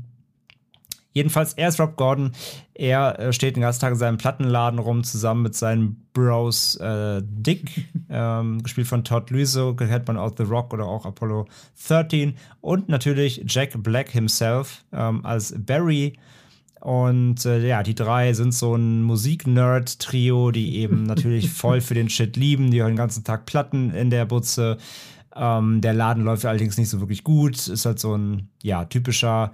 Jedenfalls, 1.13 1.53
er 1.53 1.69
ist 1.69 1.79
Rob 1.79 1.95
Gordon. 1.95 2.31
Er 2.73 3.19
äh, 3.19 3.33
steht 3.33 3.55
den 3.55 3.61
ganzen 3.61 3.81
Tag 3.81 3.93
in 3.93 3.99
seinem 3.99 4.17
Plattenladen 4.17 4.79
rum, 4.79 5.03
zusammen 5.03 5.43
mit 5.43 5.55
seinen 5.55 6.07
Bros 6.13 6.75
äh, 6.77 7.21
Dick, 7.23 7.87
ähm, 8.09 8.61
gespielt 8.63 8.87
von 8.87 9.03
Todd 9.03 9.29
Luiso, 9.29 9.75
kennt 9.75 10.07
man 10.07 10.17
aus 10.17 10.33
The 10.37 10.43
Rock 10.43 10.73
oder 10.73 10.85
auch 10.85 11.05
Apollo 11.05 11.47
13. 11.87 12.35
Und 12.61 12.89
natürlich 12.89 13.43
Jack 13.47 13.71
Black 13.81 14.09
himself 14.09 14.83
ähm, 14.91 15.23
als 15.25 15.53
Barry. 15.57 16.17
Und 16.81 17.45
äh, 17.45 17.65
ja, 17.65 17.81
die 17.81 17.95
drei 17.95 18.33
sind 18.33 18.53
so 18.53 18.75
ein 18.75 19.03
Musik-Nerd-Trio, 19.03 20.51
die 20.51 20.77
eben 20.79 21.03
natürlich 21.07 21.49
voll 21.49 21.79
für 21.79 21.93
den 21.93 22.09
Shit 22.09 22.35
lieben. 22.35 22.71
Die 22.71 22.81
hören 22.81 22.93
den 22.93 22.97
ganzen 22.97 23.23
Tag 23.23 23.45
Platten 23.45 23.91
in 23.91 24.09
der 24.09 24.25
Butze. 24.25 24.77
Ähm, 25.35 25.79
der 25.81 25.93
Laden 25.93 26.23
läuft 26.23 26.45
allerdings 26.45 26.77
nicht 26.77 26.89
so 26.89 26.99
wirklich 26.99 27.23
gut. 27.23 27.67
Ist 27.67 27.85
halt 27.85 27.99
so 27.99 28.17
ein, 28.17 28.49
ja, 28.63 28.83
typischer 28.85 29.53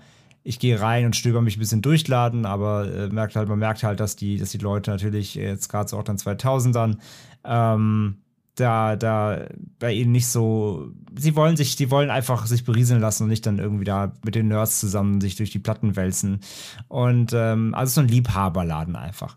ich 0.49 0.57
gehe 0.57 0.81
rein 0.81 1.05
und 1.05 1.15
stöber 1.15 1.43
mich 1.43 1.57
ein 1.57 1.59
bisschen 1.59 1.83
durchladen, 1.83 2.47
aber 2.47 2.91
äh, 2.91 3.07
merkt 3.09 3.35
halt, 3.35 3.47
man 3.47 3.59
merkt 3.59 3.83
halt, 3.83 3.99
dass 3.99 4.15
die, 4.15 4.37
dass 4.37 4.49
die 4.49 4.57
Leute 4.57 4.89
natürlich 4.89 5.35
jetzt 5.35 5.69
gerade 5.69 5.87
so 5.87 5.95
auch 5.95 6.03
dann 6.03 6.17
2000ern 6.17 6.97
ähm, 7.45 8.17
da, 8.55 8.95
da 8.95 9.45
bei 9.77 9.93
ihnen 9.93 10.11
nicht 10.11 10.27
so, 10.27 10.91
sie 11.15 11.35
wollen 11.35 11.55
sich, 11.55 11.75
die 11.75 11.91
wollen 11.91 12.09
einfach 12.09 12.47
sich 12.47 12.65
berieseln 12.65 12.99
lassen 12.99 13.23
und 13.23 13.29
nicht 13.29 13.45
dann 13.45 13.59
irgendwie 13.59 13.83
da 13.83 14.11
mit 14.25 14.33
den 14.33 14.47
Nerds 14.47 14.79
zusammen 14.79 15.21
sich 15.21 15.35
durch 15.35 15.51
die 15.51 15.59
Platten 15.59 15.95
wälzen. 15.95 16.39
Und 16.87 17.31
ähm, 17.33 17.75
also 17.75 17.93
so 17.93 18.01
ein 18.01 18.07
Liebhaberladen 18.07 18.95
einfach. 18.95 19.35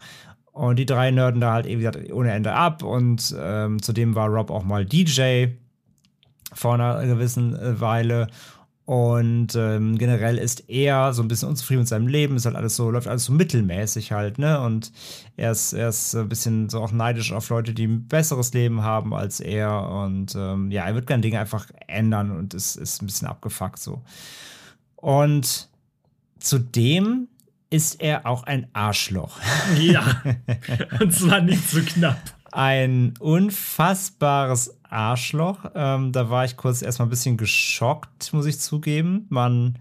Und 0.51 0.79
die 0.79 0.87
drei 0.87 1.11
nerden 1.11 1.43
da 1.43 1.53
halt 1.53 1.67
eben 1.67 1.87
ohne 2.11 2.33
Ende 2.33 2.55
ab 2.55 2.83
und 2.83 3.35
ähm, 3.39 3.83
zudem 3.83 4.15
war 4.15 4.29
Rob 4.29 4.51
auch 4.51 4.65
mal 4.65 4.87
DJ 4.87 5.49
vor 6.55 6.75
einer 6.75 7.05
gewissen 7.05 7.55
äh, 7.55 7.81
Weile 7.83 8.29
und 8.85 9.55
ähm, 9.55 9.97
generell 9.97 10.39
ist 10.39 10.68
er 10.68 11.12
so 11.12 11.22
ein 11.22 11.28
bisschen 11.28 11.49
unzufrieden 11.49 11.80
mit 11.80 11.89
seinem 11.89 12.09
Leben, 12.09 12.37
ist 12.37 12.47
halt 12.47 12.57
alles 12.57 12.74
so, 12.74 12.91
läuft 12.91 13.07
alles 13.07 13.24
so 13.24 13.33
mittelmäßig 13.33 14.11
halt, 14.11 14.39
ne? 14.39 14.61
Und 14.61 14.91
er 15.37 15.53
ist, 15.53 15.72
er 15.72 15.89
ist 15.89 16.16
ein 16.16 16.28
bisschen 16.28 16.68
so 16.68 16.80
auch 16.80 16.91
neidisch 16.91 17.33
auf 17.33 17.49
Leute, 17.49 17.74
die 17.74 17.87
ein 17.87 18.09
besseres 18.09 18.53
Leben 18.53 18.83
haben 18.83 19.14
als 19.14 19.39
er. 19.39 19.89
Und 19.89 20.35
ähm, 20.35 20.72
ja, 20.72 20.85
er 20.85 20.97
wird 20.97 21.07
gerne 21.07 21.20
Dinge 21.20 21.39
einfach 21.39 21.68
ändern 21.87 22.33
und 22.33 22.55
ist, 22.55 22.74
ist 22.74 23.03
ein 23.03 23.07
bisschen 23.07 23.28
abgefuckt 23.28 23.78
so. 23.78 24.03
Und 24.97 25.68
zudem 26.41 27.28
ist 27.70 28.03
er 28.03 28.26
auch 28.26 28.43
ein 28.43 28.66
Arschloch. 28.72 29.39
Ja. 29.78 30.22
und 31.01 31.14
zwar 31.14 31.41
nicht 31.41 31.70
so 31.70 31.80
knapp. 31.80 32.20
Ein 32.51 33.14
unfassbares 33.20 34.76
Arschloch. 34.93 35.70
Ähm, 35.74 36.12
da 36.12 36.30
war 36.30 36.45
ich 36.45 36.57
kurz 36.57 36.82
erstmal 36.82 37.07
ein 37.07 37.11
bisschen 37.11 37.36
geschockt, 37.36 38.32
muss 38.32 38.47
ich 38.47 38.61
zugeben. 38.61 39.26
Man 39.28 39.78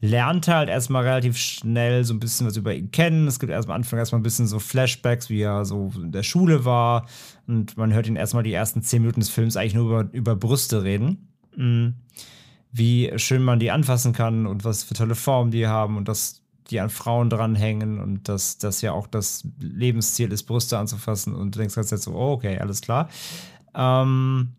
lernte 0.00 0.54
halt 0.54 0.68
erstmal 0.68 1.04
relativ 1.04 1.36
schnell 1.36 2.04
so 2.04 2.14
ein 2.14 2.20
bisschen 2.20 2.46
was 2.46 2.56
über 2.56 2.74
ihn 2.74 2.90
kennen. 2.90 3.26
Es 3.26 3.38
gibt 3.38 3.50
erstmal 3.50 3.76
am 3.76 3.80
Anfang 3.80 3.98
erstmal 3.98 4.20
ein 4.20 4.24
bisschen 4.24 4.46
so 4.46 4.58
Flashbacks, 4.58 5.30
wie 5.30 5.40
er 5.40 5.64
so 5.64 5.92
in 5.96 6.12
der 6.12 6.22
Schule 6.22 6.64
war. 6.64 7.06
Und 7.46 7.76
man 7.76 7.92
hört 7.92 8.06
ihn 8.06 8.16
erstmal 8.16 8.42
die 8.42 8.52
ersten 8.52 8.82
zehn 8.82 9.02
Minuten 9.02 9.20
des 9.20 9.30
Films 9.30 9.56
eigentlich 9.56 9.74
nur 9.74 10.00
über, 10.00 10.12
über 10.12 10.36
Brüste 10.36 10.82
reden. 10.82 11.28
Mhm. 11.56 11.94
Wie 12.72 13.12
schön 13.16 13.42
man 13.42 13.58
die 13.58 13.70
anfassen 13.70 14.12
kann 14.12 14.46
und 14.46 14.64
was 14.64 14.84
für 14.84 14.94
tolle 14.94 15.14
Formen 15.14 15.50
die 15.50 15.66
haben 15.66 15.96
und 15.96 16.08
dass 16.08 16.42
die 16.70 16.80
an 16.80 16.90
Frauen 16.90 17.30
dranhängen 17.30 18.00
und 18.00 18.28
dass 18.28 18.58
das 18.58 18.82
ja 18.82 18.92
auch 18.92 19.06
das 19.06 19.46
Lebensziel 19.60 20.32
ist, 20.32 20.44
Brüste 20.44 20.76
anzufassen. 20.76 21.34
Und 21.34 21.54
du 21.54 21.60
denkst 21.60 21.76
jetzt 21.76 22.02
so, 22.02 22.12
oh, 22.12 22.32
okay, 22.32 22.58
alles 22.58 22.80
klar. 22.80 23.08
Ähm, 23.76 24.52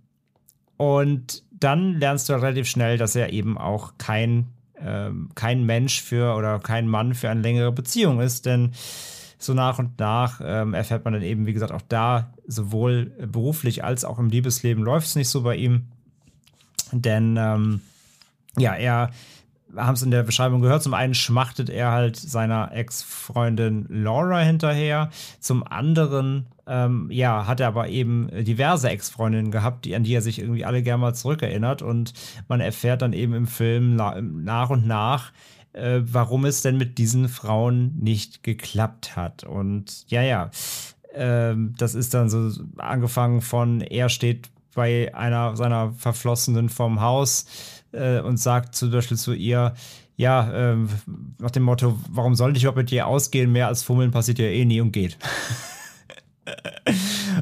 und 0.77 1.43
dann 1.51 1.99
lernst 1.99 2.29
du 2.29 2.33
relativ 2.33 2.67
schnell, 2.67 2.97
dass 2.97 3.15
er 3.15 3.33
eben 3.33 3.57
auch 3.57 3.93
kein, 3.97 4.47
ähm, 4.79 5.29
kein 5.35 5.65
Mensch 5.65 6.01
für 6.01 6.35
oder 6.35 6.59
kein 6.59 6.87
Mann 6.87 7.15
für 7.15 7.29
eine 7.29 7.41
längere 7.41 7.71
Beziehung 7.71 8.21
ist, 8.21 8.45
denn 8.45 8.73
so 9.39 9.53
nach 9.53 9.79
und 9.79 9.99
nach 9.99 10.41
ähm, 10.43 10.73
erfährt 10.73 11.05
man 11.05 11.13
dann 11.13 11.23
eben, 11.23 11.45
wie 11.45 11.53
gesagt, 11.53 11.71
auch 11.71 11.81
da 11.87 12.33
sowohl 12.47 13.05
beruflich 13.31 13.83
als 13.83 14.05
auch 14.05 14.19
im 14.19 14.29
Liebesleben 14.29 14.83
läuft 14.83 15.07
es 15.07 15.15
nicht 15.15 15.29
so 15.29 15.43
bei 15.43 15.55
ihm. 15.55 15.87
Denn 16.91 17.37
ähm, 17.37 17.81
ja, 18.57 18.73
er 18.73 19.11
haben 19.75 19.93
es 19.93 20.01
in 20.01 20.11
der 20.11 20.23
Beschreibung 20.23 20.61
gehört. 20.61 20.83
Zum 20.83 20.93
einen 20.93 21.13
schmachtet 21.13 21.69
er 21.69 21.91
halt 21.91 22.15
seiner 22.15 22.71
Ex-Freundin 22.73 23.85
Laura 23.89 24.39
hinterher. 24.39 25.09
Zum 25.39 25.65
anderen, 25.65 26.47
ähm, 26.65 27.09
ja, 27.11 27.47
hat 27.47 27.59
er 27.59 27.67
aber 27.67 27.89
eben 27.89 28.29
diverse 28.43 28.89
Ex-Freundinnen 28.89 29.51
gehabt, 29.51 29.85
die, 29.85 29.95
an 29.95 30.03
die 30.03 30.13
er 30.13 30.21
sich 30.21 30.39
irgendwie 30.39 30.65
alle 30.65 30.83
gerne 30.83 31.01
mal 31.01 31.15
zurückerinnert. 31.15 31.81
Und 31.81 32.13
man 32.47 32.61
erfährt 32.61 33.01
dann 33.01 33.13
eben 33.13 33.33
im 33.33 33.47
Film 33.47 33.95
nach 33.95 34.69
und 34.69 34.87
nach, 34.87 35.31
äh, 35.73 35.99
warum 36.03 36.45
es 36.45 36.61
denn 36.61 36.77
mit 36.77 36.97
diesen 36.97 37.29
Frauen 37.29 37.97
nicht 37.99 38.43
geklappt 38.43 39.15
hat. 39.15 39.43
Und 39.43 40.09
ja, 40.09 40.21
ja, 40.21 40.49
äh, 41.13 41.55
das 41.77 41.95
ist 41.95 42.13
dann 42.13 42.29
so 42.29 42.51
angefangen 42.77 43.41
von, 43.41 43.81
er 43.81 44.09
steht 44.09 44.49
bei 44.77 45.13
einer 45.15 45.55
seiner 45.55 45.91
Verflossenen 45.93 46.69
vom 46.69 47.01
Haus 47.01 47.47
äh, 47.97 48.21
und 48.21 48.37
sagt 48.37 48.75
zum 48.75 48.91
Beispiel 48.91 49.17
zu 49.17 49.33
ihr, 49.33 49.73
ja, 50.15 50.51
ähm, 50.53 50.89
nach 51.39 51.51
dem 51.51 51.63
Motto, 51.63 51.99
warum 52.09 52.35
soll 52.35 52.55
ich 52.55 52.63
überhaupt 52.63 52.77
mit 52.77 52.91
dir 52.91 53.07
ausgehen? 53.07 53.51
Mehr 53.51 53.67
als 53.67 53.83
Fummeln 53.83 54.11
passiert 54.11 54.39
ja 54.39 54.45
eh 54.45 54.65
nie 54.65 54.81
und 54.81 54.91
geht. 54.91 55.17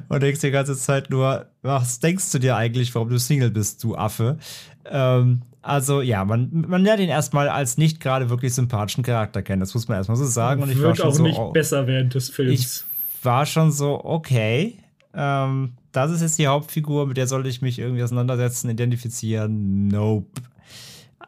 und 0.09 0.21
denkst 0.21 0.41
die 0.41 0.51
ganze 0.51 0.75
Zeit 0.75 1.09
nur, 1.09 1.47
was 1.61 1.99
denkst 1.99 2.31
du 2.31 2.39
dir 2.39 2.57
eigentlich, 2.57 2.93
warum 2.93 3.09
du 3.09 3.17
Single 3.17 3.51
bist, 3.51 3.83
du 3.83 3.95
Affe? 3.95 4.37
Ähm, 4.85 5.43
also 5.61 6.01
ja, 6.01 6.25
man, 6.25 6.65
man 6.67 6.83
lernt 6.83 6.99
ihn 6.99 7.09
erstmal 7.09 7.49
als 7.49 7.77
nicht 7.77 7.99
gerade 7.99 8.29
wirklich 8.29 8.53
sympathischen 8.53 9.03
Charakter 9.03 9.41
kennen. 9.41 9.61
Das 9.61 9.73
muss 9.73 9.87
man 9.87 9.97
erstmal 9.97 10.17
so 10.17 10.25
sagen. 10.25 10.61
Und 10.61 10.69
ich 10.69 10.77
Wird 10.77 10.87
war 10.87 10.95
schon 10.95 11.07
auch 11.07 11.13
so, 11.13 11.23
nicht 11.23 11.39
oh, 11.39 11.51
besser 11.51 11.87
während 11.87 12.13
des 12.13 12.29
Films. 12.29 12.59
Ich 12.59 13.23
war 13.23 13.45
schon 13.45 13.71
so, 13.71 14.03
okay, 14.03 14.77
ähm, 15.13 15.73
das 15.95 16.11
ist 16.11 16.21
jetzt 16.21 16.39
die 16.39 16.47
Hauptfigur, 16.47 17.07
mit 17.07 17.17
der 17.17 17.27
sollte 17.27 17.49
ich 17.49 17.61
mich 17.61 17.79
irgendwie 17.79 18.03
auseinandersetzen, 18.03 18.69
identifizieren. 18.69 19.87
Nope. 19.87 20.41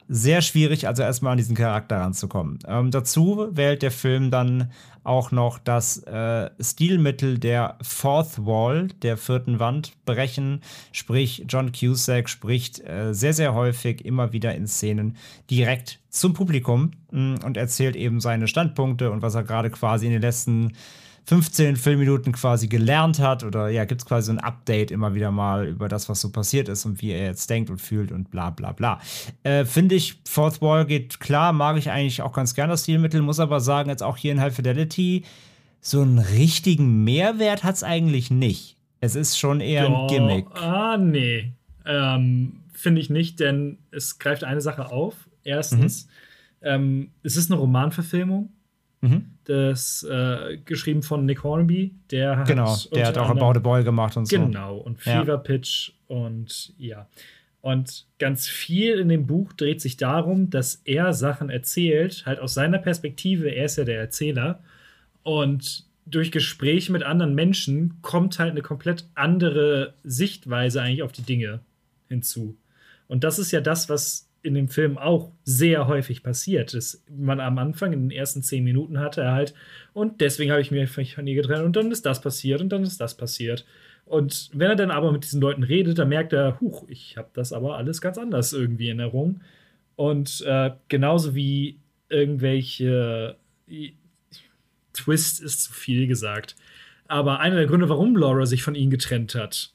Sehr 0.10 0.42
schwierig, 0.42 0.88
also 0.88 1.04
erstmal 1.04 1.34
an 1.34 1.38
diesen 1.38 1.56
Charakter 1.56 1.98
ranzukommen. 1.98 2.60
Ähm, 2.66 2.92
dazu 2.92 3.50
wählt 3.52 3.82
der 3.82 3.92
Film 3.92 4.32
dann 4.32 4.72
auch 5.04 5.32
noch 5.32 5.58
das 5.58 6.04
äh, 6.04 6.50
Stilmittel 6.60 7.40
der 7.40 7.78
Fourth 7.82 8.46
Wall, 8.46 8.90
der 9.02 9.18
vierten 9.18 9.60
Wand, 9.60 9.94
brechen. 10.06 10.62
Sprich, 10.92 11.46
John 11.48 11.72
Cusack 11.72 12.30
spricht 12.30 12.82
äh, 12.82 13.14
sehr, 13.14 13.34
sehr 13.34 13.54
häufig 13.54 14.04
immer 14.04 14.34
wieder 14.34 14.54
in 14.54 14.68
Szenen 14.68 15.16
direkt 15.50 16.00
zum 16.10 16.34
Publikum 16.34 16.92
mh, 17.12 17.22
mm, 17.22 17.44
und 17.46 17.58
erzählt 17.58 17.96
eben 17.96 18.20
seine 18.20 18.48
Standpunkte 18.48 19.12
und 19.12 19.22
was 19.22 19.36
er 19.36 19.44
gerade 19.44 19.70
quasi 19.70 20.08
in 20.08 20.12
den 20.12 20.22
letzten 20.22 20.74
15 21.28 21.76
Filmminuten 21.76 22.32
quasi 22.32 22.68
gelernt 22.68 23.20
hat 23.20 23.44
oder 23.44 23.68
ja, 23.68 23.84
gibt 23.84 24.00
es 24.00 24.08
quasi 24.08 24.28
so 24.28 24.32
ein 24.32 24.40
Update 24.40 24.92
immer 24.92 25.14
wieder 25.14 25.30
mal 25.30 25.68
über 25.68 25.90
das, 25.90 26.08
was 26.08 26.22
so 26.22 26.32
passiert 26.32 26.70
ist 26.70 26.86
und 26.86 27.02
wie 27.02 27.12
er 27.12 27.26
jetzt 27.26 27.50
denkt 27.50 27.70
und 27.70 27.82
fühlt 27.82 28.14
und 28.14 28.32
bla 28.32 28.50
bla 28.50 28.72
bla. 28.72 29.02
Äh, 29.44 29.66
Finde 29.66 29.96
ich, 29.96 30.22
Fourth 30.26 30.62
Wall 30.62 30.86
geht 30.86 31.20
klar, 31.20 31.52
mag 31.52 31.76
ich 31.76 31.92
eigentlich 31.92 32.22
auch 32.22 32.32
ganz 32.32 32.56
gerne 32.56 32.72
das 32.72 32.84
Stilmittel, 32.84 33.22
muss 33.22 33.42
aber 33.42 33.60
sagen, 33.60 33.90
jetzt 33.90 34.04
auch 34.04 34.16
hier 34.16 34.32
in 34.32 34.40
High 34.40 34.56
Fidelity, 34.56 35.26
so 35.82 36.02
einen 36.02 36.20
richtigen 36.20 37.04
Mehrwert 37.04 37.66
hat 37.66 37.76
es 37.76 37.84
eigentlich 37.84 38.32
nicht. 38.32 38.78
Es 39.02 39.16
ist 39.16 39.38
schon 39.38 39.60
eher 39.60 39.84
ja, 39.84 40.00
ein 40.00 40.08
Gimmick. 40.08 40.46
Ah, 40.56 40.96
nee. 40.96 41.52
Ähm, 41.86 42.62
Finde 42.72 43.02
ich 43.02 43.10
nicht, 43.10 43.42
denn 43.42 43.80
es 43.92 44.18
greift 44.18 44.46
eine 44.46 44.62
Sache 44.62 44.94
auf. 44.94 45.28
Erstens, 45.44 46.06
mhm. 46.06 46.68
ähm, 46.68 47.12
es 47.24 47.36
ist 47.36 47.52
eine 47.52 47.60
Romanverfilmung 47.60 48.54
Mhm. 49.02 49.26
Das 49.46 50.04
äh, 50.04 50.58
geschrieben 50.66 51.04
von 51.04 51.26
Nick 51.26 51.44
Hornby, 51.44 51.94
der 52.12 52.38
hat 52.38 52.48
genau, 52.48 52.76
der 52.94 53.08
hat 53.08 53.18
auch 53.18 53.30
About 53.30 53.58
a 53.58 53.60
Boy 53.60 53.84
gemacht 53.84 54.18
und 54.18 54.28
so. 54.28 54.36
Genau 54.38 54.78
und 54.78 55.00
Fever 55.00 55.26
ja. 55.34 55.38
Pitch 55.38 55.92
und 56.08 56.74
ja. 56.78 57.08
Und 57.62 58.06
ganz 58.18 58.48
viel 58.48 58.98
in 59.00 59.10
dem 59.10 59.28
Buch 59.28 59.52
dreht 59.54 59.82
sich 59.82 59.98
darum, 59.98 60.50
dass 60.50 60.82
er 60.86 61.14
Sachen 61.14 61.50
erzählt, 61.50 62.24
halt 62.26 62.40
aus 62.40 62.54
seiner 62.54 62.78
Perspektive, 62.78 63.50
er 63.50 63.66
ist 63.66 63.78
ja 63.78 63.84
der 63.84 64.00
Erzähler. 64.00 64.64
Und 65.24 65.86
durch 66.06 66.32
Gespräche 66.32 66.92
mit 66.92 67.04
anderen 67.04 67.36
Menschen 67.36 68.02
kommt 68.02 68.40
halt 68.40 68.52
eine 68.52 68.62
komplett 68.62 69.10
andere 69.16 69.96
Sichtweise 70.04 70.82
eigentlich 70.82 71.04
auf 71.04 71.12
die 71.12 71.24
Dinge 71.24 71.60
hinzu. 72.08 72.56
Und 73.08 73.24
das 73.24 73.40
ist 73.40 73.52
ja 73.52 73.60
das, 73.60 73.90
was 73.90 74.27
in 74.44 74.54
dem 74.54 74.68
Film 74.68 74.98
auch 74.98 75.32
sehr 75.44 75.88
häufig 75.88 76.24
passiert. 76.24 76.74
Dass 76.74 77.04
man 77.10 77.40
am 77.40 77.58
Anfang 77.58 77.94
in 77.94 78.10
den 78.10 78.12
ersten 78.12 78.44
zehn 78.44 78.64
Minuten 78.64 79.00
hatte 79.00 79.22
er 79.22 79.34
halt, 79.34 79.54
und 79.94 80.22
deswegen 80.22 80.52
habe 80.52 80.62
ich 80.62 80.72
mich 80.72 81.16
von 81.16 81.28
ihr 81.28 81.36
getrennt 81.36 81.66
und 81.66 81.76
dann 81.76 81.92
ist 81.92 82.06
das 82.06 82.22
passiert 82.22 82.62
und 82.62 82.70
dann 82.70 82.84
ist 82.84 83.02
das 83.02 83.18
passiert. 83.18 83.66
Und 84.06 84.50
wenn 84.54 84.70
er 84.70 84.76
dann 84.76 84.92
aber 84.92 85.12
mit 85.12 85.26
diesen 85.26 85.42
Leuten 85.42 85.64
redet, 85.64 86.00
dann 86.00 86.10
merkt 86.10 86.32
er, 86.32 86.62
huch, 86.62 86.88
ich 86.88 87.18
habe 87.18 87.30
das 87.34 87.52
aber 87.52 87.78
alles 87.78 88.00
ganz 88.00 88.18
anders 88.18 88.54
irgendwie 88.54 88.90
in 88.90 89.00
Erinnerung. 89.00 89.42
Und 89.98 90.44
äh, 90.48 90.72
genauso 90.88 91.36
wie 91.36 91.80
irgendwelche 92.08 93.36
Twist 94.94 95.42
ist 95.42 95.64
zu 95.64 95.74
viel 95.74 96.08
gesagt. 96.08 96.56
Aber 97.08 97.40
einer 97.40 97.56
der 97.58 97.68
Gründe, 97.68 97.90
warum 97.90 98.16
Laura 98.16 98.46
sich 98.46 98.64
von 98.64 98.76
ihm 98.76 98.90
getrennt 98.90 99.36
hat, 99.36 99.74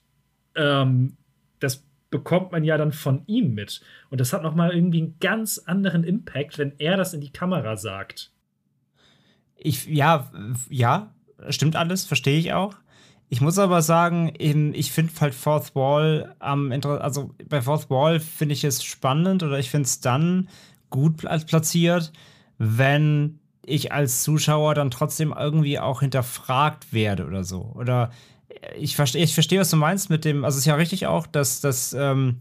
ähm, 0.54 1.16
bekommt 2.12 2.52
man 2.52 2.62
ja 2.62 2.76
dann 2.76 2.92
von 2.92 3.24
ihm 3.26 3.54
mit. 3.54 3.80
Und 4.10 4.20
das 4.20 4.32
hat 4.32 4.44
nochmal 4.44 4.72
irgendwie 4.72 5.00
einen 5.02 5.16
ganz 5.18 5.58
anderen 5.58 6.04
Impact, 6.04 6.58
wenn 6.58 6.78
er 6.78 6.96
das 6.96 7.14
in 7.14 7.20
die 7.20 7.32
Kamera 7.32 7.76
sagt. 7.76 8.30
Ich, 9.56 9.86
ja, 9.86 10.30
ja, 10.68 11.12
stimmt 11.48 11.74
alles, 11.74 12.04
verstehe 12.04 12.38
ich 12.38 12.52
auch. 12.52 12.76
Ich 13.28 13.40
muss 13.40 13.58
aber 13.58 13.80
sagen, 13.80 14.32
ich 14.38 14.92
finde 14.92 15.12
halt 15.20 15.34
Fourth 15.34 15.74
Wall 15.74 16.36
am 16.38 16.70
ähm, 16.70 16.82
also 16.84 17.34
bei 17.48 17.62
Fourth 17.62 17.88
Wall 17.88 18.20
finde 18.20 18.52
ich 18.52 18.62
es 18.62 18.84
spannend 18.84 19.42
oder 19.42 19.58
ich 19.58 19.70
finde 19.70 19.86
es 19.86 20.00
dann 20.00 20.50
gut 20.90 21.16
platziert, 21.16 22.12
wenn 22.58 23.38
ich 23.64 23.90
als 23.90 24.22
Zuschauer 24.22 24.74
dann 24.74 24.90
trotzdem 24.90 25.32
irgendwie 25.36 25.78
auch 25.78 26.00
hinterfragt 26.00 26.92
werde 26.92 27.24
oder 27.24 27.42
so. 27.42 27.72
Oder 27.74 28.10
ich 28.78 28.96
verstehe, 28.96 29.22
ich 29.22 29.34
verstehe, 29.34 29.60
was 29.60 29.70
du 29.70 29.76
meinst 29.76 30.10
mit 30.10 30.24
dem, 30.24 30.44
also 30.44 30.56
es 30.56 30.60
ist 30.62 30.66
ja 30.66 30.74
richtig 30.74 31.06
auch, 31.06 31.26
dass, 31.26 31.60
dass, 31.60 31.92
ähm, 31.92 32.40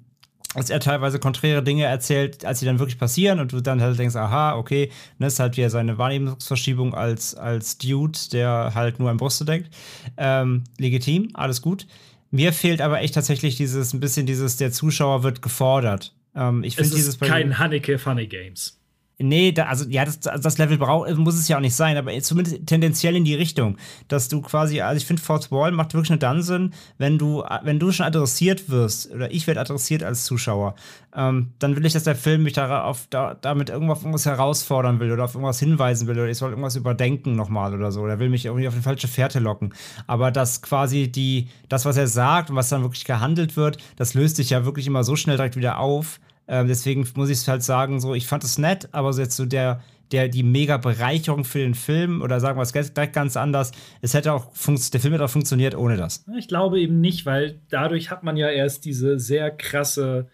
dass 0.53 0.69
er 0.69 0.79
teilweise 0.79 1.19
konträre 1.19 1.63
Dinge 1.63 1.85
erzählt, 1.85 2.45
als 2.45 2.59
sie 2.59 2.65
dann 2.65 2.79
wirklich 2.79 2.97
passieren 2.97 3.39
und 3.39 3.53
du 3.53 3.61
dann 3.61 3.81
halt 3.81 3.97
denkst, 3.97 4.15
aha, 4.15 4.55
okay, 4.55 4.91
ne, 5.17 5.27
ist 5.27 5.39
halt 5.39 5.55
wieder 5.57 5.69
seine 5.69 5.97
Wahrnehmungsverschiebung 5.97 6.93
als, 6.93 7.35
als 7.35 7.77
Dude, 7.77 8.19
der 8.33 8.71
halt 8.75 8.99
nur 8.99 9.09
an 9.09 9.17
Brüste 9.17 9.45
denkt. 9.45 9.69
Ähm, 10.17 10.63
legitim, 10.77 11.29
alles 11.33 11.61
gut. 11.61 11.87
Mir 12.31 12.53
fehlt 12.53 12.81
aber 12.81 13.01
echt 13.01 13.13
tatsächlich 13.13 13.55
dieses, 13.55 13.93
ein 13.93 13.99
bisschen 13.99 14.25
dieses, 14.25 14.57
der 14.57 14.71
Zuschauer 14.71 15.23
wird 15.23 15.41
gefordert. 15.41 16.13
Ähm, 16.35 16.63
ich 16.63 16.75
finde 16.75 16.95
dieses 16.95 17.19
kein 17.19 17.57
Haneke 17.57 17.97
Funny 17.97 18.27
Games. 18.27 18.80
Nee, 19.21 19.51
da, 19.51 19.65
also 19.65 19.85
ja, 19.89 20.05
das, 20.05 20.19
das 20.19 20.57
Level 20.57 20.77
braucht, 20.77 21.15
muss 21.15 21.35
es 21.35 21.47
ja 21.47 21.57
auch 21.57 21.61
nicht 21.61 21.75
sein, 21.75 21.97
aber 21.97 22.17
zumindest 22.19 22.65
tendenziell 22.65 23.15
in 23.15 23.23
die 23.23 23.35
Richtung, 23.35 23.77
dass 24.07 24.27
du 24.27 24.41
quasi, 24.41 24.81
also 24.81 24.97
ich 24.97 25.05
finde, 25.05 25.21
Fourth 25.21 25.51
Wall 25.51 25.71
macht 25.71 25.93
wirklich 25.93 26.09
nur 26.09 26.19
dann 26.19 26.41
Sinn, 26.41 26.73
wenn 26.97 27.17
du, 27.17 27.43
wenn 27.63 27.79
du 27.79 27.91
schon 27.91 28.05
adressiert 28.05 28.69
wirst, 28.69 29.11
oder 29.11 29.31
ich 29.31 29.47
werde 29.47 29.61
adressiert 29.61 30.03
als 30.03 30.25
Zuschauer, 30.25 30.75
ähm, 31.15 31.51
dann 31.59 31.75
will 31.75 31.85
ich, 31.85 31.93
dass 31.93 32.03
der 32.03 32.15
Film 32.15 32.43
mich 32.43 32.53
darauf, 32.53 33.07
da, 33.09 33.35
damit 33.35 33.69
irgendwas, 33.69 33.99
irgendwas 33.99 34.25
herausfordern 34.25 34.99
will 34.99 35.11
oder 35.11 35.25
auf 35.25 35.35
irgendwas 35.35 35.59
hinweisen 35.59 36.07
will 36.07 36.17
oder 36.17 36.29
ich 36.29 36.37
soll 36.37 36.51
irgendwas 36.51 36.75
überdenken 36.75 37.35
nochmal 37.35 37.73
oder 37.73 37.91
so, 37.91 38.01
oder 38.01 38.19
will 38.19 38.29
mich 38.29 38.45
irgendwie 38.45 38.67
auf 38.67 38.73
eine 38.73 38.83
falsche 38.83 39.07
Fährte 39.07 39.39
locken. 39.39 39.73
Aber 40.07 40.31
dass 40.31 40.61
quasi 40.61 41.11
die, 41.11 41.49
das, 41.69 41.85
was 41.85 41.97
er 41.97 42.07
sagt 42.07 42.49
und 42.49 42.55
was 42.55 42.69
dann 42.69 42.81
wirklich 42.81 43.05
gehandelt 43.05 43.57
wird, 43.57 43.77
das 43.95 44.13
löst 44.13 44.37
sich 44.37 44.49
ja 44.49 44.65
wirklich 44.65 44.87
immer 44.87 45.03
so 45.03 45.15
schnell 45.15 45.37
direkt 45.37 45.55
wieder 45.55 45.79
auf, 45.79 46.19
ähm, 46.51 46.67
deswegen 46.67 47.07
muss 47.15 47.29
ich 47.29 47.47
halt 47.47 47.63
sagen, 47.63 48.01
so, 48.01 48.13
ich 48.13 48.27
fand 48.27 48.43
es 48.43 48.57
nett, 48.57 48.89
aber 48.91 49.13
so 49.13 49.21
jetzt 49.21 49.37
so 49.37 49.45
der, 49.45 49.81
der, 50.11 50.27
die 50.27 50.43
mega 50.43 50.75
Bereicherung 50.75 51.45
für 51.45 51.59
den 51.59 51.75
Film 51.75 52.21
oder 52.21 52.41
sagen 52.41 52.59
wir 52.59 52.63
es 52.63 52.73
direkt 52.73 53.13
ganz 53.13 53.37
anders, 53.37 53.71
es 54.01 54.13
hätte 54.13 54.33
auch 54.33 54.51
der 54.53 54.99
Film 54.99 55.13
hätte 55.13 55.23
auch 55.23 55.29
funktioniert 55.29 55.75
ohne 55.75 55.95
das. 55.95 56.25
Ich 56.37 56.49
glaube 56.49 56.81
eben 56.81 56.99
nicht, 56.99 57.25
weil 57.25 57.61
dadurch 57.69 58.11
hat 58.11 58.23
man 58.23 58.35
ja 58.35 58.49
erst 58.49 58.83
diese 58.83 59.17
sehr 59.17 59.49
krasse 59.49 60.27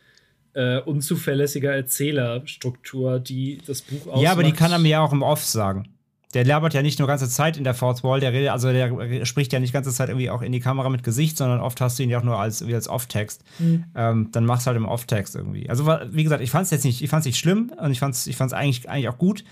äh, 0.53 0.79
unzuverlässige 0.79 1.69
Erzählerstruktur, 1.69 3.19
die 3.19 3.59
das 3.67 3.83
Buch 3.83 4.07
ausmacht. 4.07 4.23
Ja, 4.23 4.31
aber 4.31 4.41
die 4.41 4.53
kann 4.53 4.71
er 4.71 4.79
mir 4.79 4.89
ja 4.89 5.01
auch 5.01 5.13
im 5.13 5.21
Off 5.21 5.43
sagen 5.43 5.87
der 6.33 6.43
labert 6.43 6.73
ja 6.73 6.81
nicht 6.81 6.99
nur 6.99 7.07
ganze 7.07 7.29
Zeit 7.29 7.55
in 7.55 7.63
der 7.63 7.73
Fourth 7.73 8.03
Wall, 8.03 8.19
der 8.19 8.33
redet, 8.33 8.49
also 8.49 8.71
der 8.71 9.25
spricht 9.25 9.53
ja 9.53 9.59
nicht 9.59 9.71
ganze 9.71 9.91
Zeit 9.91 10.09
irgendwie 10.09 10.29
auch 10.29 10.41
in 10.41 10.51
die 10.51 10.59
Kamera 10.59 10.89
mit 10.89 11.03
Gesicht, 11.03 11.37
sondern 11.37 11.61
oft 11.61 11.79
hast 11.79 11.97
du 11.97 12.03
ihn 12.03 12.09
ja 12.09 12.19
auch 12.19 12.23
nur 12.23 12.37
als, 12.37 12.61
als 12.61 12.89
Off-Text. 12.89 13.43
Mhm. 13.59 13.85
Ähm, 13.95 14.29
dann 14.31 14.45
machst 14.45 14.65
du 14.65 14.67
halt 14.67 14.77
im 14.77 14.85
Off-Text 14.85 15.35
irgendwie. 15.35 15.69
Also, 15.69 15.85
wie 15.85 16.23
gesagt, 16.23 16.43
ich 16.43 16.51
fand 16.51 16.65
es 16.65 16.71
jetzt 16.71 16.83
nicht, 16.83 17.01
ich 17.01 17.09
fand 17.09 17.25
nicht 17.25 17.39
schlimm 17.39 17.71
und 17.77 17.91
ich 17.91 17.99
fand 17.99 18.13
es 18.13 18.27
ich 18.27 18.35
fand's 18.35 18.53
eigentlich, 18.53 18.89
eigentlich 18.89 19.09
auch 19.09 19.17
gut. 19.17 19.45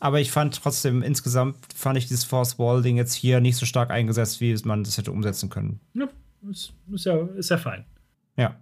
Aber 0.00 0.20
ich 0.20 0.32
fand 0.32 0.60
trotzdem, 0.60 1.02
insgesamt 1.02 1.56
fand 1.76 1.96
ich 1.96 2.08
dieses 2.08 2.24
Fourth 2.24 2.58
Wall-Ding 2.58 2.96
jetzt 2.96 3.14
hier 3.14 3.40
nicht 3.40 3.56
so 3.56 3.66
stark 3.66 3.90
eingesetzt, 3.90 4.40
wie 4.40 4.56
man 4.64 4.82
das 4.82 4.98
hätte 4.98 5.12
umsetzen 5.12 5.48
können. 5.48 5.80
Ja, 5.94 6.08
ist, 6.50 6.72
ist 6.90 7.04
ja, 7.04 7.16
ist 7.36 7.50
ja 7.50 7.58
fein. 7.58 7.84
Ja. 8.36 8.56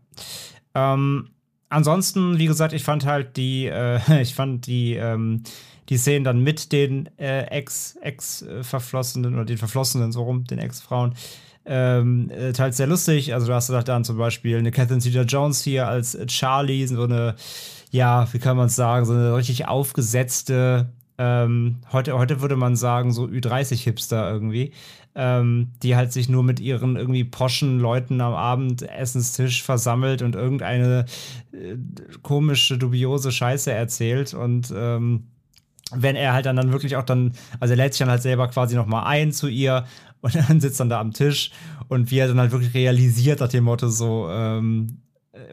Ähm, 0.74 1.30
ansonsten, 1.70 2.38
wie 2.38 2.46
gesagt, 2.46 2.74
ich 2.74 2.84
fand 2.84 3.06
halt 3.06 3.36
die, 3.36 3.66
äh, 3.66 4.00
ich 4.20 4.34
fand 4.34 4.66
die, 4.66 4.96
ähm, 4.96 5.44
die 5.90 5.98
Szenen 5.98 6.24
dann 6.24 6.40
mit 6.40 6.72
den 6.72 7.08
äh, 7.18 7.42
Ex-Ex-Verflossenen 7.42 9.34
oder 9.34 9.44
den 9.44 9.58
Verflossenen 9.58 10.12
so 10.12 10.22
rum, 10.22 10.44
den 10.44 10.58
Ex-Frauen, 10.58 11.14
ähm, 11.66 12.30
äh, 12.30 12.52
teils 12.52 12.78
sehr 12.78 12.86
lustig. 12.86 13.34
Also 13.34 13.48
du 13.48 13.54
hast 13.54 13.68
halt 13.68 13.88
dann 13.88 14.04
zum 14.04 14.16
Beispiel 14.16 14.56
eine 14.56 14.70
Catherine 14.70 15.00
Zeta-Jones 15.00 15.62
hier 15.62 15.88
als 15.88 16.16
Charlie, 16.26 16.86
so 16.86 17.02
eine, 17.02 17.34
ja, 17.90 18.26
wie 18.32 18.38
kann 18.38 18.56
man 18.56 18.66
es 18.66 18.76
sagen, 18.76 19.04
so 19.04 19.12
eine 19.12 19.34
richtig 19.34 19.68
aufgesetzte, 19.68 20.92
ähm, 21.18 21.80
heute, 21.92 22.16
heute 22.16 22.40
würde 22.40 22.56
man 22.56 22.76
sagen, 22.76 23.12
so 23.12 23.24
Ü30-Hipster 23.24 24.30
irgendwie, 24.32 24.72
ähm, 25.14 25.72
die 25.82 25.96
halt 25.96 26.12
sich 26.12 26.28
nur 26.28 26.42
mit 26.42 26.60
ihren 26.60 26.96
irgendwie 26.96 27.24
poschen 27.24 27.78
Leuten 27.78 28.20
am 28.20 28.32
Abendessenstisch 28.32 29.62
versammelt 29.62 30.22
und 30.22 30.34
irgendeine 30.34 31.04
äh, 31.52 31.76
komische, 32.22 32.78
dubiose 32.78 33.32
Scheiße 33.32 33.70
erzählt 33.70 34.32
und 34.32 34.72
ähm, 34.74 35.24
wenn 35.94 36.16
er 36.16 36.32
halt 36.32 36.46
dann, 36.46 36.56
dann 36.56 36.72
wirklich 36.72 36.96
auch 36.96 37.04
dann, 37.04 37.32
also 37.58 37.72
er 37.72 37.76
lädt 37.76 37.94
sich 37.94 38.00
dann 38.00 38.10
halt 38.10 38.22
selber 38.22 38.48
quasi 38.48 38.76
nochmal 38.76 39.04
ein 39.06 39.32
zu 39.32 39.48
ihr 39.48 39.84
und 40.20 40.34
dann 40.34 40.60
sitzt 40.60 40.80
dann 40.80 40.88
da 40.88 41.00
am 41.00 41.12
Tisch 41.12 41.50
und 41.88 42.10
wie 42.10 42.18
er 42.18 42.28
dann 42.28 42.38
halt 42.38 42.52
wirklich 42.52 42.74
realisiert 42.74 43.40
nach 43.40 43.48
dem 43.48 43.64
Motto 43.64 43.88
so, 43.88 44.28
ähm, 44.30 44.98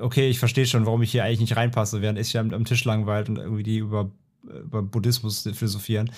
okay, 0.02 0.30
ich 0.30 0.40
verstehe 0.40 0.66
schon, 0.66 0.86
warum 0.86 1.02
ich 1.02 1.12
hier 1.12 1.24
eigentlich 1.24 1.40
nicht 1.40 1.56
reinpasse, 1.56 2.02
während 2.02 2.20
ich 2.20 2.38
am, 2.38 2.54
am 2.54 2.66
Tisch 2.66 2.84
langweilt 2.86 3.30
und 3.30 3.38
irgendwie 3.38 3.64
die 3.64 3.78
über, 3.78 4.12
über 4.44 4.82
Buddhismus 4.82 5.48
philosophieren. 5.54 6.12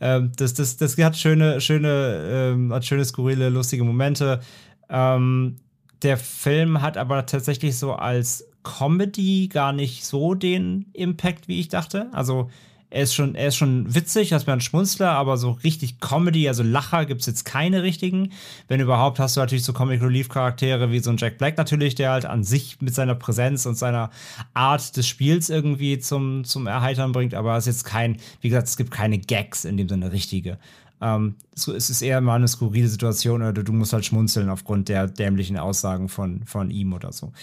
Ähm, 0.00 0.32
das, 0.36 0.54
das, 0.54 0.76
das 0.76 0.96
hat 0.98 1.16
schöne, 1.16 1.60
schöne, 1.60 2.52
ähm, 2.54 2.72
hat 2.72 2.84
schöne, 2.84 3.04
skurrile, 3.04 3.48
lustige 3.48 3.84
Momente. 3.84 4.40
Ähm, 4.88 5.56
der 6.02 6.16
Film 6.16 6.82
hat 6.82 6.96
aber 6.96 7.26
tatsächlich 7.26 7.76
so 7.76 7.94
als 7.94 8.46
Comedy 8.62 9.48
gar 9.48 9.72
nicht 9.72 10.04
so 10.04 10.34
den 10.34 10.86
Impact, 10.92 11.48
wie 11.48 11.60
ich 11.60 11.68
dachte. 11.68 12.08
Also 12.12 12.50
er 12.96 13.02
ist 13.02 13.14
schon, 13.14 13.34
er 13.34 13.48
ist 13.48 13.56
schon 13.56 13.94
witzig, 13.94 14.30
dass 14.30 14.46
man 14.46 14.58
ein 14.58 14.62
Schmunzler, 14.62 15.10
aber 15.10 15.36
so 15.36 15.50
richtig 15.50 16.00
Comedy, 16.00 16.48
also 16.48 16.62
Lacher 16.62 17.04
gibt 17.04 17.20
es 17.20 17.26
jetzt 17.26 17.44
keine 17.44 17.82
richtigen. 17.82 18.32
Wenn 18.68 18.80
überhaupt, 18.80 19.18
hast 19.18 19.36
du 19.36 19.40
natürlich 19.40 19.64
so 19.64 19.74
Comic 19.74 20.00
Relief 20.00 20.30
Charaktere 20.30 20.90
wie 20.90 21.00
so 21.00 21.10
ein 21.10 21.18
Jack 21.18 21.36
Black 21.36 21.58
natürlich, 21.58 21.94
der 21.94 22.12
halt 22.12 22.24
an 22.24 22.42
sich 22.42 22.80
mit 22.80 22.94
seiner 22.94 23.14
Präsenz 23.14 23.66
und 23.66 23.76
seiner 23.76 24.08
Art 24.54 24.96
des 24.96 25.06
Spiels 25.06 25.50
irgendwie 25.50 25.98
zum, 25.98 26.44
zum 26.44 26.66
Erheitern 26.66 27.12
bringt, 27.12 27.34
aber 27.34 27.54
es 27.58 27.66
ist 27.66 27.76
jetzt 27.76 27.84
kein, 27.84 28.16
wie 28.40 28.48
gesagt, 28.48 28.68
es 28.68 28.78
gibt 28.78 28.92
keine 28.92 29.18
Gags 29.18 29.66
in 29.66 29.76
dem 29.76 29.90
Sinne 29.90 30.12
richtige. 30.12 30.56
Ähm, 31.02 31.34
es 31.54 31.90
ist 31.90 32.00
eher 32.00 32.22
mal 32.22 32.36
eine 32.36 32.48
skurrile 32.48 32.88
Situation 32.88 33.42
oder 33.42 33.62
du 33.62 33.72
musst 33.74 33.92
halt 33.92 34.06
schmunzeln 34.06 34.48
aufgrund 34.48 34.88
der 34.88 35.06
dämlichen 35.06 35.58
Aussagen 35.58 36.08
von, 36.08 36.46
von 36.46 36.70
ihm 36.70 36.94
oder 36.94 37.12
so. 37.12 37.34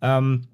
Ähm, 0.00 0.46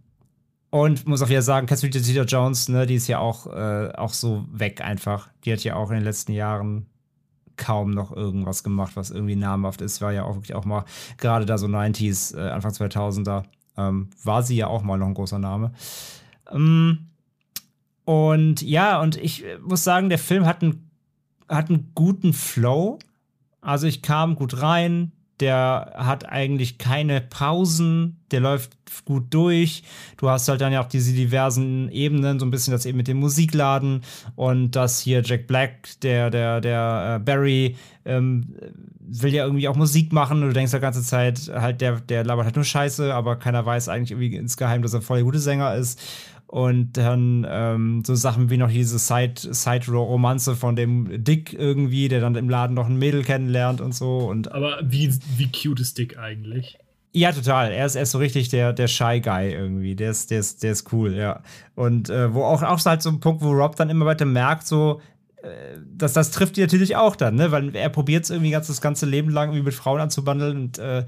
und 0.70 1.06
muss 1.06 1.20
auch 1.20 1.28
wieder 1.28 1.42
sagen, 1.42 1.66
Catherine 1.66 2.00
Zeta 2.00 2.22
Jones, 2.22 2.68
ne, 2.68 2.86
die 2.86 2.94
ist 2.94 3.08
ja 3.08 3.18
auch, 3.18 3.46
äh, 3.46 3.92
auch 3.96 4.12
so 4.12 4.46
weg 4.52 4.80
einfach. 4.80 5.28
Die 5.44 5.52
hat 5.52 5.64
ja 5.64 5.74
auch 5.74 5.90
in 5.90 5.96
den 5.96 6.04
letzten 6.04 6.32
Jahren 6.32 6.86
kaum 7.56 7.90
noch 7.90 8.12
irgendwas 8.12 8.62
gemacht, 8.62 8.92
was 8.94 9.10
irgendwie 9.10 9.36
namhaft 9.36 9.82
ist. 9.82 10.00
War 10.00 10.12
ja 10.12 10.24
auch 10.24 10.36
wirklich 10.36 10.54
auch 10.54 10.64
mal, 10.64 10.84
gerade 11.18 11.44
da 11.44 11.58
so 11.58 11.66
90s, 11.66 12.36
äh, 12.36 12.50
Anfang 12.50 12.70
2000er, 12.72 13.44
ähm, 13.76 14.10
war 14.22 14.42
sie 14.42 14.56
ja 14.56 14.68
auch 14.68 14.82
mal 14.82 14.96
noch 14.96 15.08
ein 15.08 15.14
großer 15.14 15.38
Name. 15.38 15.72
Ähm, 16.50 17.10
und 18.04 18.62
ja, 18.62 19.00
und 19.00 19.16
ich 19.16 19.44
muss 19.62 19.84
sagen, 19.84 20.08
der 20.08 20.18
Film 20.18 20.46
hat 20.46 20.62
einen, 20.62 20.90
hat 21.48 21.68
einen 21.68 21.90
guten 21.94 22.32
Flow. 22.32 22.98
Also 23.60 23.86
ich 23.86 24.02
kam 24.02 24.36
gut 24.36 24.62
rein, 24.62 25.12
der 25.40 25.94
hat 25.96 26.28
eigentlich 26.28 26.78
keine 26.78 27.20
Pausen, 27.20 28.20
der 28.30 28.40
läuft 28.40 28.72
gut 29.04 29.32
durch. 29.32 29.82
Du 30.16 30.28
hast 30.28 30.48
halt 30.48 30.60
dann 30.60 30.72
ja 30.72 30.82
auch 30.82 30.88
diese 30.88 31.12
diversen 31.12 31.90
Ebenen, 31.90 32.38
so 32.38 32.46
ein 32.46 32.50
bisschen 32.50 32.72
das 32.72 32.86
eben 32.86 32.98
mit 32.98 33.08
dem 33.08 33.18
Musikladen 33.18 34.02
und 34.36 34.72
das 34.72 35.00
hier 35.00 35.22
Jack 35.24 35.46
Black, 35.46 36.00
der, 36.02 36.30
der, 36.30 36.60
der 36.60 37.16
äh, 37.16 37.24
Barry, 37.24 37.76
ähm, 38.04 38.54
will 38.98 39.34
ja 39.34 39.44
irgendwie 39.44 39.68
auch 39.68 39.76
Musik 39.76 40.12
machen 40.12 40.42
und 40.42 40.48
du 40.48 40.54
denkst 40.54 40.72
die 40.72 40.78
ganze 40.78 41.02
Zeit 41.02 41.50
halt, 41.52 41.80
der, 41.80 42.00
der 42.00 42.24
labert 42.24 42.44
halt 42.44 42.56
nur 42.56 42.64
Scheiße, 42.64 43.12
aber 43.12 43.36
keiner 43.36 43.64
weiß 43.66 43.88
eigentlich 43.88 44.12
irgendwie 44.12 44.36
insgeheim, 44.36 44.82
dass 44.82 44.94
er 44.94 45.02
voll 45.02 45.18
der 45.18 45.24
gute 45.24 45.40
Sänger 45.40 45.74
ist. 45.74 46.00
Und 46.50 46.96
dann 46.96 47.46
ähm, 47.48 48.02
so 48.04 48.16
Sachen 48.16 48.50
wie 48.50 48.56
noch 48.56 48.70
diese 48.72 48.98
Side-Romanze 48.98 50.56
von 50.56 50.74
dem 50.74 51.22
Dick 51.22 51.52
irgendwie, 51.52 52.08
der 52.08 52.20
dann 52.20 52.34
im 52.34 52.50
Laden 52.50 52.74
noch 52.74 52.88
ein 52.88 52.98
Mädel 52.98 53.22
kennenlernt 53.22 53.80
und 53.80 53.94
so. 53.94 54.18
Und 54.28 54.50
Aber 54.50 54.80
wie, 54.82 55.14
wie 55.36 55.48
cute 55.52 55.78
ist 55.78 55.96
Dick 55.96 56.18
eigentlich? 56.18 56.76
Ja, 57.12 57.30
total. 57.30 57.70
Er 57.70 57.86
ist, 57.86 57.94
er 57.94 58.02
ist 58.02 58.10
so 58.10 58.18
richtig 58.18 58.48
der, 58.48 58.72
der 58.72 58.88
Shy 58.88 59.20
Guy 59.20 59.52
irgendwie. 59.52 59.94
Der 59.94 60.10
ist, 60.10 60.32
der 60.32 60.40
ist, 60.40 60.64
der 60.64 60.72
ist 60.72 60.92
cool, 60.92 61.14
ja. 61.14 61.40
Und 61.76 62.10
äh, 62.10 62.34
wo 62.34 62.42
auch, 62.42 62.64
auch 62.64 62.84
halt 62.84 63.02
so 63.02 63.10
ein 63.10 63.20
Punkt, 63.20 63.42
wo 63.42 63.52
Rob 63.52 63.76
dann 63.76 63.88
immer 63.88 64.06
weiter 64.06 64.24
merkt, 64.24 64.66
so, 64.66 65.00
das, 65.96 66.12
das 66.12 66.30
trifft 66.30 66.56
die 66.56 66.60
natürlich 66.60 66.96
auch 66.96 67.16
dann, 67.16 67.36
ne? 67.36 67.50
Weil 67.50 67.74
er 67.74 67.88
probiert 67.88 68.24
es 68.24 68.30
irgendwie 68.30 68.50
ganz, 68.50 68.66
das 68.66 68.80
ganze 68.80 69.06
Leben 69.06 69.30
lang 69.30 69.48
irgendwie 69.48 69.64
mit 69.64 69.74
Frauen 69.74 70.00
anzubandeln 70.00 70.56
und, 70.56 70.78
äh, 70.78 71.06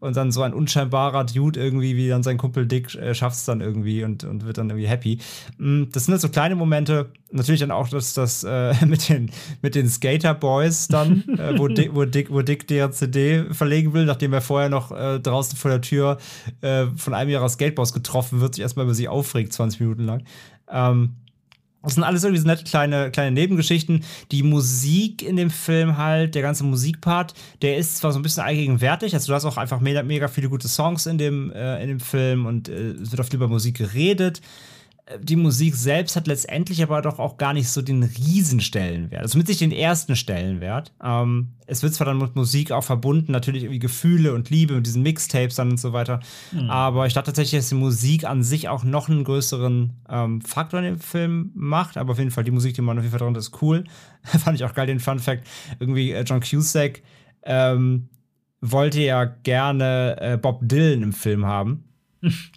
und 0.00 0.16
dann 0.16 0.32
so 0.32 0.42
ein 0.42 0.54
unscheinbarer 0.54 1.24
Dude 1.24 1.60
irgendwie, 1.60 1.96
wie 1.96 2.08
dann 2.08 2.22
sein 2.22 2.38
Kumpel 2.38 2.66
Dick, 2.66 2.94
äh, 2.94 3.14
schafft 3.14 3.36
es 3.36 3.44
dann 3.44 3.60
irgendwie 3.60 4.02
und, 4.04 4.24
und 4.24 4.46
wird 4.46 4.58
dann 4.58 4.70
irgendwie 4.70 4.88
happy. 4.88 5.18
Mm, 5.58 5.84
das 5.92 6.06
sind 6.06 6.12
halt 6.12 6.22
so 6.22 6.30
kleine 6.30 6.56
Momente. 6.56 7.12
Natürlich 7.30 7.60
dann 7.60 7.70
auch 7.70 7.88
das, 7.88 8.14
das 8.14 8.44
äh, 8.44 8.74
mit 8.86 9.08
den, 9.08 9.30
mit 9.60 9.74
den 9.74 9.88
Skater 9.88 10.34
Boys 10.34 10.88
dann, 10.88 11.24
äh, 11.38 11.58
wo, 11.58 11.68
Dick, 11.68 11.94
wo, 11.94 12.04
Dick, 12.04 12.30
wo 12.30 12.40
Dick 12.40 12.66
deren 12.66 12.92
CD 12.92 13.44
verlegen 13.52 13.92
will, 13.92 14.06
nachdem 14.06 14.32
er 14.32 14.40
vorher 14.40 14.70
noch 14.70 14.92
äh, 14.92 15.20
draußen 15.20 15.58
vor 15.58 15.70
der 15.70 15.82
Tür 15.82 16.18
äh, 16.62 16.86
von 16.96 17.12
einem 17.12 17.30
ihrer 17.30 17.48
Skateboards 17.48 17.92
getroffen 17.92 18.40
wird, 18.40 18.54
sich 18.54 18.62
erstmal 18.62 18.86
über 18.86 18.94
sie 18.94 19.08
aufregt, 19.08 19.52
20 19.52 19.80
Minuten 19.80 20.04
lang. 20.04 20.24
Ähm, 20.70 21.16
das 21.84 21.94
sind 21.94 22.04
alles 22.04 22.24
irgendwie 22.24 22.40
so 22.40 22.46
nette 22.46 22.64
kleine, 22.64 23.10
kleine 23.10 23.30
Nebengeschichten. 23.30 24.04
Die 24.32 24.42
Musik 24.42 25.22
in 25.22 25.36
dem 25.36 25.50
Film 25.50 25.96
halt, 25.96 26.34
der 26.34 26.42
ganze 26.42 26.64
Musikpart, 26.64 27.34
der 27.62 27.76
ist 27.76 27.98
zwar 27.98 28.12
so 28.12 28.18
ein 28.18 28.22
bisschen 28.22 28.42
allgegenwärtig, 28.42 29.14
also 29.14 29.28
du 29.28 29.34
hast 29.34 29.44
auch 29.44 29.56
einfach 29.56 29.80
mega, 29.80 30.02
mega 30.02 30.28
viele 30.28 30.48
gute 30.48 30.68
Songs 30.68 31.06
in 31.06 31.18
dem, 31.18 31.52
äh, 31.52 31.82
in 31.82 31.88
dem 31.88 32.00
Film 32.00 32.46
und 32.46 32.68
äh, 32.68 32.90
es 32.90 33.10
wird 33.10 33.20
oft 33.20 33.34
über 33.34 33.48
Musik 33.48 33.76
geredet 33.76 34.40
die 35.20 35.36
Musik 35.36 35.74
selbst 35.74 36.16
hat 36.16 36.26
letztendlich 36.26 36.82
aber 36.82 37.02
doch 37.02 37.18
auch 37.18 37.36
gar 37.36 37.52
nicht 37.52 37.68
so 37.68 37.82
den 37.82 38.02
Riesenstellenwert. 38.02 39.20
Also 39.20 39.36
mit 39.36 39.46
sich 39.46 39.58
den 39.58 39.70
ersten 39.70 40.16
Stellenwert. 40.16 40.94
Ähm, 41.02 41.52
es 41.66 41.82
wird 41.82 41.92
zwar 41.92 42.06
dann 42.06 42.16
mit 42.16 42.34
Musik 42.36 42.72
auch 42.72 42.84
verbunden, 42.84 43.30
natürlich 43.30 43.64
irgendwie 43.64 43.80
Gefühle 43.80 44.32
und 44.32 44.48
Liebe 44.48 44.74
und 44.74 44.86
diesen 44.86 45.02
Mixtapes 45.02 45.56
dann 45.56 45.72
und 45.72 45.80
so 45.80 45.92
weiter. 45.92 46.20
Mhm. 46.52 46.70
Aber 46.70 47.06
ich 47.06 47.12
dachte 47.12 47.26
tatsächlich, 47.26 47.60
dass 47.60 47.68
die 47.68 47.74
Musik 47.74 48.24
an 48.24 48.42
sich 48.42 48.68
auch 48.70 48.82
noch 48.82 49.10
einen 49.10 49.24
größeren 49.24 49.92
ähm, 50.08 50.40
Faktor 50.40 50.80
in 50.80 50.86
dem 50.86 51.00
Film 51.00 51.50
macht. 51.54 51.98
Aber 51.98 52.12
auf 52.12 52.18
jeden 52.18 52.30
Fall 52.30 52.44
die 52.44 52.50
Musik, 52.50 52.74
die 52.74 52.80
man 52.80 52.96
auf 52.96 53.04
jeden 53.04 53.12
Fall 53.12 53.20
drin 53.20 53.34
hat, 53.34 53.36
ist 53.36 53.60
cool. 53.60 53.84
Fand 54.22 54.56
ich 54.56 54.64
auch 54.64 54.72
geil, 54.72 54.86
den 54.86 55.00
Fun 55.00 55.18
Fact. 55.18 55.46
Irgendwie 55.80 56.12
äh, 56.12 56.22
John 56.22 56.40
Cusack 56.40 57.02
ähm, 57.42 58.08
wollte 58.62 59.02
ja 59.02 59.24
gerne 59.24 60.16
äh, 60.18 60.38
Bob 60.38 60.60
Dylan 60.62 61.02
im 61.02 61.12
Film 61.12 61.44
haben. 61.44 61.84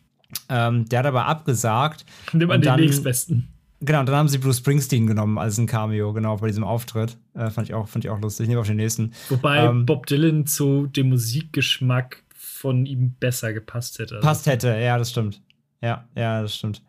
Ähm, 0.50 0.88
der 0.90 1.00
hat 1.00 1.06
aber 1.06 1.26
abgesagt. 1.26 2.06
Nimm 2.34 2.52
an 2.52 2.62
den 2.62 2.66
dann, 2.66 2.80
nächstbesten. 2.80 3.48
Genau, 3.80 4.00
und 4.00 4.08
dann 4.08 4.16
haben 4.16 4.28
sie 4.28 4.40
Bruce 4.40 4.58
Springsteen 4.58 5.06
genommen 5.06 5.38
als 5.38 5.58
ein 5.58 5.68
Cameo, 5.68 6.12
genau, 6.12 6.38
bei 6.38 6.48
diesem 6.48 6.64
Auftritt. 6.64 7.18
Äh, 7.36 7.50
fand, 7.50 7.70
ich 7.70 7.76
auch, 7.76 7.88
fand 7.88 8.06
ich 8.06 8.12
auch 8.12 8.20
lustig. 8.20 8.46
Ich 8.46 8.50
nehme 8.50 8.62
auf 8.62 8.68
den 8.68 8.78
nächsten. 8.78 9.14
Wobei 9.30 9.66
ähm, 9.66 9.86
Bob 9.86 10.08
Dylan 10.08 10.48
zu 10.48 10.88
dem 10.88 11.10
Musikgeschmack 11.10 12.24
von 12.34 12.86
ihm 12.86 13.14
besser 13.20 13.54
gepasst 13.54 14.00
hätte. 14.00 14.20
Passt 14.20 14.48
hätte, 14.48 14.70
ja, 14.70 14.98
das 14.98 15.12
stimmt. 15.12 15.42
Ja, 15.82 16.06
ja, 16.16 16.42
das 16.42 16.56
stimmt. 16.56 16.82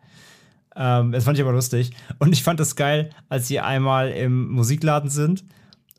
Ähm, 0.75 1.11
das 1.11 1.25
fand 1.25 1.37
ich 1.37 1.43
aber 1.43 1.53
lustig. 1.53 1.91
Und 2.17 2.33
ich 2.33 2.43
fand 2.43 2.59
das 2.59 2.75
geil, 2.75 3.11
als 3.27 3.47
sie 3.47 3.59
einmal 3.59 4.09
im 4.09 4.49
Musikladen 4.49 5.09
sind 5.11 5.43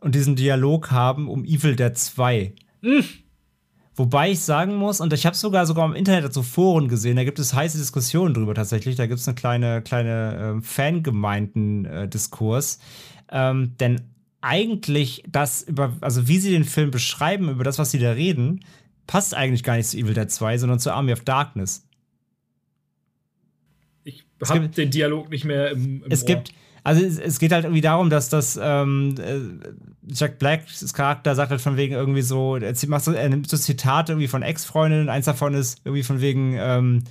und 0.00 0.14
diesen 0.14 0.34
Dialog 0.34 0.90
haben 0.90 1.28
um 1.28 1.44
Evil 1.44 1.76
Dead 1.76 1.96
2. 1.96 2.54
Mm. 2.82 3.00
Wobei 4.00 4.30
ich 4.30 4.40
sagen 4.40 4.76
muss, 4.76 5.02
und 5.02 5.12
ich 5.12 5.26
habe 5.26 5.36
sogar 5.36 5.66
sogar 5.66 5.84
im 5.84 5.94
Internet 5.94 6.24
dazu 6.24 6.42
Foren 6.42 6.88
gesehen, 6.88 7.16
da 7.16 7.24
gibt 7.24 7.38
es 7.38 7.52
heiße 7.52 7.76
Diskussionen 7.76 8.32
drüber 8.32 8.54
tatsächlich. 8.54 8.96
Da 8.96 9.06
gibt 9.06 9.20
es 9.20 9.28
eine 9.28 9.34
kleine, 9.34 9.82
kleine 9.82 10.56
äh, 10.58 10.62
Fangemeinden-Diskurs. 10.62 12.78
ähm, 13.30 13.74
denn 13.78 14.00
eigentlich 14.40 15.22
das 15.28 15.60
über, 15.60 15.94
also 16.00 16.28
wie 16.28 16.38
sie 16.38 16.50
den 16.50 16.64
Film 16.64 16.90
beschreiben, 16.90 17.50
über 17.50 17.62
das, 17.62 17.78
was 17.78 17.90
sie 17.90 17.98
da 17.98 18.12
reden, 18.12 18.64
passt 19.06 19.34
eigentlich 19.34 19.64
gar 19.64 19.76
nicht 19.76 19.90
zu 19.90 19.98
Evil 19.98 20.14
Dead 20.14 20.30
2, 20.30 20.56
sondern 20.56 20.78
zu 20.78 20.94
Army 20.94 21.12
of 21.12 21.20
Darkness. 21.20 21.86
Ich 24.04 24.24
habe 24.46 24.70
den 24.70 24.90
Dialog 24.90 25.28
nicht 25.28 25.44
mehr 25.44 25.72
im, 25.72 26.04
im 26.04 26.10
es 26.10 26.22
Ohr. 26.22 26.26
Gibt, 26.26 26.54
also 26.82 27.04
es, 27.04 27.18
es, 27.18 27.38
geht 27.38 27.52
halt 27.52 27.64
irgendwie 27.64 27.80
darum, 27.80 28.10
dass 28.10 28.28
das 28.28 28.58
ähm, 28.60 29.14
äh, 29.18 29.40
Jack 30.12 30.38
Blacks 30.38 30.92
Charakter 30.92 31.34
sagt 31.34 31.50
halt 31.50 31.60
von 31.60 31.76
wegen 31.76 31.94
irgendwie 31.94 32.22
so, 32.22 32.56
er, 32.56 32.74
macht 32.88 33.04
so, 33.04 33.12
er 33.12 33.28
nimmt 33.28 33.48
so 33.48 33.56
Zitate 33.56 34.12
irgendwie 34.12 34.28
von 34.28 34.42
Ex-Freundinnen, 34.42 35.08
eins 35.08 35.26
davon 35.26 35.54
ist 35.54 35.80
irgendwie 35.84 36.02
von 36.02 36.20
wegen 36.20 36.54
ähm, 36.58 37.04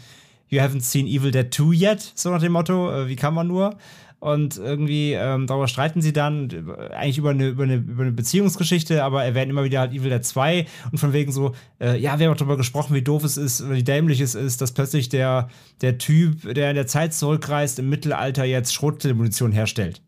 You 0.49 0.59
haven't 0.59 0.81
seen 0.81 1.05
Evil 1.05 1.31
Dead 1.31 1.53
2 1.53 1.75
yet, 1.75 2.11
so 2.15 2.31
nach 2.31 2.41
dem 2.41 2.53
Motto, 2.53 2.91
äh, 2.91 3.07
wie 3.07 3.15
kann 3.15 3.33
man 3.33 3.47
nur? 3.47 3.77
Und 4.19 4.57
irgendwie 4.57 5.13
ähm, 5.13 5.47
darüber 5.47 5.67
streiten 5.67 6.01
sie 6.01 6.13
dann, 6.13 6.49
eigentlich 6.91 7.17
über 7.17 7.29
eine, 7.29 7.47
über, 7.47 7.63
eine, 7.63 7.75
über 7.75 8.03
eine 8.03 8.11
Beziehungsgeschichte, 8.11 9.03
aber 9.03 9.23
erwähnen 9.23 9.51
immer 9.51 9.63
wieder 9.63 9.79
halt 9.79 9.93
Evil 9.93 10.09
Dead 10.09 10.23
2 10.23 10.65
und 10.91 10.97
von 10.97 11.13
wegen 11.13 11.31
so, 11.31 11.55
äh, 11.79 11.97
ja, 11.97 12.19
wir 12.19 12.27
haben 12.27 12.33
auch 12.33 12.37
darüber 12.37 12.57
gesprochen, 12.57 12.93
wie 12.95 13.01
doof 13.01 13.23
es 13.23 13.37
ist 13.37 13.61
oder 13.61 13.75
wie 13.75 13.83
dämlich 13.83 14.19
es 14.19 14.35
ist, 14.35 14.61
dass 14.61 14.73
plötzlich 14.73 15.09
der, 15.09 15.49
der 15.81 15.97
Typ, 15.97 16.53
der 16.53 16.69
in 16.69 16.75
der 16.75 16.87
Zeit 16.87 17.13
zurückreist, 17.13 17.79
im 17.79 17.89
Mittelalter 17.89 18.43
jetzt 18.43 18.73
Schrotmunition 18.73 19.51
herstellt. 19.51 20.01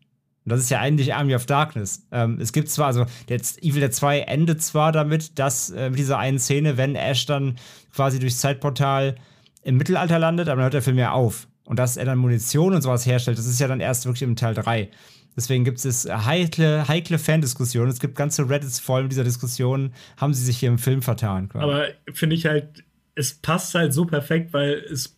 Und 0.44 0.50
das 0.50 0.60
ist 0.60 0.70
ja 0.70 0.80
eigentlich 0.80 1.14
Army 1.14 1.34
of 1.34 1.46
Darkness. 1.46 2.06
Ähm, 2.10 2.38
es 2.40 2.52
gibt 2.52 2.68
zwar, 2.68 2.88
also 2.88 3.06
jetzt 3.28 3.62
Evil 3.62 3.80
Dead 3.80 3.94
2 3.94 4.20
endet 4.20 4.62
zwar 4.62 4.92
damit, 4.92 5.38
dass 5.38 5.70
äh, 5.70 5.88
mit 5.88 5.98
dieser 5.98 6.18
einen 6.18 6.38
Szene, 6.38 6.76
wenn 6.76 6.96
Ash 6.96 7.26
dann 7.26 7.56
quasi 7.94 8.18
durchs 8.18 8.38
Zeitportal 8.38 9.14
im 9.62 9.76
Mittelalter 9.76 10.18
landet, 10.18 10.48
aber 10.48 10.56
dann 10.56 10.64
hört 10.64 10.74
der 10.74 10.82
Film 10.82 10.98
ja 10.98 11.12
auf. 11.12 11.46
Und 11.64 11.78
dass 11.78 11.96
er 11.96 12.04
dann 12.04 12.18
Munition 12.18 12.74
und 12.74 12.82
sowas 12.82 13.06
herstellt, 13.06 13.38
das 13.38 13.46
ist 13.46 13.60
ja 13.60 13.68
dann 13.68 13.80
erst 13.80 14.04
wirklich 14.06 14.22
im 14.22 14.36
Teil 14.36 14.54
3. 14.54 14.90
Deswegen 15.36 15.64
gibt 15.64 15.82
es 15.84 16.06
heikle, 16.06 16.86
heikle 16.88 17.18
Fan-Diskussionen. 17.18 17.90
Es 17.90 18.00
gibt 18.00 18.16
ganze 18.16 18.48
Reddits 18.48 18.80
voll 18.80 19.04
mit 19.04 19.12
dieser 19.12 19.24
Diskussion, 19.24 19.92
haben 20.16 20.34
sie 20.34 20.44
sich 20.44 20.58
hier 20.58 20.68
im 20.68 20.78
Film 20.78 21.00
vertan. 21.00 21.48
Quasi. 21.48 21.64
Aber 21.64 21.86
finde 22.12 22.36
ich 22.36 22.46
halt, 22.46 22.84
es 23.14 23.34
passt 23.34 23.74
halt 23.74 23.94
so 23.94 24.04
perfekt, 24.04 24.52
weil 24.52 24.74
es, 24.90 25.16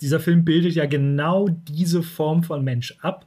dieser 0.00 0.18
Film 0.18 0.44
bildet 0.44 0.74
ja 0.74 0.86
genau 0.86 1.48
diese 1.48 2.02
Form 2.02 2.42
von 2.42 2.64
Mensch 2.64 2.94
ab. 3.02 3.26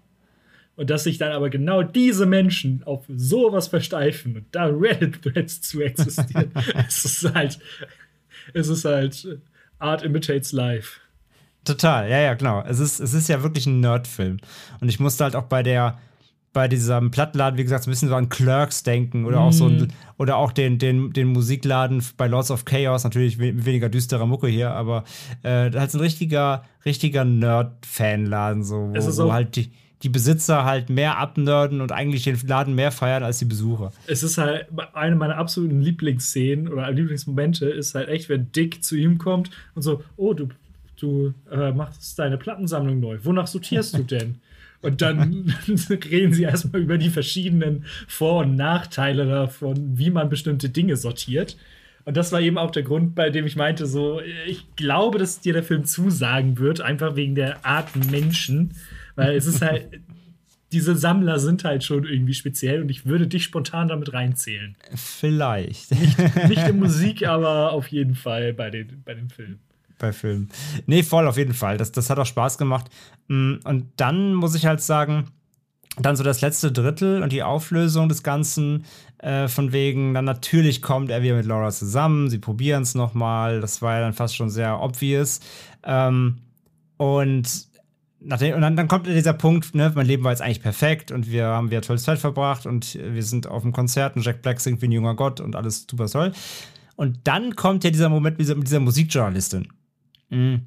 Und 0.75 0.89
dass 0.89 1.03
sich 1.03 1.17
dann 1.17 1.33
aber 1.33 1.49
genau 1.49 1.83
diese 1.83 2.25
Menschen 2.25 2.83
auf 2.83 3.03
sowas 3.09 3.67
versteifen 3.67 4.37
und 4.37 4.45
da 4.51 4.65
Reddit-Threads 4.65 5.61
zu 5.61 5.81
existieren, 5.81 6.51
es 6.87 7.03
ist 7.03 7.33
halt, 7.33 7.59
es 8.53 8.69
ist 8.69 8.85
halt 8.85 9.39
Art 9.77 10.03
imitates 10.03 10.53
life. 10.53 11.01
Total, 11.65 12.09
ja, 12.09 12.19
ja, 12.19 12.33
genau. 12.33 12.63
Es 12.67 12.79
ist, 12.79 12.99
es 12.99 13.13
ist 13.13 13.29
ja 13.29 13.43
wirklich 13.43 13.65
ein 13.65 13.79
Nerdfilm. 13.79 14.37
Und 14.79 14.89
ich 14.89 14.99
musste 14.99 15.23
halt 15.23 15.35
auch 15.35 15.43
bei 15.43 15.61
der, 15.61 15.97
bei 16.53 16.67
diesem 16.67 17.11
Plattenladen, 17.11 17.59
wie 17.59 17.63
gesagt, 17.63 17.83
so 17.83 17.89
ein 17.89 17.93
bisschen 17.93 18.09
so 18.09 18.15
an 18.15 18.29
Clerks 18.29 18.83
denken 18.83 19.25
oder 19.25 19.39
mm. 19.39 19.43
auch 19.43 19.53
so 19.53 19.67
ein, 19.67 19.77
mhm. 19.77 19.87
oder 20.17 20.37
auch 20.37 20.51
den, 20.51 20.79
den, 20.79 21.13
den 21.13 21.27
Musikladen 21.27 22.03
bei 22.17 22.27
Lords 22.27 22.49
of 22.49 22.65
Chaos, 22.65 23.03
natürlich 23.03 23.37
weniger 23.39 23.89
düsterer 23.89 24.25
Mucke 24.25 24.47
hier, 24.47 24.71
aber 24.71 25.03
äh, 25.43 25.71
halt 25.71 25.91
so 25.91 25.99
ein 25.99 26.01
richtiger, 26.01 26.63
richtiger 26.85 27.23
Nerd-Fanladen, 27.23 28.63
so, 28.63 28.91
wo, 28.93 29.25
wo 29.25 29.33
halt 29.33 29.55
die, 29.57 29.71
die 30.01 30.09
Besitzer 30.09 30.65
halt 30.65 30.89
mehr 30.89 31.17
abnörden 31.17 31.81
und 31.81 31.91
eigentlich 31.91 32.23
den 32.23 32.39
Laden 32.47 32.73
mehr 32.73 32.91
feiern 32.91 33.23
als 33.23 33.39
die 33.39 33.45
Besucher. 33.45 33.91
Es 34.07 34.23
ist 34.23 34.37
halt 34.37 34.67
eine 34.93 35.15
meiner 35.15 35.37
absoluten 35.37 35.81
Lieblingsszenen 35.81 36.67
oder 36.67 36.89
Lieblingsmomente 36.89 37.69
ist 37.69 37.95
halt 37.95 38.07
echt, 38.07 38.29
wenn 38.29 38.51
Dick 38.51 38.83
zu 38.83 38.95
ihm 38.95 39.17
kommt 39.17 39.51
und 39.75 39.81
so, 39.81 40.03
oh, 40.15 40.33
du 40.33 40.47
du 41.01 41.33
äh, 41.51 41.71
machst 41.71 42.17
deine 42.19 42.37
Plattensammlung 42.37 42.99
neu. 42.99 43.17
Wonach 43.23 43.47
sortierst 43.47 43.97
du 43.97 44.03
denn? 44.03 44.39
Und 44.81 45.01
dann 45.01 45.53
reden 45.89 46.33
sie 46.33 46.43
erstmal 46.43 46.81
über 46.81 46.97
die 46.97 47.09
verschiedenen 47.09 47.85
Vor- 48.07 48.41
und 48.41 48.55
Nachteile 48.55 49.25
davon, 49.25 49.97
wie 49.97 50.09
man 50.09 50.29
bestimmte 50.29 50.69
Dinge 50.69 50.95
sortiert. 50.95 51.57
Und 52.05 52.15
das 52.15 52.31
war 52.31 52.41
eben 52.41 52.57
auch 52.57 52.71
der 52.71 52.83
Grund, 52.83 53.13
bei 53.13 53.29
dem 53.29 53.45
ich 53.45 53.55
meinte, 53.55 53.85
so, 53.85 54.21
ich 54.47 54.65
glaube, 54.75 55.19
dass 55.19 55.41
dir 55.41 55.53
der 55.53 55.63
Film 55.63 55.83
zusagen 55.83 56.57
wird, 56.57 56.81
einfach 56.81 57.15
wegen 57.15 57.35
der 57.35 57.65
Art 57.65 57.95
Menschen. 58.09 58.73
Weil 59.15 59.35
es 59.35 59.45
ist 59.45 59.61
halt, 59.61 59.85
diese 60.71 60.95
Sammler 60.95 61.39
sind 61.39 61.65
halt 61.65 61.83
schon 61.83 62.05
irgendwie 62.05 62.33
speziell 62.33 62.81
und 62.81 62.89
ich 62.89 63.05
würde 63.05 63.27
dich 63.27 63.43
spontan 63.43 63.89
damit 63.89 64.13
reinzählen. 64.13 64.75
Vielleicht. 64.95 65.91
Nicht, 65.91 66.47
nicht 66.47 66.67
in 66.67 66.79
Musik, 66.79 67.27
aber 67.27 67.73
auf 67.73 67.87
jeden 67.89 68.15
Fall 68.15 68.53
bei 68.53 68.69
den, 68.69 69.03
bei 69.03 69.13
den 69.13 69.29
Filmen 69.29 69.59
bei 69.99 70.11
Filmen. 70.11 70.49
Nee, 70.87 71.03
voll 71.03 71.27
auf 71.27 71.37
jeden 71.37 71.53
Fall. 71.53 71.77
Das, 71.77 71.91
das 71.91 72.09
hat 72.09 72.17
auch 72.17 72.25
Spaß 72.25 72.57
gemacht. 72.57 72.89
Mm, 73.27 73.55
und 73.63 73.85
dann 73.97 74.33
muss 74.33 74.55
ich 74.55 74.65
halt 74.65 74.81
sagen, 74.81 75.25
dann 75.97 76.15
so 76.15 76.23
das 76.23 76.41
letzte 76.41 76.71
Drittel 76.71 77.21
und 77.23 77.31
die 77.31 77.43
Auflösung 77.43 78.09
des 78.09 78.23
Ganzen 78.23 78.85
äh, 79.19 79.47
von 79.47 79.71
wegen, 79.71 80.13
dann 80.13 80.25
natürlich 80.25 80.81
kommt 80.81 81.11
er 81.11 81.21
wieder 81.21 81.35
mit 81.35 81.45
Laura 81.45 81.71
zusammen, 81.71 82.29
sie 82.29 82.39
probieren 82.39 82.83
es 82.83 82.95
nochmal, 82.95 83.59
das 83.61 83.81
war 83.81 83.95
ja 83.95 84.01
dann 84.01 84.13
fast 84.13 84.35
schon 84.35 84.49
sehr 84.49 84.81
obvious. 84.81 85.41
Ähm, 85.83 86.37
und, 86.97 87.67
nachdem, 88.19 88.55
und 88.55 88.61
dann, 88.61 88.75
dann 88.75 88.87
kommt 88.87 89.07
dieser 89.07 89.33
Punkt, 89.33 89.75
ne, 89.75 89.91
mein 89.93 90.05
Leben 90.05 90.23
war 90.23 90.31
jetzt 90.31 90.41
eigentlich 90.41 90.61
perfekt 90.61 91.11
und 91.11 91.29
wir 91.29 91.47
haben 91.47 91.69
wieder 91.69 91.81
tolle 91.81 91.99
Zeit 91.99 92.19
verbracht 92.19 92.65
und 92.65 92.95
wir 92.95 93.23
sind 93.23 93.47
auf 93.47 93.63
dem 93.63 93.73
Konzert 93.73 94.15
und 94.15 94.23
Jack 94.23 94.41
Black 94.41 94.59
singt 94.59 94.81
wie 94.81 94.87
ein 94.87 94.91
junger 94.91 95.15
Gott 95.15 95.41
und 95.41 95.55
alles 95.55 95.85
super 95.89 96.07
toll. 96.07 96.31
Und 96.95 97.19
dann 97.25 97.55
kommt 97.55 97.83
ja 97.83 97.91
dieser 97.91 98.09
Moment 98.09 98.37
mit 98.37 98.47
dieser, 98.47 98.55
mit 98.55 98.67
dieser 98.67 98.81
Musikjournalistin. 98.81 99.67
Mhm 100.29 100.61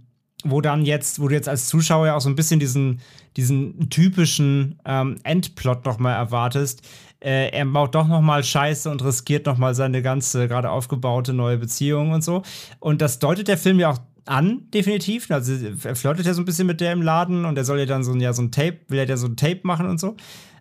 wo 0.44 0.60
dann 0.60 0.84
jetzt, 0.84 1.20
wo 1.20 1.28
du 1.28 1.34
jetzt 1.34 1.48
als 1.48 1.66
Zuschauer 1.66 2.06
ja 2.06 2.16
auch 2.16 2.20
so 2.20 2.28
ein 2.28 2.36
bisschen 2.36 2.60
diesen, 2.60 3.00
diesen 3.36 3.90
typischen 3.90 4.78
ähm, 4.84 5.16
Endplot 5.22 5.84
nochmal 5.84 6.14
erwartest. 6.14 6.82
Äh, 7.20 7.50
er 7.50 7.64
baut 7.66 7.94
doch 7.94 8.08
nochmal 8.08 8.42
Scheiße 8.42 8.90
und 8.90 9.04
riskiert 9.04 9.46
nochmal 9.46 9.74
seine 9.74 10.02
ganze 10.02 10.48
gerade 10.48 10.70
aufgebaute 10.70 11.32
neue 11.32 11.58
Beziehung 11.58 12.10
und 12.10 12.24
so. 12.24 12.42
Und 12.80 13.00
das 13.00 13.18
deutet 13.18 13.48
der 13.48 13.58
Film 13.58 13.78
ja 13.78 13.90
auch 13.90 13.98
an, 14.24 14.68
definitiv. 14.72 15.30
Also 15.30 15.52
er 15.84 15.96
flirtet 15.96 16.26
ja 16.26 16.34
so 16.34 16.42
ein 16.42 16.44
bisschen 16.44 16.66
mit 16.66 16.80
der 16.80 16.92
im 16.92 17.02
Laden 17.02 17.44
und 17.44 17.56
er 17.56 17.64
soll 17.64 17.78
ja 17.78 17.86
dann 17.86 18.04
so 18.04 18.12
ein, 18.12 18.20
ja, 18.20 18.32
so 18.32 18.42
ein 18.42 18.50
Tape, 18.50 18.78
will 18.88 18.98
er 18.98 19.06
ja 19.06 19.16
so 19.16 19.28
ein 19.28 19.36
Tape 19.36 19.60
machen 19.62 19.86
und 19.86 20.00
so. 20.00 20.16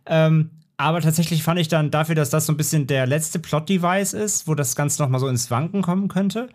Ähm, 0.05 0.51
aber 0.77 1.01
tatsächlich 1.01 1.43
fand 1.43 1.59
ich 1.59 1.67
dann 1.67 1.91
dafür, 1.91 2.15
dass 2.15 2.31
das 2.31 2.47
so 2.47 2.53
ein 2.53 2.57
bisschen 2.57 2.87
der 2.87 3.05
letzte 3.05 3.37
Plot-Device 3.37 4.13
ist, 4.13 4.47
wo 4.47 4.55
das 4.55 4.75
Ganze 4.75 5.01
nochmal 5.01 5.19
so 5.19 5.27
ins 5.27 5.51
Wanken 5.51 5.83
kommen 5.83 6.07
könnte, 6.07 6.49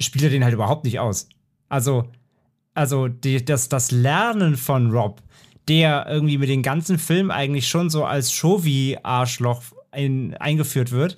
spielt 0.00 0.24
er 0.24 0.30
den 0.30 0.44
halt 0.44 0.54
überhaupt 0.54 0.84
nicht 0.84 0.98
aus. 0.98 1.28
Also, 1.68 2.04
also 2.74 3.08
die, 3.08 3.44
das, 3.44 3.68
das 3.68 3.90
Lernen 3.90 4.56
von 4.56 4.90
Rob, 4.90 5.22
der 5.68 6.06
irgendwie 6.08 6.38
mit 6.38 6.48
dem 6.48 6.62
ganzen 6.62 6.98
Film 6.98 7.30
eigentlich 7.30 7.68
schon 7.68 7.90
so 7.90 8.04
als 8.04 8.32
Shovi-Arschloch 8.32 9.62
ein, 9.90 10.34
eingeführt 10.34 10.90
wird, 10.90 11.16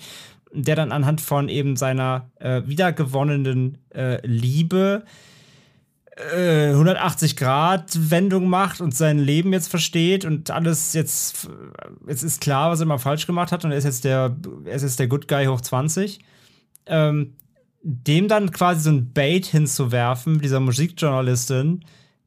der 0.53 0.77
dann 0.77 0.93
anhand 0.93 1.21
von 1.21 1.49
eben 1.49 1.77
seiner 1.77 2.31
äh, 2.39 2.63
wiedergewonnenen 2.67 3.79
äh, 3.95 4.25
Liebe 4.27 5.05
180 6.17 7.41
äh, 7.41 8.41
macht 8.41 8.81
und 8.81 8.95
sein 8.95 9.19
Leben 9.19 9.53
jetzt 9.53 9.69
versteht 9.69 10.25
und 10.25 10.51
alles 10.51 10.93
jetzt, 10.93 11.49
jetzt 12.07 12.23
ist 12.23 12.41
klar, 12.41 12.71
was 12.71 12.81
er 12.81 12.87
mal 12.87 12.99
falsch 12.99 13.27
gemacht 13.27 13.51
hat 13.51 13.65
und 13.65 13.73
er 13.73 13.79
ist 13.79 13.85
jetzt 13.85 14.05
der, 14.05 14.37
er 14.65 14.75
ist 14.75 14.83
jetzt 14.83 15.01
der 15.01 15.09
Good 15.09 15.27
Guy 15.27 15.47
hoch 15.47 15.61
20. 15.61 16.21
Ähm, 16.87 17.35
dem 17.85 18.29
dann 18.29 18.51
quasi 18.51 18.81
so 18.81 18.91
ein 18.91 19.13
Bait 19.13 19.47
hinzuwerfen, 19.47 20.41
dieser 20.41 20.59
Musikjournalistin, 20.59 21.85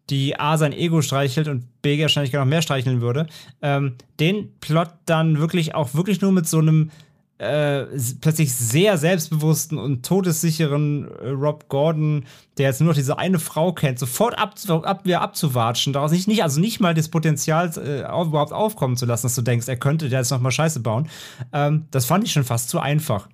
die 0.09 0.39
A 0.39 0.57
sein 0.57 0.71
Ego 0.71 1.01
streichelt 1.01 1.47
und 1.47 1.81
B 1.81 1.99
wahrscheinlich 2.01 2.31
gar 2.31 2.41
noch 2.41 2.49
mehr 2.49 2.61
streicheln 2.61 3.01
würde, 3.01 3.27
ähm, 3.61 3.95
den 4.19 4.51
Plot 4.59 4.89
dann 5.05 5.39
wirklich 5.39 5.75
auch 5.75 5.95
wirklich 5.95 6.21
nur 6.21 6.31
mit 6.31 6.47
so 6.47 6.59
einem 6.59 6.91
äh, 7.39 7.85
plötzlich 8.21 8.53
sehr 8.53 8.97
selbstbewussten 8.97 9.77
und 9.77 10.05
todessicheren 10.05 11.07
äh, 11.21 11.29
Rob 11.29 11.69
Gordon, 11.69 12.25
der 12.57 12.67
jetzt 12.67 12.79
nur 12.81 12.89
noch 12.89 12.95
diese 12.95 13.19
eine 13.19 13.39
Frau 13.39 13.73
kennt, 13.73 13.99
sofort 13.99 14.37
ab, 14.37 14.55
ab, 14.69 15.05
wieder 15.05 15.21
abzuwatschen, 15.21 15.93
daraus 15.93 16.11
nicht, 16.11 16.27
nicht, 16.27 16.43
also 16.43 16.59
nicht 16.59 16.79
mal 16.79 16.93
das 16.93 17.09
Potenzial 17.09 17.71
äh, 17.77 18.05
auf, 18.05 18.27
überhaupt 18.27 18.53
aufkommen 18.53 18.95
zu 18.95 19.05
lassen, 19.05 19.27
dass 19.27 19.35
du 19.35 19.43
denkst, 19.43 19.67
er 19.67 19.77
könnte 19.77 20.09
der 20.09 20.19
jetzt 20.19 20.31
noch 20.31 20.41
mal 20.41 20.51
Scheiße 20.51 20.79
bauen. 20.79 21.09
Ähm, 21.53 21.85
das 21.91 22.05
fand 22.05 22.23
ich 22.23 22.31
schon 22.31 22.43
fast 22.43 22.69
zu 22.69 22.79
einfach. 22.79 23.27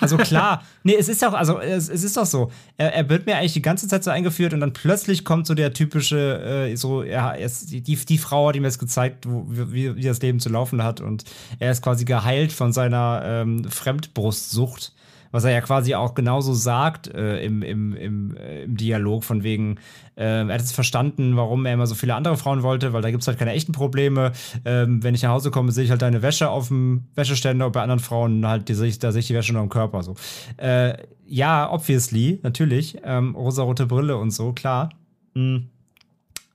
Also 0.00 0.16
klar, 0.16 0.64
nee, 0.82 0.96
es 0.98 1.08
ist 1.08 1.24
auch, 1.24 1.34
also 1.34 1.60
es, 1.60 1.88
es 1.88 2.02
ist 2.02 2.16
doch 2.16 2.26
so. 2.26 2.50
Er, 2.76 2.94
er, 2.94 3.08
wird 3.08 3.26
mir 3.26 3.36
eigentlich 3.36 3.52
die 3.52 3.62
ganze 3.62 3.86
Zeit 3.88 4.02
so 4.02 4.10
eingeführt 4.10 4.52
und 4.52 4.60
dann 4.60 4.72
plötzlich 4.72 5.24
kommt 5.24 5.46
so 5.46 5.54
der 5.54 5.72
typische, 5.72 6.68
äh, 6.70 6.76
so, 6.76 7.02
ja, 7.02 7.32
ist, 7.32 7.70
die, 7.70 7.82
die 7.82 8.18
Frau 8.18 8.48
hat 8.48 8.56
ihm 8.56 8.64
jetzt 8.64 8.78
gezeigt, 8.78 9.26
wo, 9.28 9.46
wie, 9.48 9.94
wie 9.96 10.02
das 10.02 10.20
Leben 10.20 10.40
zu 10.40 10.48
laufen 10.48 10.82
hat 10.82 11.00
und 11.00 11.24
er 11.58 11.70
ist 11.70 11.82
quasi 11.82 12.04
geheilt 12.04 12.52
von 12.52 12.72
seiner 12.72 13.22
ähm, 13.24 13.64
Fremdbrustsucht 13.64 14.92
was 15.30 15.44
er 15.44 15.52
ja 15.52 15.60
quasi 15.60 15.94
auch 15.94 16.14
genauso 16.14 16.54
sagt 16.54 17.08
äh, 17.08 17.44
im, 17.44 17.62
im, 17.62 17.94
im, 17.94 18.36
äh, 18.36 18.64
im 18.64 18.76
Dialog, 18.76 19.24
von 19.24 19.42
wegen, 19.42 19.76
äh, 20.16 20.46
er 20.46 20.48
hat 20.48 20.60
es 20.60 20.72
verstanden, 20.72 21.36
warum 21.36 21.66
er 21.66 21.74
immer 21.74 21.86
so 21.86 21.94
viele 21.94 22.14
andere 22.14 22.36
Frauen 22.36 22.62
wollte, 22.62 22.92
weil 22.92 23.02
da 23.02 23.10
gibt 23.10 23.22
es 23.22 23.28
halt 23.28 23.38
keine 23.38 23.52
echten 23.52 23.72
Probleme. 23.72 24.32
Ähm, 24.64 25.02
wenn 25.02 25.14
ich 25.14 25.22
nach 25.22 25.30
Hause 25.30 25.50
komme, 25.50 25.72
sehe 25.72 25.84
ich 25.84 25.90
halt 25.90 26.02
deine 26.02 26.22
Wäsche 26.22 26.50
auf 26.50 26.68
dem 26.68 27.04
Wäscheständer 27.14 27.66
und 27.66 27.72
bei 27.72 27.82
anderen 27.82 28.00
Frauen 28.00 28.46
halt, 28.46 28.68
die, 28.68 28.74
da 28.74 29.12
sehe 29.12 29.20
ich 29.20 29.26
die 29.26 29.34
Wäsche 29.34 29.52
nur 29.52 29.62
am 29.62 29.68
Körper. 29.68 30.02
So. 30.02 30.14
Äh, 30.56 30.94
ja, 31.26 31.70
obviously, 31.70 32.40
natürlich. 32.42 32.98
Ähm, 33.04 33.34
rosarote 33.34 33.86
Brille 33.86 34.16
und 34.16 34.30
so, 34.30 34.52
klar. 34.52 34.90
Mhm. 35.34 35.68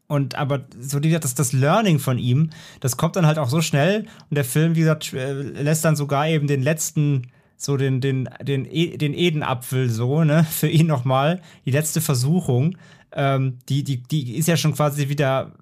Und 0.08 0.36
aber 0.36 0.66
so 0.80 1.02
wie 1.02 1.08
gesagt, 1.08 1.24
das, 1.24 1.34
das 1.34 1.54
Learning 1.54 1.98
von 1.98 2.18
ihm, 2.20 2.50
das 2.82 2.98
kommt 2.98 3.16
dann 3.16 3.26
halt 3.26 3.40
auch 3.40 3.50
so 3.50 3.62
schnell. 3.62 4.06
Und 4.30 4.36
der 4.36 4.46
Film, 4.46 4.76
wie 4.76 4.82
gesagt, 4.82 5.14
äh, 5.14 5.34
lässt 5.34 5.86
dann 5.86 5.96
sogar 5.96 6.28
eben 6.28 6.48
den 6.48 6.62
letzten 6.62 7.32
so 7.64 7.78
den, 7.78 8.02
den, 8.02 8.30
den, 8.42 8.66
e, 8.70 8.98
den 8.98 9.14
Edenapfel 9.14 9.90
so, 9.90 10.24
ne, 10.24 10.44
für 10.50 10.68
ihn 10.68 10.88
nochmal, 10.88 11.42
die 11.66 11.72
letzte 11.72 12.02
Versuchung, 12.02 12.78
ähm, 13.12 13.60
die, 13.70 13.84
die, 13.84 14.04
die 14.04 14.36
ist 14.36 14.48
ja 14.48 14.58
schon 14.58 14.74
quasi 14.74 15.10
wieder 15.10 15.54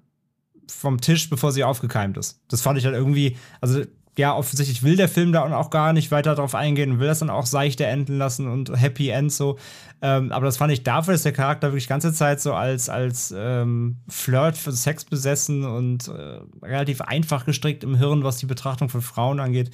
vom 0.68 1.00
Tisch, 1.00 1.28
bevor 1.28 1.52
sie 1.52 1.64
aufgekeimt 1.64 2.16
ist. 2.16 2.40
Das 2.48 2.62
fand 2.62 2.78
ich 2.78 2.84
halt 2.84 2.94
irgendwie, 2.94 3.36
also 3.60 3.82
ja, 4.18 4.36
offensichtlich 4.36 4.82
will 4.82 4.96
der 4.96 5.08
Film 5.08 5.32
da 5.32 5.56
auch 5.56 5.70
gar 5.70 5.94
nicht 5.94 6.10
weiter 6.10 6.34
drauf 6.34 6.54
eingehen 6.54 6.92
und 6.92 7.00
will 7.00 7.06
das 7.06 7.20
dann 7.20 7.30
auch 7.30 7.46
seichter 7.46 7.86
enden 7.86 8.18
lassen 8.18 8.46
und 8.46 8.70
Happy 8.78 9.08
End 9.08 9.32
so. 9.32 9.58
Ähm, 10.02 10.32
aber 10.32 10.44
das 10.44 10.58
fand 10.58 10.70
ich 10.70 10.82
dafür, 10.82 11.14
dass 11.14 11.22
der 11.22 11.32
Charakter 11.32 11.68
wirklich 11.68 11.88
ganze 11.88 12.12
Zeit 12.12 12.40
so 12.40 12.52
als, 12.52 12.90
als 12.90 13.32
ähm, 13.34 13.96
Flirt 14.08 14.58
für 14.58 14.72
Sex 14.72 15.04
besessen 15.04 15.64
und 15.64 16.08
äh, 16.08 16.40
relativ 16.62 17.00
einfach 17.00 17.46
gestrickt 17.46 17.84
im 17.84 17.94
Hirn, 17.94 18.22
was 18.22 18.36
die 18.36 18.46
Betrachtung 18.46 18.90
von 18.90 19.00
Frauen 19.00 19.40
angeht, 19.40 19.70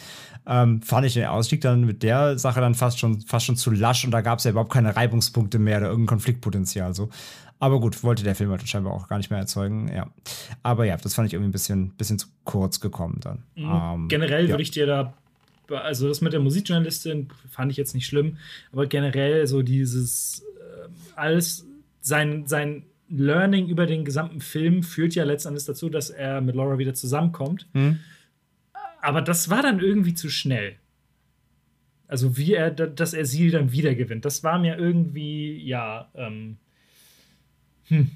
ähm, 0.48 0.80
fand 0.82 1.06
ich 1.06 1.14
den 1.14 1.26
Ausstieg 1.26 1.60
dann 1.60 1.84
mit 1.84 2.02
der 2.02 2.38
Sache 2.38 2.60
dann 2.60 2.74
fast 2.74 2.98
schon, 2.98 3.20
fast 3.20 3.46
schon 3.46 3.56
zu 3.56 3.70
lasch 3.70 4.04
und 4.04 4.10
da 4.10 4.22
gab 4.22 4.38
es 4.38 4.44
ja 4.44 4.50
überhaupt 4.50 4.72
keine 4.72 4.96
Reibungspunkte 4.96 5.58
mehr 5.58 5.78
oder 5.78 5.88
irgendein 5.88 6.16
Konfliktpotenzial 6.16 6.94
so. 6.94 7.10
Aber 7.60 7.80
gut, 7.80 8.02
wollte 8.02 8.22
der 8.22 8.34
Film 8.34 8.50
halt 8.50 8.66
scheinbar 8.68 8.94
auch 8.94 9.08
gar 9.08 9.18
nicht 9.18 9.30
mehr 9.30 9.40
erzeugen, 9.40 9.90
ja. 9.94 10.08
Aber 10.62 10.84
ja, 10.86 10.96
das 10.96 11.14
fand 11.14 11.26
ich 11.26 11.34
irgendwie 11.34 11.50
ein 11.50 11.52
bisschen, 11.52 11.90
bisschen 11.90 12.18
zu 12.18 12.28
kurz 12.44 12.80
gekommen 12.80 13.20
dann. 13.20 13.42
Mhm. 13.56 14.02
Ähm, 14.04 14.08
generell 14.08 14.44
ja. 14.44 14.50
würde 14.50 14.62
ich 14.62 14.70
dir 14.70 14.86
da, 14.86 15.14
also 15.68 16.08
das 16.08 16.20
mit 16.20 16.32
der 16.32 16.40
Musikjournalistin 16.40 17.28
fand 17.50 17.70
ich 17.70 17.76
jetzt 17.76 17.94
nicht 17.94 18.06
schlimm, 18.06 18.38
aber 18.72 18.86
generell 18.86 19.46
so 19.46 19.62
dieses 19.62 20.44
äh, 20.56 20.88
alles, 21.16 21.66
sein, 22.00 22.46
sein 22.46 22.84
Learning 23.10 23.68
über 23.68 23.86
den 23.86 24.04
gesamten 24.04 24.40
Film 24.40 24.82
führt 24.82 25.14
ja 25.14 25.24
letztendlich 25.24 25.64
dazu, 25.64 25.90
dass 25.90 26.10
er 26.10 26.40
mit 26.40 26.54
Laura 26.54 26.78
wieder 26.78 26.94
zusammenkommt. 26.94 27.66
Mhm. 27.74 27.98
Aber 29.08 29.22
das 29.22 29.48
war 29.48 29.62
dann 29.62 29.80
irgendwie 29.80 30.12
zu 30.12 30.28
schnell. 30.28 30.76
Also 32.08 32.36
wie 32.36 32.52
er, 32.52 32.70
dass 32.70 33.14
er 33.14 33.24
sie 33.24 33.50
dann 33.50 33.72
wieder 33.72 33.94
gewinnt. 33.94 34.26
Das 34.26 34.44
war 34.44 34.58
mir 34.58 34.76
irgendwie, 34.76 35.56
ja, 35.66 36.10
ähm, 36.14 36.58
hm. 37.84 38.10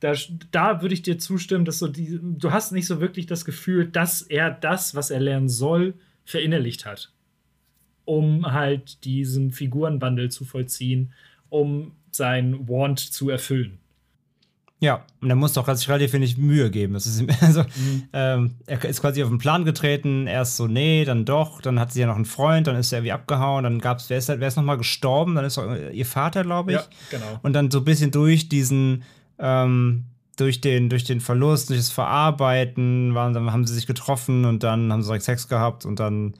Da, 0.00 0.14
da 0.50 0.82
würde 0.82 0.94
ich 0.94 1.02
dir 1.02 1.16
zustimmen, 1.20 1.64
dass 1.64 1.78
so 1.78 1.86
die, 1.86 2.18
du 2.20 2.50
hast 2.50 2.72
nicht 2.72 2.88
so 2.88 3.00
wirklich 3.00 3.26
das 3.26 3.44
Gefühl, 3.44 3.86
dass 3.86 4.22
er 4.22 4.50
das, 4.50 4.96
was 4.96 5.12
er 5.12 5.20
lernen 5.20 5.48
soll, 5.48 5.94
verinnerlicht 6.24 6.86
hat. 6.86 7.12
Um 8.04 8.50
halt 8.50 9.04
diesen 9.04 9.52
Figurenwandel 9.52 10.32
zu 10.32 10.44
vollziehen, 10.44 11.12
um 11.50 11.92
sein 12.10 12.68
Want 12.68 12.98
zu 12.98 13.30
erfüllen. 13.30 13.78
Ja, 14.82 15.04
und 15.20 15.30
er 15.30 15.36
muss 15.36 15.52
doch 15.52 15.72
sich 15.72 15.88
relativ 15.88 16.12
wenig 16.12 16.36
Mühe 16.38 16.68
geben. 16.68 16.94
Das 16.94 17.06
ist, 17.06 17.22
also, 17.40 17.62
mhm. 17.62 18.02
ähm, 18.12 18.54
er 18.66 18.84
ist 18.84 19.00
quasi 19.00 19.22
auf 19.22 19.28
den 19.28 19.38
Plan 19.38 19.64
getreten, 19.64 20.26
erst 20.26 20.56
so, 20.56 20.66
nee, 20.66 21.04
dann 21.04 21.24
doch, 21.24 21.60
dann 21.60 21.78
hat 21.78 21.92
sie 21.92 22.00
ja 22.00 22.08
noch 22.08 22.16
einen 22.16 22.24
Freund, 22.24 22.66
dann 22.66 22.74
ist 22.74 22.92
er 22.92 22.98
irgendwie 22.98 23.12
abgehauen, 23.12 23.62
dann 23.62 23.78
gab 23.78 23.98
es, 23.98 24.10
wer 24.10 24.18
ist, 24.18 24.28
wer 24.28 24.48
ist 24.48 24.56
nochmal 24.56 24.78
gestorben, 24.78 25.36
dann 25.36 25.44
ist 25.44 25.56
auch 25.56 25.72
ihr 25.92 26.04
Vater, 26.04 26.42
glaube 26.42 26.72
ich. 26.72 26.78
Ja, 26.78 26.84
genau. 27.10 27.38
Und 27.42 27.52
dann 27.52 27.70
so 27.70 27.78
ein 27.78 27.84
bisschen 27.84 28.10
durch 28.10 28.48
diesen, 28.48 29.04
ähm, 29.38 30.06
durch 30.36 30.60
den, 30.60 30.88
durch 30.88 31.04
den 31.04 31.20
Verlust, 31.20 31.70
durch 31.70 31.78
das 31.78 31.90
Verarbeiten, 31.90 33.14
waren, 33.14 33.34
dann 33.34 33.52
haben 33.52 33.64
sie 33.64 33.74
sich 33.74 33.86
getroffen 33.86 34.44
und 34.44 34.64
dann 34.64 34.92
haben 34.92 35.04
sie 35.04 35.20
Sex 35.20 35.46
gehabt 35.46 35.86
und 35.86 36.00
dann 36.00 36.34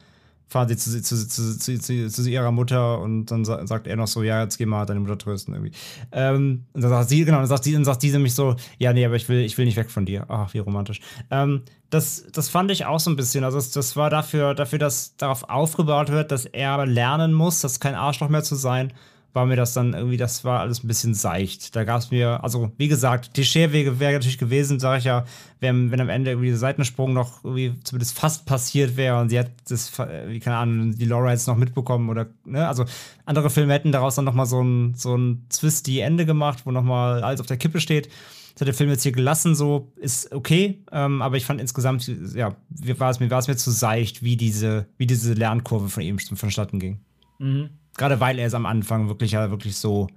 sie 0.68 0.76
zu, 0.76 1.02
zu, 1.02 1.78
zu, 1.78 2.08
zu, 2.08 2.30
ihrer 2.30 2.52
Mutter 2.52 3.00
und 3.00 3.26
dann 3.26 3.44
sagt 3.44 3.86
er 3.86 3.96
noch 3.96 4.06
so, 4.06 4.22
ja, 4.22 4.42
jetzt 4.42 4.58
geh 4.58 4.66
mal 4.66 4.86
deine 4.86 5.00
Mutter 5.00 5.18
trösten 5.18 5.54
irgendwie. 5.54 5.72
Ähm, 6.12 6.64
und 6.72 6.82
dann 6.82 6.90
sagt 6.90 7.08
sie, 7.08 7.24
genau, 7.24 7.38
dann 7.38 7.46
sagt 7.46 7.64
sie, 7.64 7.72
dann 7.72 7.84
sagt 7.84 8.00
sie 8.00 8.10
nämlich 8.10 8.34
so, 8.34 8.56
ja, 8.78 8.92
nee, 8.92 9.04
aber 9.04 9.16
ich 9.16 9.28
will, 9.28 9.40
ich 9.40 9.56
will 9.58 9.64
nicht 9.64 9.76
weg 9.76 9.90
von 9.90 10.06
dir. 10.06 10.26
Ach, 10.28 10.54
wie 10.54 10.58
romantisch. 10.58 11.00
Ähm, 11.30 11.62
das, 11.90 12.24
das 12.32 12.48
fand 12.48 12.70
ich 12.70 12.86
auch 12.86 13.00
so 13.00 13.10
ein 13.10 13.16
bisschen. 13.16 13.44
Also 13.44 13.58
das, 13.58 13.70
das 13.70 13.96
war 13.96 14.08
dafür, 14.10 14.54
dafür, 14.54 14.78
dass 14.78 15.16
darauf 15.16 15.48
aufgebaut 15.50 16.10
wird, 16.10 16.32
dass 16.32 16.46
er 16.46 16.86
lernen 16.86 17.32
muss, 17.32 17.60
das 17.60 17.80
kein 17.80 17.94
Arschloch 17.94 18.28
mehr 18.28 18.42
zu 18.42 18.54
sein 18.54 18.92
war 19.32 19.46
mir 19.46 19.56
das 19.56 19.72
dann 19.72 19.94
irgendwie, 19.94 20.16
das 20.16 20.44
war 20.44 20.60
alles 20.60 20.84
ein 20.84 20.88
bisschen 20.88 21.14
seicht. 21.14 21.74
Da 21.74 21.84
gab 21.84 22.00
es 22.00 22.10
mir, 22.10 22.42
also 22.44 22.70
wie 22.76 22.88
gesagt, 22.88 23.34
Klischeewege 23.34 23.98
wäre 23.98 24.12
natürlich 24.12 24.38
gewesen, 24.38 24.78
sage 24.78 24.98
ich 24.98 25.04
ja, 25.04 25.24
wenn, 25.60 25.90
wenn 25.90 26.00
am 26.00 26.08
Ende 26.08 26.32
irgendwie 26.32 26.48
der 26.48 26.58
Seitensprung 26.58 27.12
noch 27.12 27.44
irgendwie 27.44 27.74
zumindest 27.82 28.18
fast 28.18 28.46
passiert 28.46 28.96
wäre 28.96 29.20
und 29.20 29.30
sie 29.30 29.38
hat 29.38 29.50
das, 29.68 29.98
wie 30.26 30.40
keine 30.40 30.56
Ahnung, 30.56 30.96
die 30.96 31.04
Laura 31.04 31.30
jetzt 31.30 31.46
noch 31.46 31.56
mitbekommen 31.56 32.10
oder, 32.10 32.26
ne, 32.44 32.66
also 32.66 32.84
andere 33.24 33.48
Filme 33.48 33.72
hätten 33.72 33.92
daraus 33.92 34.16
dann 34.16 34.24
nochmal 34.24 34.46
so 34.46 34.62
ein, 34.62 34.94
so 34.94 35.16
ein 35.16 35.46
Twisty 35.48 36.00
Ende 36.00 36.26
gemacht, 36.26 36.62
wo 36.64 36.70
nochmal 36.70 37.22
alles 37.22 37.40
auf 37.40 37.46
der 37.46 37.56
Kippe 37.56 37.80
steht. 37.80 38.08
Das 38.52 38.60
hat 38.60 38.68
der 38.68 38.74
Film 38.74 38.90
jetzt 38.90 39.02
hier 39.02 39.12
gelassen, 39.12 39.54
so 39.54 39.92
ist 39.96 40.30
okay, 40.30 40.82
ähm, 40.92 41.22
aber 41.22 41.38
ich 41.38 41.46
fand 41.46 41.58
insgesamt, 41.58 42.06
ja, 42.34 42.54
war 42.98 43.10
es 43.10 43.18
mir, 43.18 43.28
mir 43.28 43.56
zu 43.56 43.70
seicht, 43.70 44.22
wie 44.22 44.36
diese, 44.36 44.86
wie 44.98 45.06
diese 45.06 45.32
Lernkurve 45.32 45.88
von 45.88 46.02
ihm 46.02 46.18
vonstatten 46.18 46.78
ging. 46.78 47.00
Mhm. 47.38 47.70
Gerade 47.96 48.20
weil 48.20 48.38
er 48.38 48.46
es 48.46 48.54
am 48.54 48.66
Anfang 48.66 49.08
wirklich 49.08 49.32
ja 49.32 49.50
wirklich 49.50 49.76
so, 49.76 50.08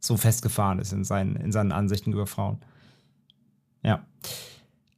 so 0.00 0.16
festgefahren 0.16 0.78
ist 0.78 0.92
in 0.92 1.04
seinen, 1.04 1.36
in 1.36 1.52
seinen 1.52 1.72
Ansichten 1.72 2.12
über 2.12 2.26
Frauen. 2.26 2.58
Ja. 3.82 4.04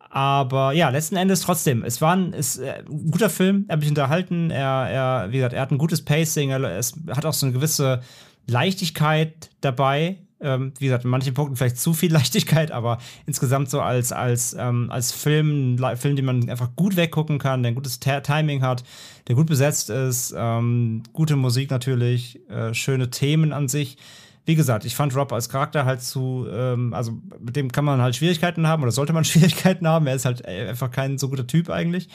Aber 0.09 0.73
ja, 0.73 0.89
letzten 0.89 1.17
Endes 1.17 1.43
trotzdem, 1.43 1.85
es 1.85 2.01
war 2.01 2.17
ein, 2.17 2.33
ist, 2.33 2.59
äh, 2.59 2.83
ein 2.89 3.11
guter 3.11 3.29
Film, 3.29 3.67
er 3.69 3.75
hat 3.75 3.81
mich 3.81 3.89
unterhalten, 3.91 4.51
er, 4.51 4.89
er, 4.89 5.27
wie 5.31 5.37
gesagt, 5.37 5.53
er 5.53 5.61
hat 5.61 5.73
ein 5.73 5.79
gutes 5.79 6.05
Pacing, 6.05 6.51
er 6.51 6.63
es 6.79 6.95
hat 7.11 7.27
auch 7.27 7.35
so 7.35 7.45
eine 7.45 7.53
gewisse 7.53 8.01
Leichtigkeit 8.47 9.51
dabei. 9.61 10.26
Ähm, 10.47 10.73
wie 10.79 10.87
gesagt, 10.87 11.05
in 11.05 11.11
manchen 11.11 11.35
Punkten 11.35 11.57
vielleicht 11.57 11.79
zu 11.79 11.93
viel 11.93 12.13
Leichtigkeit, 12.15 12.71
aber 12.71 12.99
insgesamt 13.27 13.69
so 13.69 13.81
als, 13.81 14.13
als, 14.13 14.57
ähm, 14.59 14.91
als 14.91 15.13
Film, 15.13 15.79
Film, 15.97 16.17
den 16.17 16.25
man 16.25 16.49
einfach 16.49 16.71
gut 16.77 16.97
weggucken 16.97 17.39
kann, 17.39 17.63
der 17.63 17.73
ein 17.73 17.75
gutes 17.75 18.01
Timing 18.01 18.63
hat, 18.63 18.85
der 19.29 19.35
gut 19.35 19.47
besetzt 19.47 19.91
ist, 19.91 20.35
ähm, 20.37 21.03
gute 21.13 21.37
Musik 21.37 21.71
natürlich, 21.71 22.41
äh, 22.49 22.73
schöne 22.73 23.11
Themen 23.11 23.53
an 23.53 23.69
sich 23.69 23.99
wie 24.47 24.55
gesagt, 24.55 24.85
ich 24.85 24.95
fand 24.95 25.15
Rob 25.17 25.33
als 25.33 25.49
Charakter 25.49 25.85
halt 25.85 26.01
zu, 26.01 26.47
ähm, 26.49 26.95
also 26.95 27.19
mit 27.41 27.57
dem 27.57 27.73
kann 27.73 27.85
man 27.85 28.01
halt 28.01 28.15
Schwierigkeiten 28.15 28.69
haben 28.69 28.83
oder 28.85 28.93
sollte 28.93 29.13
man 29.13 29.25
Schwierigkeiten 29.25 29.89
haben. 29.89 30.07
Er 30.07 30.15
ist 30.15 30.25
halt 30.25 30.47
äh, 30.47 30.69
einfach 30.69 30.91
kein 30.91 31.19
so 31.19 31.29
guter 31.29 31.49
Typ 31.49 31.69
eigentlich. 31.69 32.09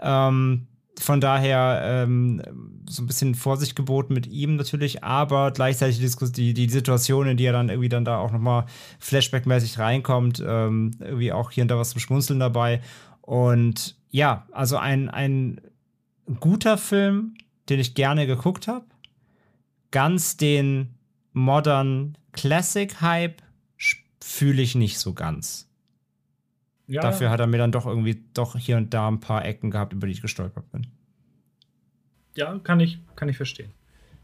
Ähm, 0.00 0.66
von 1.00 1.20
daher 1.20 1.80
ähm, 1.84 2.42
so 2.88 3.02
ein 3.02 3.06
bisschen 3.06 3.34
Vorsicht 3.34 3.76
geboten 3.76 4.14
mit 4.14 4.26
ihm 4.26 4.56
natürlich, 4.56 5.04
aber 5.04 5.50
gleichzeitig 5.52 5.98
die, 6.32 6.54
die, 6.54 6.68
Situation, 6.68 7.28
in 7.28 7.36
die 7.36 7.44
er 7.44 7.52
dann 7.52 7.68
irgendwie 7.68 7.88
dann 7.88 8.04
da 8.04 8.18
auch 8.18 8.32
nochmal 8.32 8.66
Flashback-mäßig 9.00 9.78
reinkommt, 9.78 10.42
ähm, 10.46 10.92
irgendwie 11.00 11.32
auch 11.32 11.50
hier 11.50 11.62
und 11.62 11.68
da 11.68 11.78
was 11.78 11.90
zum 11.90 12.00
Schmunzeln 12.00 12.40
dabei. 12.40 12.80
Und 13.20 13.96
ja, 14.10 14.46
also 14.52 14.76
ein, 14.76 15.08
ein 15.08 15.60
guter 16.40 16.78
Film, 16.78 17.34
den 17.68 17.80
ich 17.80 17.94
gerne 17.94 18.26
geguckt 18.26 18.68
habe. 18.68 18.86
Ganz 19.90 20.36
den 20.36 20.94
Modern 21.32 22.16
Classic 22.32 23.00
Hype 23.00 23.42
fühle 24.22 24.62
ich 24.62 24.74
nicht 24.74 24.98
so 24.98 25.14
ganz. 25.14 25.67
Ja. 26.88 27.02
Dafür 27.02 27.30
hat 27.30 27.38
er 27.38 27.46
mir 27.46 27.58
dann 27.58 27.70
doch 27.70 27.86
irgendwie 27.86 28.24
doch 28.34 28.56
hier 28.56 28.78
und 28.78 28.92
da 28.94 29.08
ein 29.08 29.20
paar 29.20 29.44
Ecken 29.44 29.70
gehabt, 29.70 29.92
über 29.92 30.06
die 30.06 30.14
ich 30.14 30.22
gestolpert 30.22 30.70
bin. 30.72 30.86
Ja, 32.34 32.58
kann 32.62 32.80
ich, 32.80 32.98
kann 33.14 33.28
ich 33.28 33.36
verstehen. 33.36 33.70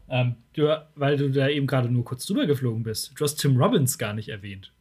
Ähm, 0.09 0.35
du, 0.53 0.67
weil 0.95 1.17
du 1.17 1.29
da 1.29 1.47
eben 1.47 1.67
gerade 1.67 1.89
nur 1.89 2.03
kurz 2.03 2.25
drüber 2.25 2.45
geflogen 2.45 2.83
bist. 2.83 3.13
Du 3.15 3.23
hast 3.23 3.35
Tim 3.35 3.57
Robbins 3.57 3.97
gar 3.97 4.13
nicht 4.13 4.29
erwähnt. 4.29 4.71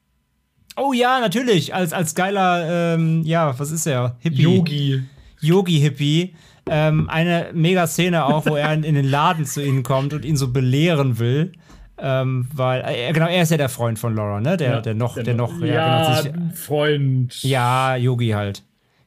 Oh 0.77 0.93
ja, 0.93 1.21
natürlich. 1.21 1.75
Als, 1.75 1.93
als 1.93 2.15
geiler, 2.15 2.95
ähm, 2.95 3.23
ja, 3.23 3.59
was 3.59 3.71
ist 3.71 3.87
er? 3.87 4.17
Hippie. 4.21 4.43
Yogi. 4.43 5.03
Yogi-Hippie. 5.41 6.35
Ähm, 6.71 7.11
eine 7.11 7.51
mega 7.53 7.87
Szene 7.87 8.25
auch, 8.25 8.47
wo 8.47 8.57
er 8.57 8.73
in 8.73 8.83
den 8.83 9.05
Laden 9.05 9.45
zu 9.45 9.63
ihnen 9.63 9.83
kommt 9.83 10.15
und 10.15 10.25
ihn 10.25 10.37
so 10.37 10.53
belehren 10.53 11.19
will. 11.19 11.53
Ähm, 11.97 12.49
weil, 12.53 12.83
äh, 12.87 13.13
genau, 13.13 13.27
er 13.27 13.43
ist 13.43 13.51
ja 13.51 13.57
der 13.57 13.69
Freund 13.69 13.99
von 13.99 14.15
Laura, 14.15 14.41
ne? 14.41 14.57
Der, 14.57 14.71
ja, 14.71 14.81
der 14.81 14.95
noch, 14.95 15.15
der, 15.15 15.25
der 15.25 15.35
noch, 15.35 15.61
ja, 15.61 15.67
ja 15.67 16.23
genau, 16.23 16.49
sich, 16.49 16.59
Freund. 16.59 17.43
Ja, 17.43 17.97
Yogi 17.97 18.31
halt. 18.31 18.63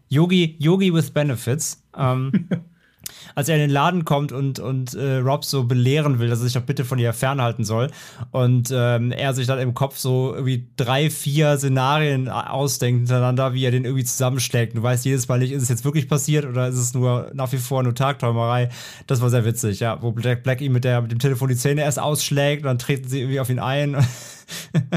Yogi, 0.10 0.56
Yogi 0.60 0.94
with 0.94 1.12
Benefits. 1.12 1.84
Ähm, 1.98 2.48
als 3.38 3.50
er 3.50 3.56
in 3.56 3.62
den 3.62 3.70
Laden 3.70 4.04
kommt 4.04 4.32
und, 4.32 4.58
und 4.58 4.96
äh, 4.96 5.18
Rob 5.18 5.46
so 5.46 5.66
belehren 5.66 6.18
will, 6.18 6.28
dass 6.28 6.40
er 6.40 6.46
sich 6.46 6.54
doch 6.54 6.64
bitte 6.64 6.84
von 6.84 6.98
ihr 6.98 7.14
fernhalten 7.14 7.64
soll. 7.64 7.92
Und 8.32 8.74
ähm, 8.74 9.12
er 9.12 9.36
sich 9.36 9.46
dann 9.46 9.60
im 9.60 9.76
Kopf 9.76 10.00
so 10.00 10.34
irgendwie 10.34 10.66
drei, 10.76 11.12
vier 11.12 11.56
Szenarien 11.56 12.30
ausdenkt 12.30 13.02
hintereinander, 13.02 13.54
wie 13.54 13.64
er 13.64 13.70
den 13.70 13.86
irgendwie 13.86 14.06
zusammenschlägt. 14.06 14.76
Du 14.76 14.82
weißt 14.82 15.06
jedes 15.06 15.28
Mal 15.28 15.38
nicht, 15.38 15.52
ist 15.52 15.62
es 15.62 15.70
jetzt 15.70 15.86
wirklich 15.86 16.10
passiert 16.10 16.46
oder 16.46 16.68
ist 16.68 16.80
es 16.80 16.96
nur 16.96 17.30
nach 17.36 17.52
wie 17.52 17.58
vor 17.58 17.84
nur 17.84 17.94
Tagträumerei. 17.94 18.70
Das 19.06 19.22
war 19.22 19.30
sehr 19.30 19.46
witzig, 19.46 19.82
ja. 19.82 20.02
Wo 20.02 20.12
Black, 20.12 20.42
Black 20.42 20.60
ihm 20.60 20.74
mit, 20.74 20.84
der, 20.84 21.04
mit 21.04 21.12
dem 21.12 21.20
Telefon 21.20 21.50
die 21.50 21.56
Zähne 21.56 21.82
erst 21.82 22.00
ausschlägt 22.00 22.64
und 22.64 22.70
dann 22.70 22.80
treten 22.80 23.08
sie 23.08 23.20
irgendwie 23.20 23.40
auf 23.40 23.52
ihn 23.52 23.60
ein. 23.60 23.98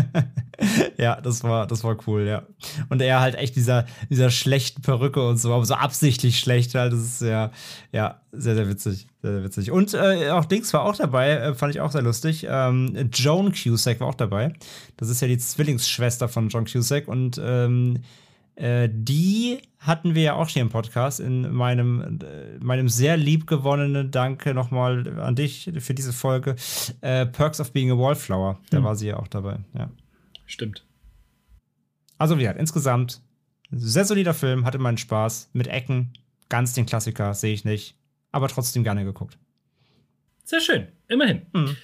ja, 0.99 1.21
das 1.21 1.43
war, 1.43 1.67
das 1.67 1.85
war 1.85 1.97
cool, 2.07 2.27
ja. 2.27 2.43
Und 2.89 3.03
er 3.03 3.21
halt 3.21 3.35
echt 3.35 3.57
dieser, 3.57 3.87
dieser 4.09 4.31
schlechten 4.31 4.83
Perücke 4.83 5.27
und 5.27 5.39
so, 5.39 5.53
aber 5.53 5.65
so 5.65 5.75
absichtlich 5.75 6.39
schlecht 6.39 6.75
halt. 6.75 6.93
Das 6.93 7.01
ist 7.01 7.23
ja, 7.23 7.51
ja, 7.93 8.21
sehr, 8.33 8.55
sehr 8.55 8.69
witzig. 8.69 9.07
Sehr, 9.23 9.33
sehr 9.33 9.45
witzig. 9.45 9.71
Und 9.71 9.95
äh, 9.95 10.31
auch 10.31 10.45
Dings 10.45 10.73
war 10.73 10.83
auch 10.85 10.97
dabei, 10.97 11.31
äh, 11.33 11.55
fand 11.55 11.75
ich 11.75 11.81
auch 11.81 11.93
sehr 11.93 12.03
lustig. 12.03 12.47
Ähm, 12.49 13.11
Joan 13.13 13.53
Cusack 13.53 14.01
war 14.01 14.09
auch 14.09 14.15
dabei. 14.15 14.53
Das 14.97 15.09
ist 15.09 15.21
ja 15.21 15.29
die 15.29 15.39
Zwillingsschwester 15.39 16.29
von 16.29 16.49
John 16.49 16.65
Cusack 16.65 17.09
und 17.09 17.41
ähm, 17.43 17.97
äh, 17.97 18.01
die 18.89 19.59
hatten 19.79 20.15
wir 20.15 20.23
ja 20.23 20.35
auch 20.35 20.49
hier 20.49 20.61
im 20.61 20.69
Podcast 20.69 21.21
in 21.21 21.51
meinem, 21.53 22.19
äh, 22.23 22.59
meinem 22.63 22.89
sehr 22.89 23.17
liebgewonnenen 23.17 24.11
Danke 24.11 24.53
nochmal 24.53 25.19
an 25.19 25.35
dich 25.35 25.71
für 25.79 25.95
diese 25.95 26.13
Folge. 26.13 26.57
Äh, 27.01 27.27
Perks 27.27 27.61
of 27.61 27.73
Being 27.73 27.91
a 27.91 27.97
Wallflower. 27.97 28.61
Da 28.71 28.79
hm. 28.79 28.85
war 28.85 28.97
sie 28.97 29.09
ja 29.09 29.17
auch 29.17 29.29
dabei. 29.29 29.61
Ja. 29.77 29.91
Stimmt. 30.45 30.85
Also, 32.19 32.37
wie 32.37 32.43
gesagt, 32.43 32.61
insgesamt 32.61 33.23
sehr 33.71 34.05
solider 34.05 34.35
Film, 34.35 34.67
hatte 34.67 34.79
meinen 34.79 34.99
Spaß. 34.99 35.51
Mit 35.55 35.69
Ecken, 35.69 36.13
ganz 36.49 36.75
den 36.75 36.85
Klassiker, 36.85 37.33
sehe 37.35 37.55
ich 37.55 37.65
nicht. 37.65 37.97
Aber 38.33 38.49
trotzdem 38.49 38.85
gerne 38.85 39.05
geguckt. 39.05 39.39
Sehr 40.45 40.61
schön, 40.61 40.89
immerhin. 41.09 41.47
Mhm. 41.55 41.77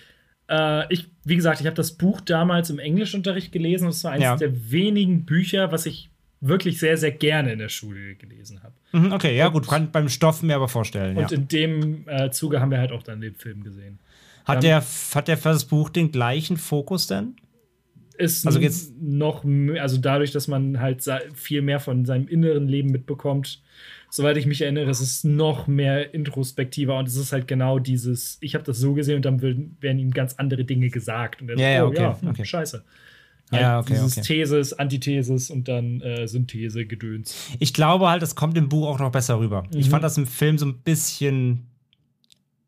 Äh, 0.49 0.93
ich, 0.93 1.09
wie 1.25 1.37
gesagt, 1.37 1.61
ich 1.61 1.67
habe 1.67 1.77
das 1.77 1.97
Buch 1.97 2.21
damals 2.21 2.69
im 2.69 2.79
Englischunterricht 2.79 3.53
gelesen. 3.53 3.87
Das 3.87 4.05
war 4.05 4.13
eines 4.13 4.25
ja. 4.25 4.37
der 4.37 4.71
wenigen 4.71 5.25
Bücher, 5.25 5.73
was 5.73 5.87
ich 5.87 6.11
wirklich 6.41 6.79
sehr, 6.79 6.97
sehr 6.97 7.13
gerne 7.13 7.53
in 7.53 7.59
der 7.59 7.69
Schule 7.69 8.15
gelesen 8.15 8.63
habe. 8.63 8.75
Mhm, 8.93 9.13
okay, 9.13 9.37
ja, 9.37 9.47
und, 9.47 9.55
gut, 9.55 9.69
kann 9.69 9.91
beim 9.91 10.09
Stoff 10.09 10.43
mir 10.43 10.57
aber 10.57 10.69
vorstellen. 10.69 11.17
Und 11.17 11.31
ja. 11.31 11.37
in 11.37 11.49
dem 11.49 12.09
äh, 12.09 12.31
Zuge 12.31 12.61
haben 12.61 12.71
wir 12.71 12.79
halt 12.79 12.93
auch 12.93 13.03
dann 13.03 13.21
den 13.21 13.35
Film 13.35 13.63
gesehen. 13.63 13.99
Hat, 14.45 14.63
der, 14.63 14.85
hat 15.15 15.29
der 15.29 15.37
für 15.37 15.49
das 15.49 15.65
Buch 15.65 15.91
den 15.91 16.13
gleichen 16.13 16.57
Fokus 16.57 17.09
denn? 17.09 17.35
Ist 18.17 18.47
also 18.47 18.61
geht's 18.61 18.93
noch, 18.99 19.45
also 19.79 19.99
dadurch, 19.99 20.31
dass 20.31 20.49
man 20.49 20.81
halt 20.81 21.05
viel 21.35 21.63
mehr 21.63 21.81
von 21.81 22.07
seinem 22.07 22.29
inneren 22.29 22.67
Leben 22.67 22.91
mitbekommt, 22.91 23.61
soweit 24.09 24.37
ich 24.37 24.47
mich 24.47 24.63
erinnere, 24.63 24.89
ist 24.89 25.01
es 25.01 25.25
noch 25.25 25.67
mehr 25.67 26.15
introspektiver 26.15 26.99
und 26.99 27.09
es 27.09 27.17
ist 27.17 27.33
halt 27.33 27.47
genau 27.47 27.79
dieses, 27.79 28.39
ich 28.41 28.55
habe 28.55 28.65
das 28.65 28.79
so 28.79 28.95
gesehen 28.95 29.17
und 29.17 29.25
dann 29.25 29.43
werden 29.43 29.99
ihm 29.99 30.13
ganz 30.13 30.35
andere 30.35 30.65
Dinge 30.65 30.89
gesagt. 30.89 31.43
Und 31.43 31.51
er 31.51 31.59
ja, 31.59 31.81
so, 31.81 31.93
ja, 31.93 32.11
okay, 32.11 32.19
oh, 32.23 32.25
ja, 32.25 32.31
okay. 32.31 32.45
scheiße. 32.45 32.85
Halt 33.53 33.63
ja, 33.63 33.79
okay, 33.79 33.93
dieses 33.93 34.19
okay. 34.19 34.27
Thesis, 34.27 34.73
Antithesis 34.73 35.51
und 35.51 35.69
dann 35.69 36.01
äh, 36.01 36.27
Synthese, 36.27 36.85
Gedöns. 36.85 37.37
Ich 37.61 37.73
glaube 37.73 38.09
halt, 38.09 38.21
das 38.23 38.35
kommt 38.35 38.59
im 38.59 38.69
Buch 38.69 38.89
auch 38.89 38.99
noch 38.99 39.13
besser 39.13 39.39
rüber. 39.39 39.63
Mhm. 39.63 39.79
Ich 39.79 39.89
fand 39.89 40.03
das 40.03 40.19
im 40.19 40.27
Film 40.27 40.59
so 40.59 40.67
ein 40.67 40.79
bisschen, 40.79 41.69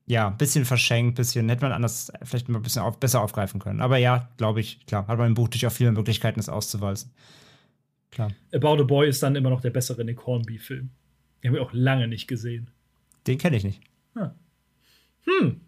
ja, 0.07 0.29
ein 0.29 0.37
bisschen 0.37 0.64
verschenkt, 0.64 1.16
bisschen, 1.16 1.49
hätte 1.49 1.62
man 1.62 1.72
anders 1.72 2.12
vielleicht 2.22 2.49
mal 2.49 2.61
ein 2.61 2.62
bisschen 2.62 2.83
auf, 2.83 3.01
besser 3.01 3.22
aufgreifen 3.22 3.59
können. 3.59 3.81
Aber 3.81 3.99
ja, 3.99 4.29
glaube 4.37 4.61
ich, 4.61 4.87
klar, 4.87 5.07
hat 5.09 5.18
man 5.18 5.26
im 5.26 5.35
Buch 5.35 5.49
durch 5.49 5.66
auch 5.66 5.72
viele 5.72 5.91
Möglichkeiten, 5.91 6.39
das 6.39 6.49
auszuwalzen. 6.49 7.11
Klar. 8.12 8.31
About 8.55 8.81
a 8.81 8.85
Boy 8.85 9.09
ist 9.09 9.22
dann 9.22 9.35
immer 9.35 9.51
noch 9.51 9.61
der 9.61 9.70
bessere 9.70 10.05
Nick 10.05 10.24
Hornby-Film. 10.26 10.91
Den 11.43 11.49
haben 11.49 11.55
wir 11.55 11.62
auch 11.62 11.72
lange 11.72 12.07
nicht 12.07 12.29
gesehen. 12.29 12.70
Den 13.26 13.37
kenne 13.37 13.57
ich 13.57 13.64
nicht. 13.64 13.81
Ah. 14.14 14.31
Hm. 15.24 15.61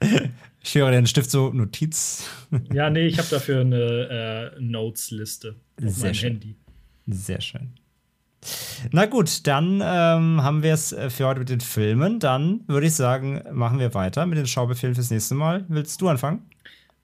Ich 0.62 0.74
höre 0.74 0.90
den 0.90 1.06
Stift 1.06 1.30
so 1.30 1.50
Notiz. 1.50 2.28
ja, 2.72 2.90
nee, 2.90 3.06
ich 3.06 3.18
habe 3.18 3.28
dafür 3.30 3.60
eine 3.60 4.52
äh, 4.56 4.60
Notes-Liste 4.60 5.56
auf 5.82 5.90
Sehr 5.92 6.04
meinem 6.04 6.14
schön. 6.14 6.30
Handy. 6.32 6.56
Sehr 7.06 7.40
schön. 7.40 7.70
Na 8.92 9.06
gut, 9.06 9.46
dann 9.46 9.80
ähm, 9.84 10.42
haben 10.42 10.62
wir 10.62 10.72
es 10.72 10.92
äh, 10.92 11.10
für 11.10 11.26
heute 11.26 11.40
mit 11.40 11.48
den 11.48 11.60
Filmen. 11.60 12.20
Dann 12.20 12.60
würde 12.66 12.86
ich 12.86 12.94
sagen, 12.94 13.42
machen 13.52 13.78
wir 13.78 13.94
weiter 13.94 14.26
mit 14.26 14.38
den 14.38 14.46
Schaubefehlen 14.46 14.94
fürs 14.94 15.10
nächste 15.10 15.34
Mal. 15.34 15.64
Willst 15.68 16.00
du 16.00 16.08
anfangen? 16.08 16.42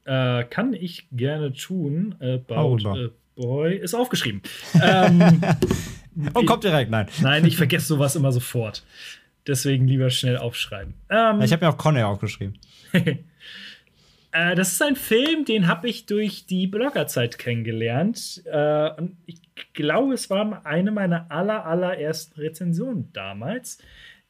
Äh, 0.04 0.44
kann 0.44 0.74
ich 0.74 1.08
gerne 1.12 1.52
tun. 1.52 2.14
About 2.20 2.78
oh, 2.84 3.08
Boy 3.36 3.76
ist 3.76 3.94
aufgeschrieben. 3.94 4.42
ähm, 4.80 5.40
Und 6.34 6.46
kommt 6.46 6.64
direkt, 6.64 6.90
nein. 6.90 7.08
Nein, 7.22 7.44
ich 7.44 7.56
vergesse 7.56 7.86
sowas 7.86 8.14
immer 8.14 8.30
sofort. 8.30 8.84
Deswegen 9.46 9.88
lieber 9.88 10.10
schnell 10.10 10.38
aufschreiben. 10.38 10.94
Ähm, 11.10 11.40
ich 11.42 11.52
habe 11.52 11.64
mir 11.64 11.72
auch 11.72 11.76
Conner 11.76 12.06
aufgeschrieben. 12.06 12.58
Äh, 14.34 14.56
das 14.56 14.72
ist 14.72 14.82
ein 14.82 14.96
Film, 14.96 15.44
den 15.44 15.68
habe 15.68 15.88
ich 15.88 16.06
durch 16.06 16.44
die 16.44 16.66
Bloggerzeit 16.66 17.38
kennengelernt. 17.38 18.42
Äh, 18.46 18.90
und 18.98 19.16
ich 19.26 19.40
glaube, 19.72 20.12
es 20.12 20.28
war 20.28 20.66
eine 20.66 20.90
meiner 20.90 21.30
aller, 21.30 21.64
allerersten 21.64 22.40
Rezensionen 22.40 23.12
damals. 23.12 23.78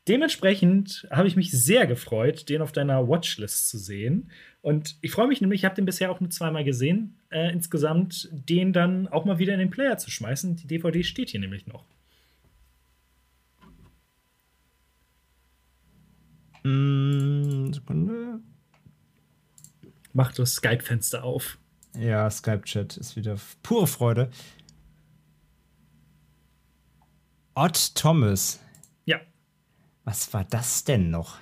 Dementsprechend 0.07 1.09
habe 1.11 1.27
ich 1.27 1.37
mich 1.37 1.51
sehr 1.53 1.87
gefreut, 1.87 2.51
den 2.51 2.61
auf 2.61 2.73
deiner 2.73 3.09
Watchlist 3.09 3.71
zu 3.71 3.79
sehen. 3.79 4.31
Und 4.61 4.97
ich 5.01 5.11
freue 5.11 5.27
mich 5.27 5.41
nämlich, 5.41 5.63
ich 5.63 5.65
habe 5.65 5.75
den 5.75 5.87
bisher 5.87 6.11
auch 6.11 6.21
nur 6.21 6.29
zweimal 6.29 6.65
gesehen, 6.65 7.19
äh, 7.31 7.51
insgesamt 7.51 8.29
den 8.31 8.75
dann 8.75 9.09
auch 9.09 9.25
mal 9.25 9.39
wieder 9.39 9.55
in 9.55 9.59
den 9.59 9.71
Player 9.71 9.97
zu 9.97 10.11
schmeißen. 10.11 10.57
Die 10.57 10.67
DVD 10.67 11.03
steht 11.03 11.31
hier 11.31 11.41
nämlich 11.41 11.67
noch. 11.67 11.87
Mm, 16.63 17.73
Sekunde 17.73 18.41
mach 20.15 20.33
das 20.33 20.55
Skype-Fenster 20.55 21.23
auf. 21.23 21.59
Ja, 21.99 22.29
Skype-Chat 22.31 22.97
ist 22.97 23.17
wieder 23.17 23.37
pure 23.63 23.87
Freude. 23.87 24.31
Ott 27.55 27.95
Thomas. 27.95 28.61
Ja. 29.05 29.21
Was 30.05 30.33
war 30.33 30.45
das 30.49 30.85
denn 30.85 31.11
noch? 31.11 31.39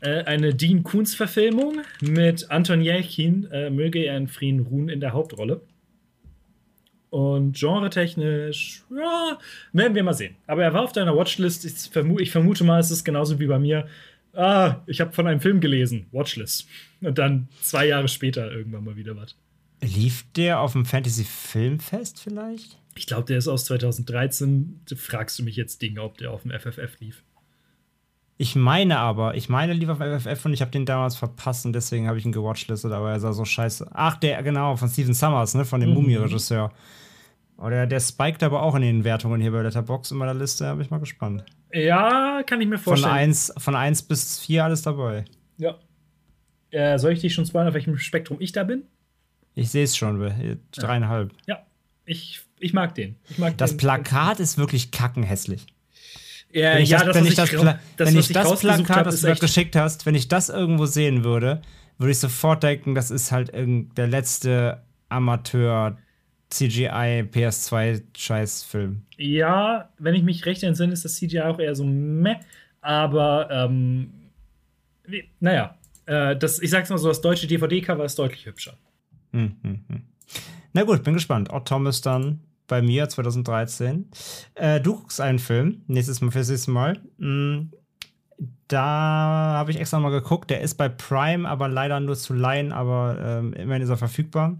Äh, 0.00 0.24
eine 0.24 0.54
Dean 0.54 0.82
Koons-Verfilmung 0.82 1.82
mit 2.00 2.50
Anton 2.50 2.80
Jelchin, 2.80 3.48
äh, 3.50 3.70
möge 3.70 4.00
er 4.00 4.16
in 4.16 4.28
Frieden 4.28 4.60
ruhen, 4.60 4.88
in 4.88 5.00
der 5.00 5.12
Hauptrolle. 5.12 5.60
Und 7.10 7.58
genretechnisch, 7.58 8.84
ja, 8.90 9.38
werden 9.72 9.94
wir 9.94 10.02
mal 10.02 10.12
sehen. 10.12 10.36
Aber 10.46 10.62
er 10.62 10.74
war 10.74 10.82
auf 10.82 10.92
deiner 10.92 11.16
Watchlist. 11.16 11.64
Ich, 11.64 11.90
vermu 11.90 12.18
ich 12.18 12.30
vermute 12.30 12.64
mal, 12.64 12.80
es 12.80 12.90
ist 12.90 13.04
genauso 13.04 13.40
wie 13.40 13.46
bei 13.46 13.58
mir. 13.58 13.88
Ah, 14.34 14.82
ich 14.86 15.00
habe 15.00 15.12
von 15.12 15.26
einem 15.26 15.40
Film 15.40 15.60
gelesen, 15.60 16.06
Watchlist. 16.12 16.66
Und 17.00 17.18
dann 17.18 17.48
zwei 17.62 17.86
Jahre 17.86 18.08
später 18.08 18.50
irgendwann 18.50 18.84
mal 18.84 18.96
wieder 18.96 19.16
was. 19.16 19.36
Lief 19.80 20.24
der 20.34 20.60
auf 20.60 20.72
dem 20.72 20.84
Fantasy 20.84 21.24
Filmfest 21.24 22.20
vielleicht? 22.20 22.78
Ich 22.96 23.06
glaube, 23.06 23.24
der 23.24 23.38
ist 23.38 23.48
aus 23.48 23.64
2013. 23.66 24.80
Du 24.88 24.96
fragst 24.96 25.38
du 25.38 25.44
mich 25.44 25.56
jetzt 25.56 25.80
Dinge, 25.82 26.02
ob 26.02 26.18
der 26.18 26.32
auf 26.32 26.42
dem 26.42 26.50
FFF 26.50 26.98
lief. 27.00 27.22
Ich 28.40 28.54
meine 28.54 28.98
aber, 28.98 29.34
ich 29.34 29.48
meine, 29.48 29.72
lief 29.72 29.88
auf 29.88 29.98
FFF 29.98 30.44
und 30.44 30.52
ich 30.52 30.60
habe 30.60 30.70
den 30.70 30.86
damals 30.86 31.16
verpasst 31.16 31.66
und 31.66 31.72
deswegen 31.72 32.06
habe 32.06 32.18
ich 32.18 32.24
ihn 32.24 32.30
gewatchlistet, 32.30 32.92
aber 32.92 33.10
er 33.10 33.18
sah 33.18 33.32
so 33.32 33.44
scheiße. 33.44 33.90
Ach, 33.92 34.16
der, 34.16 34.40
genau, 34.44 34.76
von 34.76 34.88
Steven 34.88 35.12
Summers, 35.12 35.54
ne, 35.54 35.64
von 35.64 35.80
dem 35.80 35.90
mhm. 35.90 35.96
Mumie-Regisseur. 35.96 36.72
Oh, 37.60 37.68
der, 37.68 38.00
spiked 38.00 38.44
aber 38.44 38.62
auch 38.62 38.76
in 38.76 38.82
den 38.82 39.02
Wertungen 39.02 39.40
hier 39.40 39.50
bei 39.50 39.62
Letterbox 39.62 40.12
in 40.12 40.16
meiner 40.16 40.34
Liste, 40.34 40.64
da 40.64 40.74
bin 40.74 40.82
ich 40.82 40.90
mal 40.90 41.00
gespannt. 41.00 41.44
Ja, 41.72 42.42
kann 42.46 42.60
ich 42.60 42.68
mir 42.68 42.78
vorstellen. 42.78 43.10
Von 43.10 43.18
1 43.18 43.54
von 43.58 43.74
eins 43.74 44.02
bis 44.02 44.38
4 44.38 44.64
alles 44.64 44.82
dabei. 44.82 45.24
Ja. 45.56 45.76
Äh, 46.70 46.98
soll 46.98 47.12
ich 47.12 47.20
dich 47.20 47.34
schon 47.34 47.46
spoilern, 47.46 47.68
auf 47.68 47.74
welchem 47.74 47.98
Spektrum 47.98 48.40
ich 48.40 48.52
da 48.52 48.62
bin? 48.62 48.84
Ich 49.54 49.70
sehe 49.70 49.82
es 49.82 49.96
schon, 49.96 50.60
dreieinhalb. 50.70 51.32
Ja, 51.46 51.66
ich, 52.04 52.42
ich 52.60 52.72
mag 52.74 52.94
den. 52.94 53.16
Ich 53.28 53.38
mag 53.38 53.58
das 53.58 53.72
den. 53.72 53.78
Plakat 53.78 54.38
ist 54.38 54.56
wirklich 54.56 54.92
kackenhässlich. 54.92 55.66
Ja, 56.52 56.74
wenn 56.74 56.82
ich 56.82 56.90
ja, 56.90 57.04
das, 57.04 57.16
wenn 57.16 57.26
ich 57.26 57.34
das, 57.34 57.50
Pla 57.50 57.78
das, 57.96 58.08
wenn 58.08 58.18
ich 58.18 58.28
das 58.28 58.60
Plakat, 58.60 59.06
das 59.06 59.20
du 59.20 59.34
geschickt 59.34 59.74
hast, 59.74 60.06
wenn 60.06 60.14
ich 60.14 60.28
das 60.28 60.48
irgendwo 60.48 60.86
sehen 60.86 61.24
würde, 61.24 61.60
würde 61.98 62.12
ich 62.12 62.18
sofort 62.18 62.62
denken, 62.62 62.94
das 62.94 63.10
ist 63.10 63.32
halt 63.32 63.52
der 63.52 64.06
letzte 64.06 64.84
Amateur 65.08 65.98
CGI 66.50 67.28
PS2 67.30 68.02
Scheißfilm. 68.16 69.02
Ja, 69.16 69.90
wenn 69.98 70.14
ich 70.14 70.22
mich 70.22 70.46
recht 70.46 70.62
entsinne, 70.62 70.92
ist 70.92 71.04
das 71.04 71.16
CGI 71.16 71.40
auch 71.42 71.58
eher 71.58 71.74
so 71.74 71.84
meh, 71.84 72.36
aber 72.80 73.48
ähm, 73.50 74.12
naja, 75.40 75.76
äh, 76.06 76.36
das, 76.36 76.60
ich 76.60 76.70
sag's 76.70 76.90
mal 76.90 76.98
so, 76.98 77.08
das 77.08 77.20
deutsche 77.20 77.46
DVD-Cover 77.46 78.04
ist 78.04 78.18
deutlich 78.18 78.46
hübscher. 78.46 78.74
Hm, 79.32 79.56
hm, 79.62 79.84
hm. 79.88 80.02
Na 80.72 80.84
gut, 80.84 81.02
bin 81.02 81.14
gespannt. 81.14 81.50
Ott 81.50 81.68
Thomas 81.68 82.00
dann 82.00 82.40
bei 82.66 82.82
mir 82.82 83.08
2013. 83.08 84.08
Äh, 84.54 84.80
du 84.80 84.96
guckst 84.96 85.20
einen 85.20 85.38
Film, 85.38 85.82
nächstes 85.86 86.20
Mal 86.20 86.30
fürs 86.30 86.48
nächste 86.48 86.70
Mal. 86.70 87.00
Mm, 87.18 87.70
da 88.68 89.54
habe 89.56 89.70
ich 89.70 89.80
extra 89.80 89.98
mal 89.98 90.10
geguckt. 90.10 90.50
Der 90.50 90.60
ist 90.60 90.74
bei 90.74 90.88
Prime, 90.88 91.48
aber 91.48 91.68
leider 91.68 91.98
nur 92.00 92.16
zu 92.16 92.34
leihen, 92.34 92.72
aber 92.72 93.18
ähm, 93.20 93.52
immerhin 93.54 93.82
ist 93.82 93.88
er 93.88 93.96
verfügbar. 93.96 94.58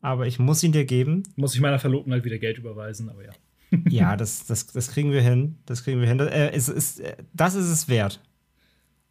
Aber 0.00 0.26
ich 0.26 0.38
muss 0.38 0.62
ihn 0.62 0.72
dir 0.72 0.84
geben. 0.84 1.24
Muss 1.36 1.54
ich 1.54 1.60
meiner 1.60 1.78
Verlobten 1.78 2.12
halt 2.12 2.24
wieder 2.24 2.38
Geld 2.38 2.58
überweisen, 2.58 3.08
aber 3.08 3.24
ja. 3.24 3.32
ja, 3.88 4.16
das, 4.16 4.46
das, 4.46 4.66
das 4.66 4.90
kriegen 4.90 5.12
wir 5.12 5.22
hin. 5.22 5.58
Das 5.66 5.84
kriegen 5.84 6.00
wir 6.00 6.08
hin. 6.08 6.18
Das, 6.18 6.30
äh, 6.30 6.54
ist, 6.54 6.68
ist, 6.68 7.02
das 7.32 7.54
ist 7.54 7.68
es 7.68 7.88
wert. 7.88 8.20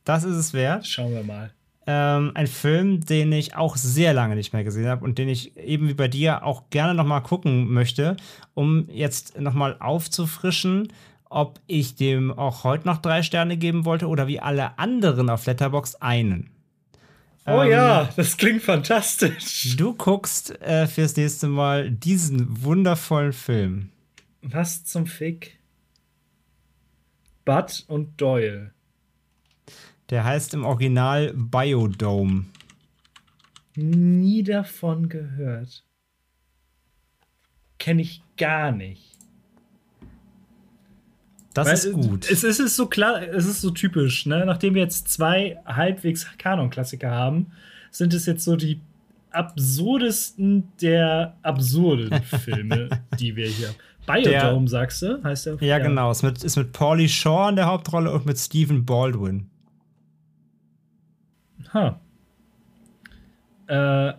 Das 0.03 0.23
ist 0.23 0.35
es 0.35 0.53
wert. 0.53 0.87
Schauen 0.87 1.13
wir 1.13 1.23
mal 1.23 1.51
ähm, 1.87 2.31
ein 2.35 2.47
Film, 2.47 2.99
den 3.05 3.31
ich 3.31 3.55
auch 3.55 3.77
sehr 3.77 4.13
lange 4.13 4.35
nicht 4.35 4.51
mehr 4.51 4.65
gesehen 4.65 4.87
habe 4.87 5.03
und 5.05 5.17
den 5.17 5.29
ich 5.29 5.55
eben 5.57 5.87
wie 5.87 5.93
bei 5.93 6.09
dir 6.09 6.43
auch 6.43 6.69
gerne 6.69 6.93
noch 6.93 7.05
mal 7.05 7.21
gucken 7.21 7.71
möchte, 7.71 8.17
um 8.53 8.89
jetzt 8.89 9.39
noch 9.39 9.53
mal 9.53 9.77
aufzufrischen, 9.79 10.89
ob 11.29 11.61
ich 11.65 11.95
dem 11.95 12.37
auch 12.37 12.65
heute 12.65 12.87
noch 12.87 12.97
drei 12.97 13.23
Sterne 13.23 13.57
geben 13.57 13.85
wollte 13.85 14.07
oder 14.07 14.27
wie 14.27 14.41
alle 14.41 14.77
anderen 14.77 15.29
auf 15.29 15.45
Letterbox 15.45 15.95
einen. 15.95 16.49
Oh 17.47 17.61
ähm, 17.61 17.71
ja, 17.71 18.09
das 18.17 18.35
klingt 18.35 18.61
fantastisch. 18.61 19.75
Du 19.77 19.93
guckst 19.93 20.59
äh, 20.61 20.85
fürs 20.85 21.15
nächste 21.15 21.47
Mal 21.47 21.89
diesen 21.89 22.61
wundervollen 22.63 23.31
Film. 23.31 23.89
Was 24.41 24.83
zum 24.83 25.07
Fick? 25.07 25.57
Bud 27.45 27.85
und 27.87 28.19
Doyle. 28.19 28.73
Der 30.09 30.25
heißt 30.25 30.53
im 30.53 30.65
Original 30.65 31.33
Biodome. 31.33 32.45
Nie 33.75 34.43
davon 34.43 35.07
gehört. 35.07 35.85
Kenne 37.77 38.01
ich 38.01 38.21
gar 38.35 38.73
nicht. 38.73 39.16
Das 41.57 41.67
Weil, 41.67 41.73
ist 41.73 41.91
gut. 41.91 42.29
Es, 42.29 42.43
es 42.43 42.59
ist 42.59 42.75
so 42.75 42.85
klar, 42.85 43.19
es 43.19 43.47
ist 43.47 43.61
so 43.61 43.71
typisch, 43.71 44.27
ne? 44.27 44.45
Nachdem 44.45 44.75
wir 44.75 44.83
jetzt 44.83 45.09
zwei 45.09 45.57
halbwegs 45.65 46.27
Kanon-Klassiker 46.37 47.09
haben, 47.09 47.47
sind 47.89 48.13
es 48.13 48.27
jetzt 48.27 48.43
so 48.43 48.55
die 48.55 48.79
absurdesten 49.31 50.71
der 50.79 51.35
absurden 51.41 52.21
Filme, 52.43 52.89
die 53.19 53.35
wir 53.35 53.47
hier 53.47 53.69
haben. 53.69 53.75
Biodome, 54.23 54.65
der, 54.65 54.67
sagst 54.67 55.01
du? 55.01 55.23
Heißt 55.23 55.47
der? 55.47 55.55
Ja, 55.55 55.65
ja. 55.65 55.79
genau. 55.79 56.11
Es 56.11 56.17
ist 56.17 56.23
mit, 56.23 56.43
ist 56.43 56.55
mit 56.57 56.73
Paulie 56.73 57.09
Shaw 57.09 57.49
in 57.49 57.55
der 57.55 57.65
Hauptrolle 57.65 58.11
und 58.11 58.27
mit 58.27 58.37
Stephen 58.37 58.85
Baldwin. 58.85 59.49
Ha. 61.73 61.99
Äh, 63.65 64.13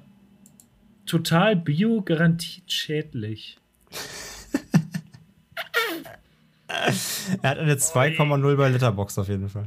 total 1.07 1.55
bio, 1.55 2.03
garantiert 2.03 2.71
schädlich. 2.73 3.59
er 7.43 7.51
hat 7.51 7.59
eine 7.59 7.75
2,0 7.75 8.57
bei 8.57 8.69
Letterbox 8.69 9.19
auf 9.19 9.29
jeden 9.29 9.49
Fall. 9.49 9.67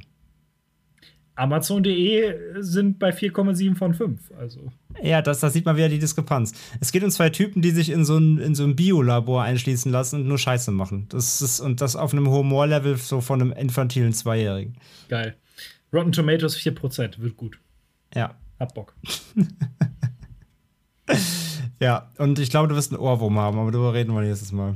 Amazon.de 1.35 2.61
sind 2.61 2.99
bei 2.99 3.09
4,7 3.09 3.75
von 3.75 3.93
5. 3.93 4.31
Also. 4.37 4.71
Ja, 5.01 5.21
das, 5.21 5.39
das 5.39 5.53
sieht 5.53 5.65
man 5.65 5.75
wieder 5.75 5.89
die 5.89 5.97
Diskrepanz. 5.97 6.53
Es 6.79 6.91
geht 6.91 7.03
um 7.03 7.09
zwei 7.09 7.29
Typen, 7.29 7.61
die 7.61 7.71
sich 7.71 7.89
in 7.89 8.05
so 8.05 8.17
ein, 8.17 8.37
in 8.37 8.53
so 8.53 8.63
ein 8.63 8.75
Biolabor 8.75 9.41
einschließen 9.41 9.91
lassen 9.91 10.21
und 10.21 10.27
nur 10.27 10.37
Scheiße 10.37 10.71
machen. 10.71 11.07
Das 11.09 11.41
ist, 11.41 11.59
und 11.59 11.81
das 11.81 11.95
auf 11.95 12.13
einem 12.13 12.29
Humorlevel 12.29 12.97
so 12.97 13.21
von 13.21 13.41
einem 13.41 13.53
infantilen 13.53 14.13
Zweijährigen. 14.13 14.77
Geil. 15.09 15.35
Rotten 15.93 16.11
Tomatoes 16.11 16.57
4%, 16.57 17.19
wird 17.19 17.37
gut. 17.37 17.59
Ja. 18.13 18.35
Hab 18.59 18.75
Bock. 18.75 18.95
ja, 21.79 22.09
und 22.19 22.37
ich 22.37 22.51
glaube, 22.51 22.67
du 22.67 22.75
wirst 22.75 22.91
einen 22.91 23.01
Ohrwurm 23.01 23.39
haben, 23.39 23.57
aber 23.57 23.71
darüber 23.71 23.93
reden 23.93 24.13
wir 24.13 24.21
nächstes 24.21 24.51
Mal. 24.51 24.75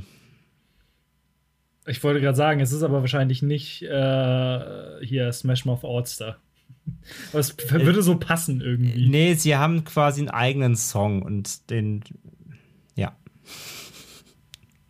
Ich 1.86 2.02
wollte 2.02 2.20
gerade 2.20 2.36
sagen, 2.36 2.60
es 2.60 2.72
ist 2.72 2.82
aber 2.82 3.00
wahrscheinlich 3.00 3.42
nicht 3.42 3.82
äh, 3.82 5.04
hier 5.04 5.32
Smash 5.32 5.64
Mouth 5.64 5.84
Allstar. 5.84 6.38
Aber 7.30 7.40
es 7.40 7.56
würde 7.70 8.02
so 8.02 8.16
passen 8.16 8.60
irgendwie. 8.60 9.08
Nee, 9.08 9.34
sie 9.34 9.56
haben 9.56 9.84
quasi 9.84 10.20
einen 10.20 10.30
eigenen 10.30 10.76
Song 10.76 11.22
und 11.22 11.70
den. 11.70 12.02
Ja. 12.94 13.16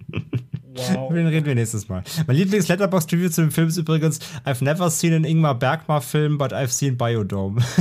Wow. 0.09 1.13
Den 1.15 1.27
reden 1.27 1.47
wir 1.47 1.55
nächstes 1.55 1.89
Mal. 1.89 2.05
Mein 2.27 2.37
Lieblings-Letterbox-Review 2.37 3.31
zu 3.31 3.41
dem 3.43 3.51
Film 3.51 3.69
ist 3.69 3.79
übrigens: 3.79 4.21
I've 4.45 4.63
never 4.63 4.91
seen 4.91 5.15
an 5.15 5.25
Ingmar 5.25 5.59
Bergmar-Film, 5.59 6.37
but 6.39 6.53
I've 6.53 6.69
seen 6.69 6.97
Biodome. 6.99 7.63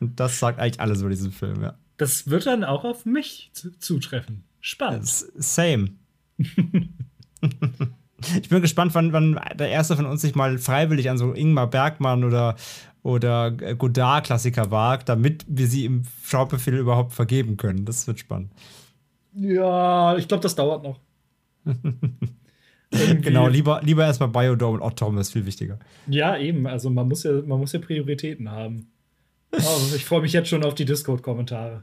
Und 0.00 0.18
das 0.20 0.38
sagt 0.38 0.58
eigentlich 0.58 0.80
alles 0.80 1.00
über 1.00 1.10
diesen 1.10 1.32
Film, 1.32 1.62
ja. 1.62 1.78
Das 1.96 2.28
wird 2.28 2.46
dann 2.46 2.64
auch 2.64 2.84
auf 2.84 3.06
mich 3.06 3.52
zutreffen. 3.78 4.42
Spannend. 4.60 5.06
Same. 5.06 5.90
ich 8.42 8.48
bin 8.48 8.62
gespannt, 8.62 8.94
wann, 8.94 9.12
wann 9.12 9.40
der 9.56 9.68
erste 9.68 9.96
von 9.96 10.06
uns 10.06 10.22
sich 10.22 10.34
mal 10.34 10.58
freiwillig 10.58 11.10
an 11.10 11.18
so 11.18 11.32
Ingmar 11.32 11.68
Bergmann 11.68 12.24
oder, 12.24 12.56
oder 13.02 13.50
Godard-Klassiker 13.50 14.70
wagt, 14.70 15.08
damit 15.08 15.44
wir 15.48 15.66
sie 15.66 15.84
im 15.84 16.02
Schaubefehl 16.24 16.76
überhaupt 16.76 17.12
vergeben 17.12 17.56
können. 17.56 17.84
Das 17.84 18.06
wird 18.06 18.18
spannend. 18.18 18.50
Ja, 19.34 20.16
ich 20.16 20.28
glaube, 20.28 20.42
das 20.42 20.54
dauert 20.54 20.84
noch. 20.84 21.00
genau, 22.90 23.48
lieber, 23.48 23.80
lieber 23.82 24.04
erstmal 24.04 24.28
Biodome 24.28 24.78
und 24.78 24.82
Ottom 24.82 25.18
ist 25.18 25.32
viel 25.32 25.46
wichtiger. 25.46 25.78
Ja, 26.06 26.36
eben. 26.36 26.66
Also 26.66 26.90
man 26.90 27.08
muss 27.08 27.24
ja, 27.24 27.32
man 27.42 27.58
muss 27.58 27.72
ja 27.72 27.80
Prioritäten 27.80 28.50
haben. 28.50 28.90
Also 29.50 29.96
ich 29.96 30.04
freue 30.04 30.20
mich 30.20 30.32
jetzt 30.32 30.48
schon 30.48 30.64
auf 30.64 30.74
die 30.74 30.84
Discord-Kommentare. 30.84 31.82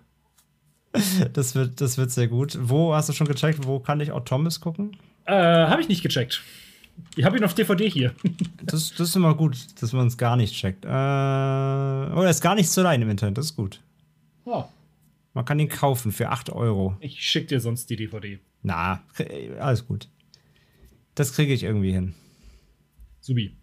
Das 1.33 1.55
wird, 1.55 1.79
das 1.81 1.97
wird 1.97 2.11
sehr 2.11 2.27
gut. 2.27 2.57
Wo 2.61 2.93
hast 2.93 3.09
du 3.09 3.13
schon 3.13 3.27
gecheckt? 3.27 3.65
Wo 3.65 3.79
kann 3.79 4.01
ich 4.01 4.11
auch 4.11 4.25
Thomas 4.25 4.59
gucken? 4.59 4.97
Äh, 5.25 5.33
habe 5.33 5.81
ich 5.81 5.87
nicht 5.87 6.03
gecheckt. 6.03 6.41
Ich 7.15 7.25
habe 7.25 7.37
ihn 7.37 7.43
auf 7.43 7.53
DVD 7.53 7.89
hier. 7.89 8.13
das, 8.63 8.89
das 8.91 9.09
ist 9.09 9.15
immer 9.15 9.33
gut, 9.35 9.57
dass 9.81 9.93
man 9.93 10.07
es 10.07 10.17
gar 10.17 10.35
nicht 10.35 10.53
checkt. 10.53 10.85
Äh, 10.85 10.89
oh, 10.89 12.21
er 12.21 12.29
ist 12.29 12.41
gar 12.41 12.55
nicht 12.55 12.69
zu 12.69 12.81
leihen 12.81 13.01
im 13.01 13.09
Internet. 13.09 13.37
Das 13.37 13.45
ist 13.45 13.55
gut. 13.55 13.81
Ja. 14.45 14.67
Man 15.33 15.45
kann 15.45 15.59
ihn 15.59 15.69
kaufen 15.69 16.11
für 16.11 16.29
8 16.29 16.49
Euro. 16.49 16.97
Ich 16.99 17.21
schicke 17.23 17.47
dir 17.47 17.59
sonst 17.61 17.89
die 17.89 17.95
DVD. 17.95 18.39
Na, 18.63 19.01
alles 19.59 19.87
gut. 19.87 20.09
Das 21.15 21.33
kriege 21.33 21.53
ich 21.53 21.63
irgendwie 21.63 21.93
hin. 21.93 22.13
Subi. 23.21 23.55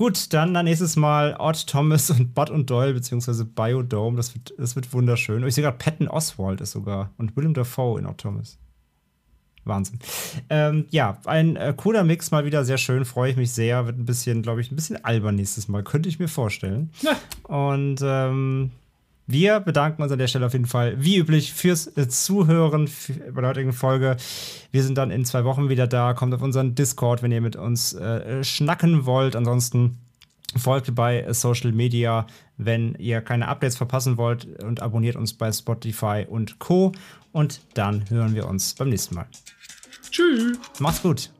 Gut, 0.00 0.32
dann, 0.32 0.54
dann 0.54 0.64
nächstes 0.64 0.96
Mal 0.96 1.36
Odd 1.38 1.66
Thomas 1.66 2.08
und 2.08 2.34
Bud 2.34 2.48
und 2.48 2.70
Doyle, 2.70 2.94
beziehungsweise 2.94 3.44
Biodome. 3.44 4.16
Das 4.16 4.34
wird, 4.34 4.54
das 4.56 4.74
wird 4.74 4.90
wunderschön. 4.94 5.42
Und 5.42 5.48
ich 5.48 5.54
sehe 5.54 5.62
gerade, 5.62 5.76
Patton 5.76 6.08
Oswald 6.08 6.62
ist 6.62 6.70
sogar. 6.70 7.10
Und 7.18 7.36
Willem 7.36 7.52
Dafoe 7.52 7.98
in 7.98 8.06
Odd 8.06 8.16
Thomas. 8.16 8.56
Wahnsinn. 9.66 9.98
Ähm, 10.48 10.86
ja, 10.88 11.18
ein 11.26 11.56
äh, 11.56 11.74
cooler 11.76 12.02
Mix 12.02 12.30
mal 12.30 12.46
wieder, 12.46 12.64
sehr 12.64 12.78
schön, 12.78 13.04
freue 13.04 13.32
ich 13.32 13.36
mich 13.36 13.52
sehr. 13.52 13.84
Wird 13.84 13.98
ein 13.98 14.06
bisschen, 14.06 14.40
glaube 14.40 14.62
ich, 14.62 14.72
ein 14.72 14.76
bisschen 14.76 15.04
albern 15.04 15.34
nächstes 15.34 15.68
Mal, 15.68 15.82
könnte 15.82 16.08
ich 16.08 16.18
mir 16.18 16.28
vorstellen. 16.28 16.88
Ja. 17.02 17.18
Und 17.42 18.00
ähm, 18.02 18.70
wir 19.30 19.60
bedanken 19.60 20.02
uns 20.02 20.12
an 20.12 20.18
der 20.18 20.26
Stelle 20.26 20.46
auf 20.46 20.52
jeden 20.52 20.66
Fall, 20.66 20.96
wie 20.98 21.18
üblich, 21.18 21.52
fürs 21.52 21.90
Zuhören 22.08 22.90
bei 23.32 23.40
der 23.40 23.50
heutigen 23.50 23.72
Folge. 23.72 24.16
Wir 24.72 24.82
sind 24.82 24.98
dann 24.98 25.10
in 25.10 25.24
zwei 25.24 25.44
Wochen 25.44 25.68
wieder 25.68 25.86
da. 25.86 26.14
Kommt 26.14 26.34
auf 26.34 26.42
unseren 26.42 26.74
Discord, 26.74 27.22
wenn 27.22 27.32
ihr 27.32 27.40
mit 27.40 27.56
uns 27.56 27.92
äh, 27.92 28.42
schnacken 28.44 29.06
wollt. 29.06 29.36
Ansonsten 29.36 29.98
folgt 30.56 30.94
bei 30.94 31.32
Social 31.32 31.72
Media, 31.72 32.26
wenn 32.56 32.94
ihr 32.96 33.20
keine 33.20 33.48
Updates 33.48 33.76
verpassen 33.76 34.16
wollt 34.16 34.62
und 34.62 34.82
abonniert 34.82 35.16
uns 35.16 35.32
bei 35.32 35.52
Spotify 35.52 36.26
und 36.28 36.58
Co. 36.58 36.92
Und 37.32 37.60
dann 37.74 38.08
hören 38.10 38.34
wir 38.34 38.48
uns 38.48 38.74
beim 38.74 38.88
nächsten 38.88 39.14
Mal. 39.14 39.26
Tschüss. 40.10 40.58
Macht's 40.78 41.02
gut. 41.02 41.30